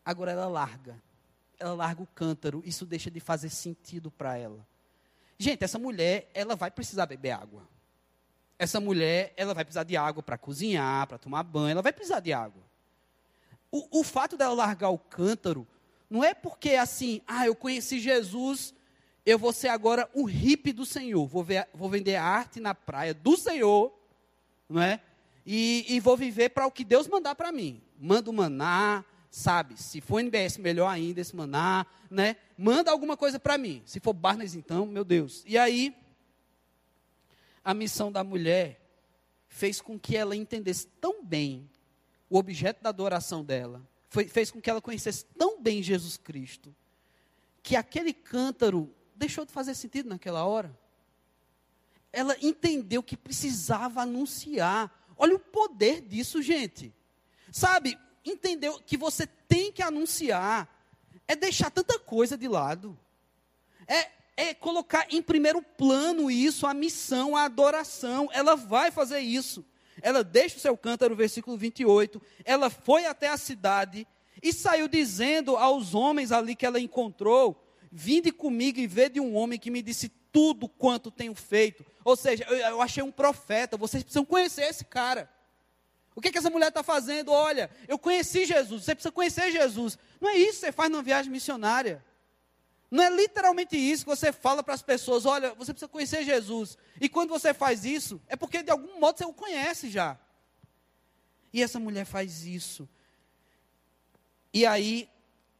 Agora 0.03 0.31
ela 0.31 0.47
larga. 0.47 1.01
Ela 1.59 1.73
larga 1.73 2.01
o 2.01 2.07
cântaro, 2.07 2.63
isso 2.65 2.85
deixa 2.85 3.11
de 3.11 3.19
fazer 3.19 3.49
sentido 3.49 4.09
para 4.09 4.37
ela. 4.37 4.65
Gente, 5.37 5.63
essa 5.63 5.77
mulher, 5.77 6.29
ela 6.33 6.55
vai 6.55 6.71
precisar 6.71 7.05
beber 7.05 7.31
água. 7.31 7.67
Essa 8.57 8.79
mulher, 8.79 9.33
ela 9.37 9.53
vai 9.53 9.63
precisar 9.63 9.83
de 9.83 9.97
água 9.97 10.21
para 10.21 10.37
cozinhar, 10.37 11.07
para 11.07 11.17
tomar 11.17 11.43
banho, 11.43 11.71
ela 11.71 11.81
vai 11.81 11.93
precisar 11.93 12.19
de 12.19 12.33
água. 12.33 12.61
O, 13.71 14.01
o 14.01 14.03
fato 14.03 14.35
dela 14.35 14.53
largar 14.53 14.89
o 14.89 14.97
cântaro 14.97 15.67
Não 16.09 16.23
é 16.23 16.33
porque 16.33 16.75
assim, 16.75 17.21
ah, 17.25 17.45
eu 17.45 17.55
conheci 17.55 17.99
Jesus, 17.99 18.73
eu 19.25 19.39
vou 19.39 19.53
ser 19.53 19.69
agora 19.69 20.09
o 20.13 20.25
hippie 20.25 20.73
do 20.73 20.85
Senhor. 20.85 21.25
Vou, 21.25 21.43
ver, 21.43 21.67
vou 21.73 21.89
vender 21.89 22.15
arte 22.15 22.59
na 22.59 22.75
praia 22.75 23.13
do 23.13 23.37
Senhor, 23.37 23.93
não 24.71 24.81
é? 24.81 25.01
E, 25.45 25.85
e 25.87 25.99
vou 25.99 26.15
viver 26.15 26.49
para 26.49 26.65
o 26.65 26.71
que 26.71 26.83
Deus 26.83 27.07
mandar 27.07 27.35
para 27.35 27.51
mim. 27.51 27.81
Manda 27.99 28.29
o 28.29 28.33
maná, 28.33 29.03
sabe? 29.29 29.81
Se 29.81 30.01
for 30.01 30.19
NBS, 30.19 30.57
melhor 30.57 30.87
ainda 30.87 31.21
esse 31.21 31.35
maná, 31.35 31.85
né? 32.09 32.35
Manda 32.57 32.91
alguma 32.91 33.17
coisa 33.17 33.39
para 33.39 33.57
mim. 33.57 33.81
Se 33.85 33.99
for 33.99 34.13
Barnes, 34.13 34.55
então, 34.55 34.85
meu 34.85 35.03
Deus. 35.03 35.43
E 35.45 35.57
aí, 35.57 35.95
a 37.63 37.73
missão 37.73 38.11
da 38.11 38.23
mulher 38.23 38.81
fez 39.47 39.81
com 39.81 39.99
que 39.99 40.15
ela 40.15 40.35
entendesse 40.35 40.87
tão 40.99 41.23
bem 41.23 41.69
o 42.29 42.37
objeto 42.37 42.81
da 42.81 42.89
adoração 42.89 43.43
dela, 43.43 43.85
foi, 44.07 44.25
fez 44.25 44.49
com 44.49 44.61
que 44.61 44.69
ela 44.69 44.81
conhecesse 44.81 45.25
tão 45.37 45.61
bem 45.61 45.83
Jesus 45.83 46.15
Cristo, 46.15 46.73
que 47.61 47.75
aquele 47.75 48.13
cântaro 48.13 48.93
deixou 49.15 49.45
de 49.45 49.51
fazer 49.51 49.75
sentido 49.75 50.07
naquela 50.09 50.45
hora. 50.45 50.75
Ela 52.13 52.35
entendeu 52.41 53.01
que 53.01 53.15
precisava 53.15 54.01
anunciar. 54.01 54.91
Olha 55.17 55.35
o 55.35 55.39
poder 55.39 56.01
disso, 56.01 56.41
gente. 56.41 56.93
Sabe, 57.51 57.97
entendeu 58.25 58.79
que 58.85 58.97
você 58.97 59.25
tem 59.25 59.71
que 59.71 59.81
anunciar. 59.81 60.67
É 61.27 61.35
deixar 61.35 61.69
tanta 61.69 61.97
coisa 61.99 62.37
de 62.37 62.47
lado. 62.47 62.97
É, 63.87 64.09
é 64.35 64.53
colocar 64.53 65.07
em 65.09 65.21
primeiro 65.21 65.61
plano 65.61 66.29
isso, 66.29 66.65
a 66.67 66.73
missão, 66.73 67.35
a 67.35 67.43
adoração. 67.43 68.29
Ela 68.33 68.55
vai 68.55 68.91
fazer 68.91 69.19
isso. 69.19 69.65
Ela 70.01 70.23
deixa 70.23 70.57
o 70.57 70.59
seu 70.59 70.75
cântaro, 70.77 71.15
versículo 71.15 71.57
28. 71.57 72.21
Ela 72.43 72.69
foi 72.69 73.05
até 73.05 73.29
a 73.29 73.37
cidade 73.37 74.07
e 74.41 74.51
saiu 74.51 74.87
dizendo 74.87 75.55
aos 75.55 75.93
homens 75.93 76.31
ali 76.31 76.55
que 76.55 76.65
ela 76.65 76.79
encontrou: 76.79 77.63
Vinde 77.91 78.31
comigo 78.31 78.79
e 78.79 78.87
vede 78.87 79.19
um 79.19 79.35
homem 79.35 79.59
que 79.59 79.69
me 79.69 79.81
disse 79.81 80.11
tudo 80.31 80.67
quanto 80.67 81.11
tenho 81.11 81.35
feito. 81.35 81.85
Ou 82.03 82.15
seja, 82.15 82.45
eu, 82.45 82.57
eu 82.57 82.81
achei 82.81 83.03
um 83.03 83.11
profeta, 83.11 83.77
vocês 83.77 84.03
precisam 84.03 84.25
conhecer 84.25 84.63
esse 84.63 84.85
cara. 84.85 85.29
O 86.15 86.21
que, 86.21 86.27
é 86.27 86.31
que 86.31 86.37
essa 86.37 86.49
mulher 86.49 86.69
está 86.69 86.83
fazendo? 86.83 87.31
Olha, 87.31 87.69
eu 87.87 87.97
conheci 87.97 88.45
Jesus, 88.45 88.83
você 88.83 88.93
precisa 88.93 89.11
conhecer 89.11 89.51
Jesus. 89.51 89.97
Não 90.19 90.29
é 90.29 90.35
isso 90.35 90.59
que 90.59 90.65
você 90.65 90.71
faz 90.71 90.89
numa 90.89 91.03
viagem 91.03 91.31
missionária. 91.31 92.03
Não 92.89 93.03
é 93.03 93.09
literalmente 93.09 93.77
isso 93.77 94.03
que 94.03 94.09
você 94.09 94.33
fala 94.33 94.61
para 94.61 94.73
as 94.73 94.81
pessoas: 94.81 95.25
olha, 95.25 95.53
você 95.53 95.73
precisa 95.73 95.87
conhecer 95.87 96.25
Jesus. 96.25 96.77
E 96.99 97.07
quando 97.07 97.29
você 97.29 97.53
faz 97.53 97.85
isso, 97.85 98.21
é 98.27 98.35
porque 98.35 98.61
de 98.61 98.69
algum 98.69 98.99
modo 98.99 99.17
você 99.17 99.25
o 99.25 99.33
conhece 99.33 99.89
já. 99.89 100.19
E 101.53 101.63
essa 101.63 101.79
mulher 101.79 102.05
faz 102.05 102.45
isso. 102.45 102.87
E 104.53 104.65
aí 104.65 105.09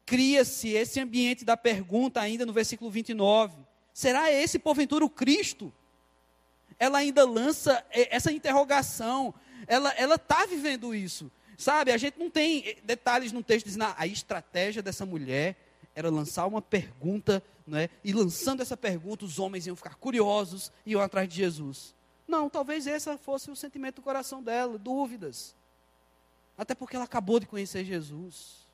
cria-se 0.04 0.68
esse 0.70 1.00
ambiente 1.00 1.44
da 1.44 1.56
pergunta 1.56 2.20
ainda 2.20 2.44
no 2.44 2.52
versículo 2.52 2.90
29. 2.90 3.56
Será 3.92 4.32
esse 4.32 4.58
porventura 4.58 5.04
o 5.04 5.10
Cristo? 5.10 5.72
Ela 6.78 6.98
ainda 6.98 7.24
lança 7.24 7.84
essa 7.90 8.32
interrogação. 8.32 9.34
Ela 9.66 10.14
está 10.14 10.46
vivendo 10.46 10.94
isso, 10.94 11.30
sabe? 11.56 11.92
A 11.92 11.96
gente 11.96 12.18
não 12.18 12.30
tem 12.30 12.76
detalhes 12.82 13.32
no 13.32 13.42
texto 13.42 13.66
dizendo 13.66 13.94
a 13.96 14.06
estratégia 14.06 14.82
dessa 14.82 15.06
mulher 15.06 15.56
era 15.94 16.10
lançar 16.10 16.46
uma 16.46 16.62
pergunta, 16.62 17.42
não 17.66 17.78
é? 17.78 17.90
E 18.02 18.12
lançando 18.12 18.62
essa 18.62 18.76
pergunta, 18.76 19.24
os 19.24 19.38
homens 19.38 19.66
iam 19.66 19.76
ficar 19.76 19.94
curiosos 19.96 20.72
e 20.86 20.92
iam 20.92 21.00
atrás 21.00 21.28
de 21.28 21.36
Jesus. 21.36 21.94
Não, 22.26 22.48
talvez 22.48 22.86
esse 22.86 23.14
fosse 23.18 23.50
o 23.50 23.56
sentimento 23.56 23.96
do 23.96 24.02
coração 24.02 24.42
dela, 24.42 24.78
dúvidas. 24.78 25.54
Até 26.56 26.74
porque 26.74 26.96
ela 26.96 27.04
acabou 27.04 27.38
de 27.38 27.46
conhecer 27.46 27.84
Jesus. 27.84 28.66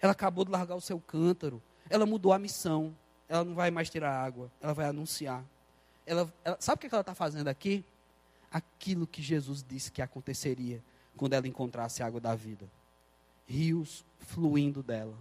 Ela 0.00 0.12
acabou 0.12 0.44
de 0.44 0.52
largar 0.52 0.76
o 0.76 0.80
seu 0.80 1.00
cântaro. 1.00 1.60
Ela 1.90 2.06
mudou 2.06 2.32
a 2.32 2.38
missão. 2.38 2.96
Ela 3.28 3.44
não 3.44 3.54
vai 3.54 3.70
mais 3.70 3.90
tirar 3.90 4.12
água. 4.12 4.50
Ela 4.60 4.72
vai 4.72 4.86
anunciar. 4.86 5.44
Ela, 6.06 6.32
ela 6.44 6.56
sabe 6.60 6.76
o 6.76 6.88
que 6.88 6.94
ela 6.94 7.02
está 7.02 7.14
fazendo 7.14 7.48
aqui? 7.48 7.84
Aquilo 8.50 9.06
que 9.06 9.20
Jesus 9.20 9.64
disse 9.66 9.92
que 9.92 10.00
aconteceria 10.00 10.82
quando 11.16 11.34
ela 11.34 11.46
encontrasse 11.46 12.02
a 12.02 12.06
água 12.06 12.20
da 12.20 12.34
vida. 12.34 12.66
Rios 13.46 14.04
fluindo 14.18 14.82
dela. 14.82 15.14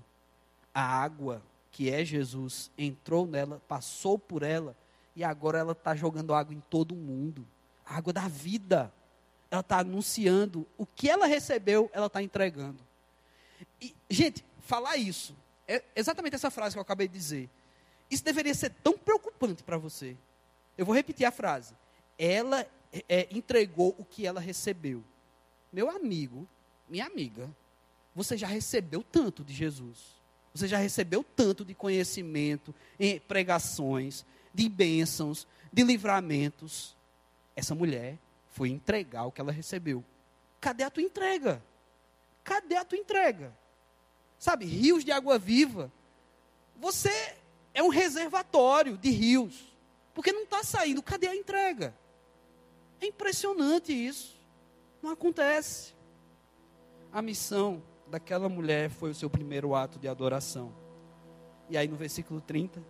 A 0.74 0.82
água 0.82 1.42
que 1.72 1.92
é 1.92 2.04
Jesus 2.04 2.72
entrou 2.78 3.28
nela, 3.28 3.62
passou 3.68 4.18
por 4.18 4.42
ela 4.42 4.76
e 5.16 5.24
agora 5.24 5.60
ela 5.60 5.74
está 5.74 5.96
jogando 5.96 6.34
água 6.34 6.54
em 6.54 6.64
todo 6.70 6.96
mundo. 6.96 7.46
A 7.86 7.98
água 7.98 8.14
da 8.14 8.28
vida. 8.28 8.92
Ela 9.50 9.62
está 9.62 9.80
anunciando 9.80 10.66
o 10.78 10.86
que 10.86 11.10
ela 11.10 11.26
recebeu, 11.26 11.90
ela 11.94 12.08
está 12.08 12.22
entregando. 12.22 12.80
E, 13.82 13.96
gente, 14.10 14.44
falar 14.60 14.98
isso, 14.98 15.36
é 15.68 15.84
exatamente 15.96 16.36
essa 16.36 16.52
frase 16.52 16.76
que 16.76 16.80
eu 16.80 16.82
acabei 16.82 17.08
de 17.08 17.14
dizer, 17.14 17.50
isso 18.10 18.24
deveria 18.24 18.54
ser 18.54 18.70
tão 18.84 18.98
preocupante 18.98 19.64
para 19.64 19.78
você. 19.78 20.16
Eu 20.78 20.86
vou 20.86 20.96
repetir 20.96 21.26
a 21.26 21.32
frase. 21.32 21.74
Ela 22.18 22.66
é, 23.08 23.28
entregou 23.32 23.96
o 23.98 24.06
que 24.06 24.26
ela 24.26 24.40
recebeu. 24.40 25.04
Meu 25.72 25.90
amigo, 25.90 26.48
minha 26.88 27.06
amiga, 27.06 27.50
você 28.16 28.38
já 28.38 28.48
recebeu 28.48 29.04
tanto 29.04 29.44
de 29.44 29.54
Jesus. 29.54 30.18
Você 30.54 30.68
já 30.68 30.78
recebeu 30.78 31.24
tanto 31.24 31.64
de 31.64 31.74
conhecimento, 31.76 32.74
em 33.00 33.20
pregações, 33.20 34.26
de 34.54 34.68
bênçãos, 34.68 35.48
de 35.72 35.84
livramentos. 35.84 36.96
Essa 37.56 37.76
mulher 37.76 38.18
foi 38.50 38.70
entregar 38.70 39.26
o 39.26 39.32
que 39.32 39.42
ela 39.42 39.52
recebeu. 39.52 40.04
Cadê 40.60 40.84
a 40.84 40.90
tua 40.90 41.04
entrega? 41.04 41.62
Cadê 42.44 42.76
a 42.76 42.86
tua 42.86 42.98
entrega? 42.98 43.54
sabe, 44.40 44.66
rios 44.66 45.04
de 45.04 45.12
água 45.12 45.38
viva. 45.38 45.92
Você 46.78 47.37
é 47.78 47.84
um 47.84 47.90
reservatório 47.90 48.98
de 48.98 49.12
rios, 49.12 49.78
porque 50.12 50.32
não 50.32 50.46
está 50.46 50.64
saindo. 50.64 51.00
Cadê 51.04 51.28
a 51.28 51.36
entrega? 51.36 51.96
É 53.00 53.06
impressionante 53.06 53.94
isso. 53.94 54.36
Não 55.00 55.12
acontece. 55.12 55.94
A 57.14 57.22
missão 57.22 57.84
daquela 58.08 58.50
mulher 58.50 58.90
foi 58.90 59.12
o 59.12 59.14
seu 59.14 59.30
primeiro 59.30 59.76
ato 59.76 60.00
de 60.00 60.08
adoração. 60.08 60.74
E 61.70 61.78
aí 61.78 61.88
no 61.88 61.96
versículo 61.96 62.42
30, 62.42 62.84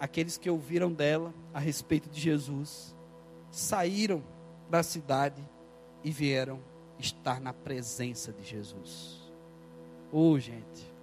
aqueles 0.00 0.38
que 0.38 0.48
ouviram 0.48 0.90
dela 0.90 1.34
a 1.52 1.58
respeito 1.58 2.08
de 2.08 2.18
Jesus 2.18 2.96
saíram 3.50 4.24
da 4.70 4.82
cidade 4.82 5.46
e 6.02 6.10
vieram 6.10 6.58
estar 6.98 7.38
na 7.38 7.52
presença 7.52 8.32
de 8.32 8.42
Jesus. 8.42 9.30
Ô, 10.10 10.30
oh, 10.30 10.38
gente. 10.38 10.96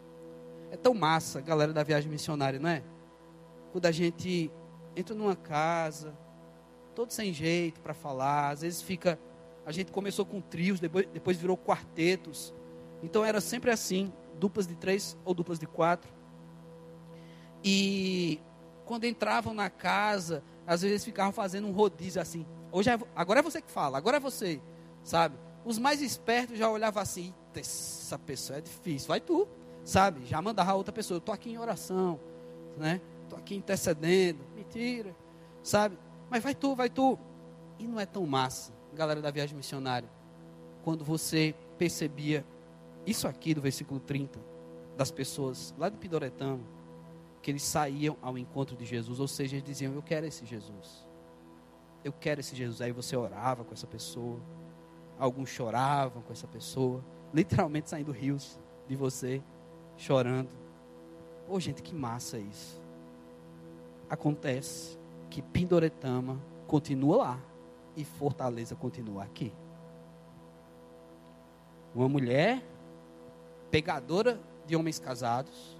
É 0.71 0.77
tão 0.77 0.95
massa, 0.95 1.39
galera 1.41 1.71
da 1.71 1.83
viagem 1.83 2.09
missionária, 2.09 2.59
não 2.59 2.69
é? 2.71 2.81
Quando 3.73 3.87
a 3.87 3.91
gente 3.91 4.51
entra 4.95 5.15
numa 5.15 5.35
casa, 5.35 6.15
todo 6.93 7.09
sem 7.11 7.33
jeito 7.33 7.81
para 7.81 7.95
falar, 7.95 8.51
às 8.51 8.61
vezes 8.61 8.83
fica. 8.83 9.19
A 9.65 9.71
gente 9.71 9.91
começou 9.91 10.25
com 10.25 10.39
trios, 10.39 10.79
depois, 10.79 11.07
depois 11.11 11.37
virou 11.37 11.57
quartetos. 11.57 12.53
Então 13.01 13.25
era 13.25 13.41
sempre 13.41 13.71
assim, 13.71 14.13
duplas 14.39 14.67
de 14.67 14.75
três 14.75 15.17
ou 15.25 15.33
duplas 15.33 15.57
de 15.57 15.65
quatro. 15.65 16.11
E 17.63 18.39
quando 18.85 19.05
entravam 19.05 19.55
na 19.55 19.71
casa, 19.71 20.43
às 20.67 20.83
vezes 20.83 21.03
ficavam 21.03 21.31
fazendo 21.31 21.67
um 21.67 21.71
rodízio 21.71 22.21
assim. 22.21 22.45
Hoje 22.71 22.91
é, 22.91 22.99
agora 23.15 23.39
é 23.39 23.43
você 23.43 23.59
que 23.59 23.71
fala, 23.71 23.97
agora 23.97 24.17
é 24.17 24.19
você, 24.19 24.61
sabe? 25.03 25.35
Os 25.65 25.79
mais 25.79 25.99
espertos 25.99 26.59
já 26.59 26.69
olhavam 26.69 27.01
assim, 27.01 27.33
essa 27.55 28.19
pessoa 28.19 28.59
é 28.59 28.61
difícil, 28.61 29.07
vai 29.07 29.19
tu, 29.19 29.47
sabe? 29.83 30.25
Já 30.27 30.39
mandava 30.43 30.73
a 30.73 30.75
outra 30.75 30.93
pessoa, 30.93 31.15
eu 31.15 31.19
estou 31.19 31.33
aqui 31.33 31.49
em 31.49 31.57
oração, 31.57 32.19
né? 32.77 33.01
Estou 33.33 33.39
aqui 33.39 33.55
intercedendo, 33.55 34.43
mentira, 34.55 35.15
sabe? 35.63 35.97
Mas 36.29 36.43
vai 36.43 36.53
tu, 36.53 36.75
vai 36.75 36.87
tu. 36.87 37.17
E 37.79 37.87
não 37.87 37.99
é 37.99 38.05
tão 38.05 38.27
massa, 38.27 38.71
galera 38.93 39.21
da 39.21 39.31
viagem 39.31 39.57
missionária, 39.57 40.07
quando 40.83 41.03
você 41.03 41.55
percebia 41.75 42.45
isso 43.07 43.27
aqui 43.27 43.55
do 43.55 43.61
versículo 43.61 43.99
30, 43.99 44.39
das 44.95 45.09
pessoas 45.09 45.73
lá 45.79 45.89
de 45.89 45.97
Pidoretama, 45.97 46.61
que 47.41 47.49
eles 47.49 47.63
saíam 47.63 48.15
ao 48.21 48.37
encontro 48.37 48.75
de 48.75 48.85
Jesus, 48.85 49.19
ou 49.19 49.27
seja, 49.27 49.55
eles 49.55 49.65
diziam: 49.65 49.93
Eu 49.95 50.03
quero 50.03 50.27
esse 50.27 50.45
Jesus. 50.45 51.07
Eu 52.03 52.13
quero 52.13 52.39
esse 52.39 52.55
Jesus. 52.55 52.81
Aí 52.81 52.91
você 52.91 53.15
orava 53.15 53.63
com 53.63 53.73
essa 53.73 53.87
pessoa, 53.87 54.39
alguns 55.17 55.49
choravam 55.49 56.21
com 56.21 56.31
essa 56.31 56.47
pessoa, 56.47 57.03
literalmente 57.33 57.89
saindo 57.89 58.11
rios 58.11 58.59
de 58.87 58.95
você, 58.95 59.41
chorando. 59.97 60.49
Ô 61.47 61.55
oh, 61.55 61.59
gente, 61.59 61.81
que 61.81 61.95
massa 61.95 62.37
isso. 62.37 62.82
Acontece 64.09 64.97
que 65.29 65.41
Pindoretama 65.41 66.39
continua 66.67 67.17
lá 67.17 67.39
e 67.95 68.03
Fortaleza 68.03 68.75
continua 68.75 69.23
aqui. 69.23 69.53
Uma 71.93 72.09
mulher 72.09 72.63
pegadora 73.69 74.39
de 74.65 74.75
homens 74.75 74.99
casados 74.99 75.77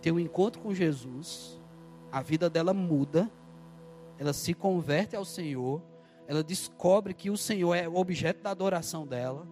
tem 0.00 0.12
um 0.12 0.18
encontro 0.18 0.60
com 0.60 0.72
Jesus, 0.72 1.60
a 2.10 2.22
vida 2.22 2.48
dela 2.48 2.72
muda, 2.72 3.30
ela 4.18 4.32
se 4.32 4.54
converte 4.54 5.16
ao 5.16 5.24
Senhor, 5.24 5.82
ela 6.26 6.42
descobre 6.42 7.14
que 7.14 7.30
o 7.30 7.36
Senhor 7.36 7.74
é 7.74 7.88
o 7.88 7.96
objeto 7.96 8.42
da 8.42 8.50
adoração 8.50 9.06
dela 9.06 9.46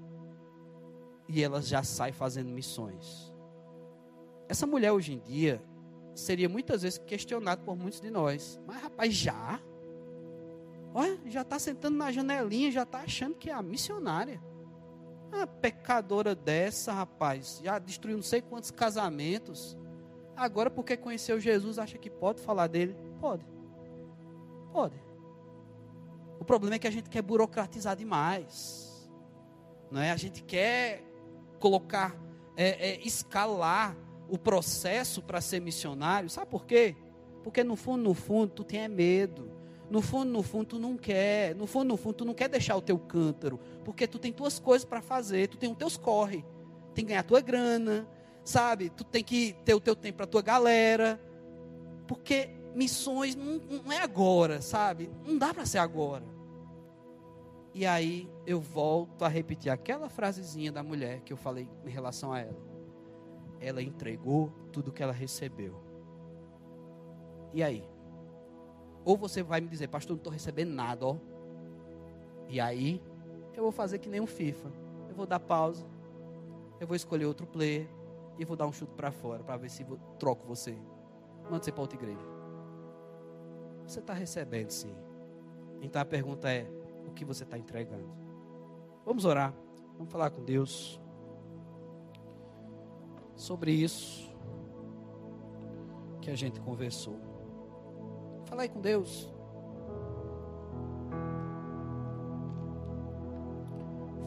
e 1.28 1.42
ela 1.42 1.60
já 1.60 1.82
sai 1.82 2.12
fazendo 2.12 2.50
missões. 2.50 3.32
essa 4.48 4.66
mulher 4.66 4.92
hoje 4.92 5.14
em 5.14 5.18
dia 5.18 5.60
seria 6.16 6.48
muitas 6.48 6.82
vezes 6.82 6.98
questionada 6.98 7.62
por 7.62 7.76
muitos 7.76 8.00
de 8.00 8.10
nós. 8.10 8.58
Mas, 8.66 8.82
rapaz, 8.82 9.14
já? 9.14 9.60
Olha, 10.94 11.18
já 11.26 11.42
está 11.42 11.58
sentando 11.58 11.96
na 11.96 12.10
janelinha, 12.10 12.70
já 12.70 12.82
está 12.82 13.00
achando 13.00 13.34
que 13.36 13.50
é 13.50 13.52
a 13.52 13.62
missionária. 13.62 14.42
Uma 15.32 15.46
pecadora 15.46 16.34
dessa, 16.34 16.92
rapaz, 16.92 17.60
já 17.62 17.78
destruiu 17.78 18.16
não 18.16 18.22
sei 18.22 18.40
quantos 18.40 18.70
casamentos. 18.70 19.76
Agora, 20.34 20.70
porque 20.70 20.96
conheceu 20.96 21.38
Jesus, 21.38 21.78
acha 21.78 21.98
que 21.98 22.08
pode 22.08 22.40
falar 22.40 22.66
dele? 22.66 22.96
Pode. 23.20 23.44
Pode. 24.72 24.94
O 26.40 26.44
problema 26.44 26.76
é 26.76 26.78
que 26.78 26.86
a 26.86 26.90
gente 26.90 27.10
quer 27.10 27.22
burocratizar 27.22 27.96
demais. 27.96 29.10
Não 29.90 30.00
é? 30.00 30.10
A 30.12 30.16
gente 30.16 30.42
quer 30.42 31.02
colocar, 31.58 32.16
é, 32.56 32.90
é, 32.90 33.00
escalar 33.06 33.96
o 34.28 34.38
processo 34.38 35.22
para 35.22 35.40
ser 35.40 35.60
missionário. 35.60 36.28
Sabe 36.28 36.50
por 36.50 36.64
quê? 36.66 36.96
Porque 37.42 37.62
no 37.62 37.76
fundo, 37.76 38.02
no 38.02 38.14
fundo, 38.14 38.52
tu 38.52 38.64
tem 38.64 38.88
medo. 38.88 39.50
No 39.88 40.02
fundo, 40.02 40.30
no 40.32 40.42
fundo, 40.42 40.66
tu 40.66 40.78
não 40.78 40.96
quer. 40.96 41.54
No 41.54 41.66
fundo, 41.66 41.88
no 41.88 41.96
fundo, 41.96 42.14
tu 42.14 42.24
não 42.24 42.34
quer 42.34 42.48
deixar 42.48 42.76
o 42.76 42.82
teu 42.82 42.98
cântaro. 42.98 43.60
Porque 43.84 44.06
tu 44.06 44.18
tem 44.18 44.32
tuas 44.32 44.58
coisas 44.58 44.84
para 44.84 45.00
fazer. 45.00 45.48
Tu 45.48 45.56
tem 45.56 45.70
os 45.70 45.76
teus 45.76 45.96
corre. 45.96 46.44
Tem 46.94 47.04
que 47.04 47.10
ganhar 47.10 47.22
tua 47.22 47.40
grana. 47.40 48.08
Sabe? 48.44 48.90
Tu 48.90 49.04
tem 49.04 49.22
que 49.22 49.54
ter 49.64 49.74
o 49.74 49.80
teu 49.80 49.94
tempo 49.94 50.16
para 50.16 50.26
tua 50.26 50.42
galera. 50.42 51.20
Porque 52.08 52.50
missões 52.74 53.34
não, 53.36 53.60
não 53.84 53.92
é 53.92 54.02
agora, 54.02 54.60
sabe? 54.60 55.10
Não 55.24 55.38
dá 55.38 55.54
para 55.54 55.64
ser 55.64 55.78
agora. 55.78 56.24
E 57.72 57.84
aí 57.84 58.28
eu 58.46 58.60
volto 58.60 59.24
a 59.24 59.28
repetir 59.28 59.70
aquela 59.70 60.08
frasezinha 60.08 60.72
da 60.72 60.82
mulher 60.82 61.20
que 61.20 61.32
eu 61.32 61.36
falei 61.36 61.68
em 61.84 61.90
relação 61.90 62.32
a 62.32 62.40
ela. 62.40 62.65
Ela 63.60 63.82
entregou 63.82 64.52
tudo 64.72 64.92
que 64.92 65.02
ela 65.02 65.12
recebeu. 65.12 65.74
E 67.52 67.62
aí? 67.62 67.88
Ou 69.04 69.16
você 69.16 69.42
vai 69.42 69.60
me 69.60 69.68
dizer, 69.68 69.88
pastor, 69.88 70.14
não 70.14 70.18
estou 70.18 70.32
recebendo 70.32 70.72
nada, 70.72 71.06
ó. 71.06 71.16
E 72.48 72.60
aí, 72.60 73.02
eu 73.54 73.62
vou 73.62 73.72
fazer 73.72 73.98
que 73.98 74.08
nem 74.08 74.20
um 74.20 74.26
FIFA. 74.26 74.70
Eu 75.08 75.14
vou 75.14 75.26
dar 75.26 75.40
pausa. 75.40 75.86
Eu 76.80 76.86
vou 76.86 76.96
escolher 76.96 77.24
outro 77.24 77.46
player. 77.46 77.88
E 78.38 78.44
vou 78.44 78.56
dar 78.56 78.66
um 78.66 78.72
chute 78.72 78.92
para 78.94 79.10
fora 79.10 79.42
para 79.42 79.56
ver 79.56 79.70
se 79.70 79.82
eu 79.82 79.98
troco 80.18 80.46
você. 80.46 80.76
Manda 81.44 81.62
você 81.62 81.72
para 81.72 81.80
outra 81.80 81.96
igreja. 81.96 82.20
Você 83.86 84.00
está 84.00 84.12
recebendo, 84.12 84.70
sim. 84.70 84.94
Então 85.80 86.02
a 86.02 86.04
pergunta 86.04 86.50
é: 86.50 86.68
o 87.06 87.12
que 87.12 87.24
você 87.24 87.44
está 87.44 87.56
entregando? 87.56 88.10
Vamos 89.04 89.24
orar. 89.24 89.54
Vamos 89.96 90.12
falar 90.12 90.30
com 90.30 90.44
Deus 90.44 91.00
sobre 93.36 93.70
isso 93.70 94.34
que 96.20 96.30
a 96.30 96.34
gente 96.34 96.60
conversou. 96.60 97.16
Fala 98.46 98.62
aí 98.62 98.68
com 98.68 98.80
Deus. 98.80 99.32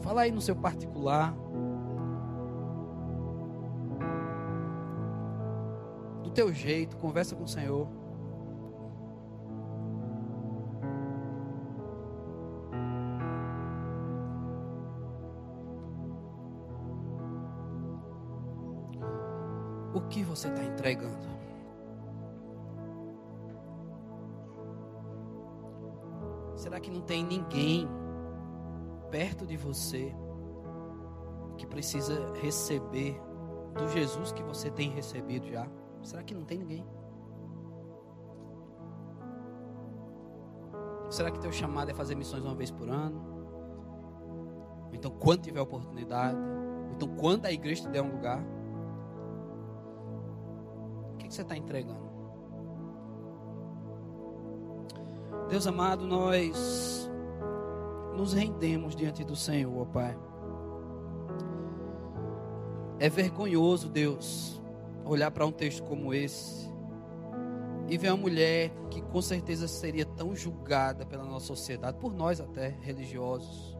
Fala 0.00 0.22
aí 0.22 0.30
no 0.30 0.40
seu 0.40 0.56
particular. 0.56 1.34
Do 6.22 6.30
teu 6.30 6.52
jeito, 6.52 6.96
conversa 6.96 7.36
com 7.36 7.44
o 7.44 7.48
Senhor. 7.48 7.88
Que 20.10 20.24
você 20.24 20.48
está 20.48 20.62
entregando? 20.62 21.28
Será 26.56 26.78
que 26.78 26.90
não 26.90 27.00
tem 27.00 27.24
ninguém 27.24 27.88
perto 29.10 29.46
de 29.46 29.56
você 29.56 30.14
que 31.56 31.66
precisa 31.66 32.32
receber 32.34 33.18
do 33.78 33.88
Jesus 33.88 34.32
que 34.32 34.42
você 34.42 34.70
tem 34.70 34.90
recebido 34.90 35.48
já? 35.48 35.66
Será 36.02 36.22
que 36.22 36.34
não 36.34 36.44
tem 36.44 36.58
ninguém? 36.58 36.84
Será 41.08 41.30
que 41.30 41.40
teu 41.40 41.52
chamado 41.52 41.90
é 41.90 41.94
fazer 41.94 42.14
missões 42.14 42.44
uma 42.44 42.54
vez 42.54 42.70
por 42.70 42.88
ano? 42.88 43.30
Então, 44.92 45.10
quando 45.10 45.42
tiver 45.42 45.60
oportunidade? 45.60 46.38
Então, 46.92 47.08
quando 47.16 47.46
a 47.46 47.52
igreja 47.52 47.82
te 47.82 47.88
der 47.88 48.02
um 48.02 48.10
lugar? 48.12 48.44
Que 51.30 51.34
você 51.36 51.42
está 51.42 51.56
entregando? 51.56 52.10
Deus 55.48 55.64
amado, 55.64 56.04
nós 56.04 57.08
nos 58.16 58.32
rendemos 58.32 58.96
diante 58.96 59.22
do 59.22 59.36
Senhor, 59.36 59.80
ó 59.80 59.84
Pai. 59.84 60.18
É 62.98 63.08
vergonhoso, 63.08 63.88
Deus, 63.88 64.60
olhar 65.04 65.30
para 65.30 65.46
um 65.46 65.52
texto 65.52 65.84
como 65.84 66.12
esse 66.12 66.68
e 67.88 67.96
ver 67.96 68.10
uma 68.10 68.16
mulher 68.16 68.72
que 68.90 69.00
com 69.00 69.22
certeza 69.22 69.68
seria 69.68 70.04
tão 70.04 70.34
julgada 70.34 71.06
pela 71.06 71.24
nossa 71.24 71.46
sociedade, 71.46 71.96
por 71.98 72.12
nós 72.12 72.40
até 72.40 72.76
religiosos, 72.80 73.78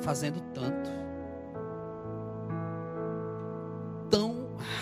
fazendo 0.00 0.40
tanto, 0.54 0.88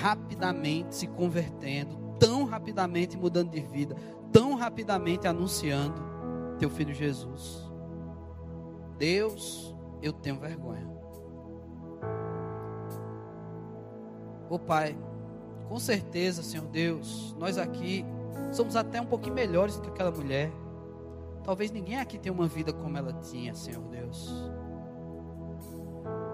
rapidamente 0.06 0.94
se 0.94 1.08
convertendo, 1.08 1.96
tão 2.16 2.44
rapidamente 2.44 3.16
mudando 3.16 3.50
de 3.50 3.60
vida, 3.60 3.96
tão 4.30 4.54
rapidamente 4.54 5.26
anunciando 5.26 6.00
teu 6.60 6.70
filho 6.70 6.94
Jesus. 6.94 7.68
Deus, 8.96 9.74
eu 10.00 10.12
tenho 10.12 10.38
vergonha. 10.38 10.86
Ô 14.48 14.60
Pai, 14.60 14.96
com 15.68 15.78
certeza, 15.80 16.40
Senhor 16.40 16.66
Deus, 16.68 17.34
nós 17.36 17.58
aqui 17.58 18.06
somos 18.52 18.76
até 18.76 19.00
um 19.00 19.06
pouquinho 19.06 19.34
melhores 19.34 19.74
do 19.74 19.82
que 19.82 19.88
aquela 19.88 20.12
mulher. 20.12 20.52
Talvez 21.42 21.72
ninguém 21.72 21.98
aqui 21.98 22.16
tenha 22.16 22.32
uma 22.32 22.46
vida 22.46 22.72
como 22.72 22.96
ela 22.96 23.12
tinha, 23.12 23.52
Senhor 23.56 23.82
Deus. 23.88 24.32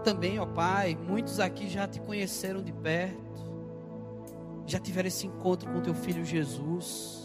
Também, 0.05 0.39
ó 0.39 0.45
Pai, 0.45 0.95
muitos 0.95 1.41
aqui 1.41 1.71
já 1.71 1.89
te 1.89 2.01
conheceram 2.01 2.63
de 2.63 2.73
perto, 2.73 3.52
já 4.67 4.79
tiveram 4.79 5.09
esse 5.09 5.27
encontro 5.27 5.71
com 5.71 5.81
teu 5.81 5.95
filho 5.95 6.25
Jesus 6.25 7.23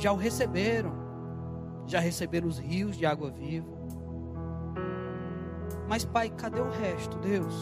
já 0.00 0.12
o 0.12 0.16
receberam, 0.16 0.92
já 1.86 2.00
receberam 2.00 2.48
os 2.48 2.58
rios 2.58 2.96
de 2.96 3.04
água 3.04 3.30
viva. 3.30 3.70
Mas, 5.86 6.04
Pai, 6.04 6.30
cadê 6.30 6.60
o 6.60 6.70
resto, 6.70 7.18
Deus? 7.18 7.54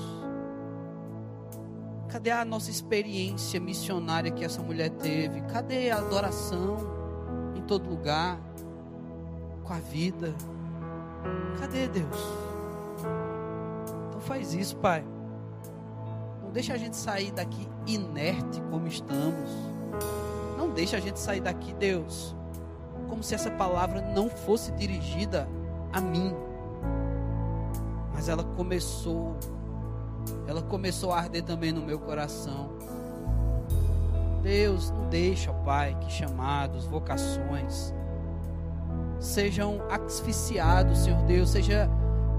Cadê 2.08 2.30
a 2.30 2.44
nossa 2.44 2.70
experiência 2.70 3.58
missionária 3.58 4.30
que 4.30 4.44
essa 4.44 4.62
mulher 4.62 4.90
teve? 4.90 5.40
Cadê 5.42 5.90
a 5.90 5.98
adoração 5.98 6.76
em 7.56 7.62
todo 7.62 7.90
lugar? 7.90 8.38
Com 9.64 9.72
a 9.72 9.80
vida? 9.80 10.32
Cadê 11.58 11.88
Deus? 11.88 12.16
Então 14.08 14.20
faz 14.20 14.54
isso, 14.54 14.76
Pai. 14.76 15.04
Não 16.48 16.52
deixa 16.52 16.72
a 16.72 16.76
gente 16.76 16.96
sair 16.96 17.30
daqui 17.30 17.68
inerte 17.86 18.60
como 18.70 18.88
estamos 18.88 19.78
não 20.58 20.74
deixa 20.74 20.96
a 20.96 21.00
gente 21.00 21.20
sair 21.20 21.40
daqui, 21.40 21.72
Deus, 21.72 22.36
como 23.08 23.22
se 23.22 23.32
essa 23.32 23.50
palavra 23.50 24.00
não 24.00 24.28
fosse 24.28 24.72
dirigida 24.72 25.48
a 25.92 26.00
mim. 26.00 26.34
Mas 28.12 28.28
ela 28.28 28.42
começou, 28.42 29.36
ela 30.48 30.60
começou 30.60 31.12
a 31.12 31.18
arder 31.18 31.44
também 31.44 31.72
no 31.72 31.80
meu 31.80 31.98
coração. 31.98 32.70
Deus, 34.42 34.90
não 34.90 35.08
deixa, 35.08 35.50
ó 35.52 35.54
Pai, 35.54 35.96
que 36.00 36.10
chamados, 36.10 36.84
vocações 36.84 37.94
sejam 39.20 39.80
asfixiados, 39.90 40.98
Senhor 40.98 41.20
Deus, 41.22 41.50
seja 41.50 41.88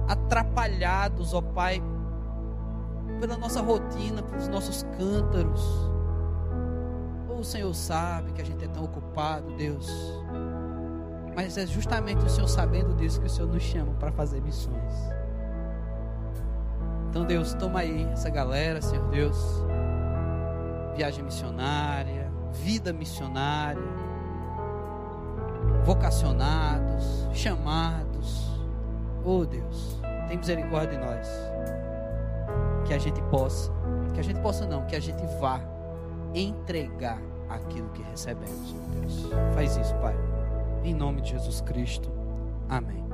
atrapalhados, 0.07 1.33
ó 1.33 1.41
Pai, 1.41 1.81
pela 3.19 3.37
nossa 3.37 3.61
rotina, 3.61 4.23
pelos 4.23 4.47
nossos 4.47 4.83
cântaros 4.97 5.89
o 7.39 7.43
Senhor 7.43 7.73
sabe 7.73 8.33
que 8.33 8.41
a 8.41 8.45
gente 8.45 8.63
é 8.65 8.67
tão 8.67 8.83
ocupado, 8.83 9.51
Deus. 9.55 9.87
Mas 11.35 11.57
é 11.57 11.65
justamente 11.65 12.25
o 12.25 12.29
Senhor 12.29 12.47
sabendo 12.47 12.93
disso 12.95 13.19
que 13.19 13.27
o 13.27 13.29
Senhor 13.29 13.47
nos 13.47 13.63
chama 13.63 13.93
para 13.93 14.11
fazer 14.11 14.41
missões. 14.41 14.93
Então, 17.09 17.25
Deus, 17.25 17.53
toma 17.53 17.79
aí 17.79 18.03
essa 18.11 18.29
galera, 18.29 18.81
Senhor 18.81 19.07
Deus. 19.09 19.37
Viagem 20.95 21.23
missionária, 21.23 22.29
vida 22.51 22.91
missionária, 22.91 23.81
vocacionados, 25.85 27.29
chamados. 27.33 28.49
Oh, 29.23 29.45
Deus, 29.45 30.01
tem 30.27 30.37
misericórdia 30.37 30.99
de 30.99 31.05
nós. 31.05 31.27
Que 32.89 32.95
a 32.95 32.97
gente 32.97 33.21
possa 33.29 33.71
Que 34.15 34.19
a 34.19 34.23
gente 34.23 34.39
possa 34.41 34.65
não, 34.65 34.83
que 34.87 34.95
a 34.95 34.99
gente 34.99 35.23
vá 35.39 35.61
entregar 36.33 37.21
aquilo 37.47 37.87
que 37.89 38.01
recebemos, 38.01 38.73
meu 38.73 39.01
Deus. 39.01 39.29
Faz 39.53 39.77
isso, 39.77 39.93
Pai. 39.97 40.15
Em 40.83 40.95
nome 40.95 41.21
de 41.21 41.29
Jesus 41.29 41.61
Cristo. 41.61 42.11
Amém. 42.67 43.05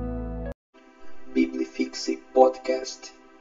Biblifixe 1.34 2.16
Podcast. 2.32 3.14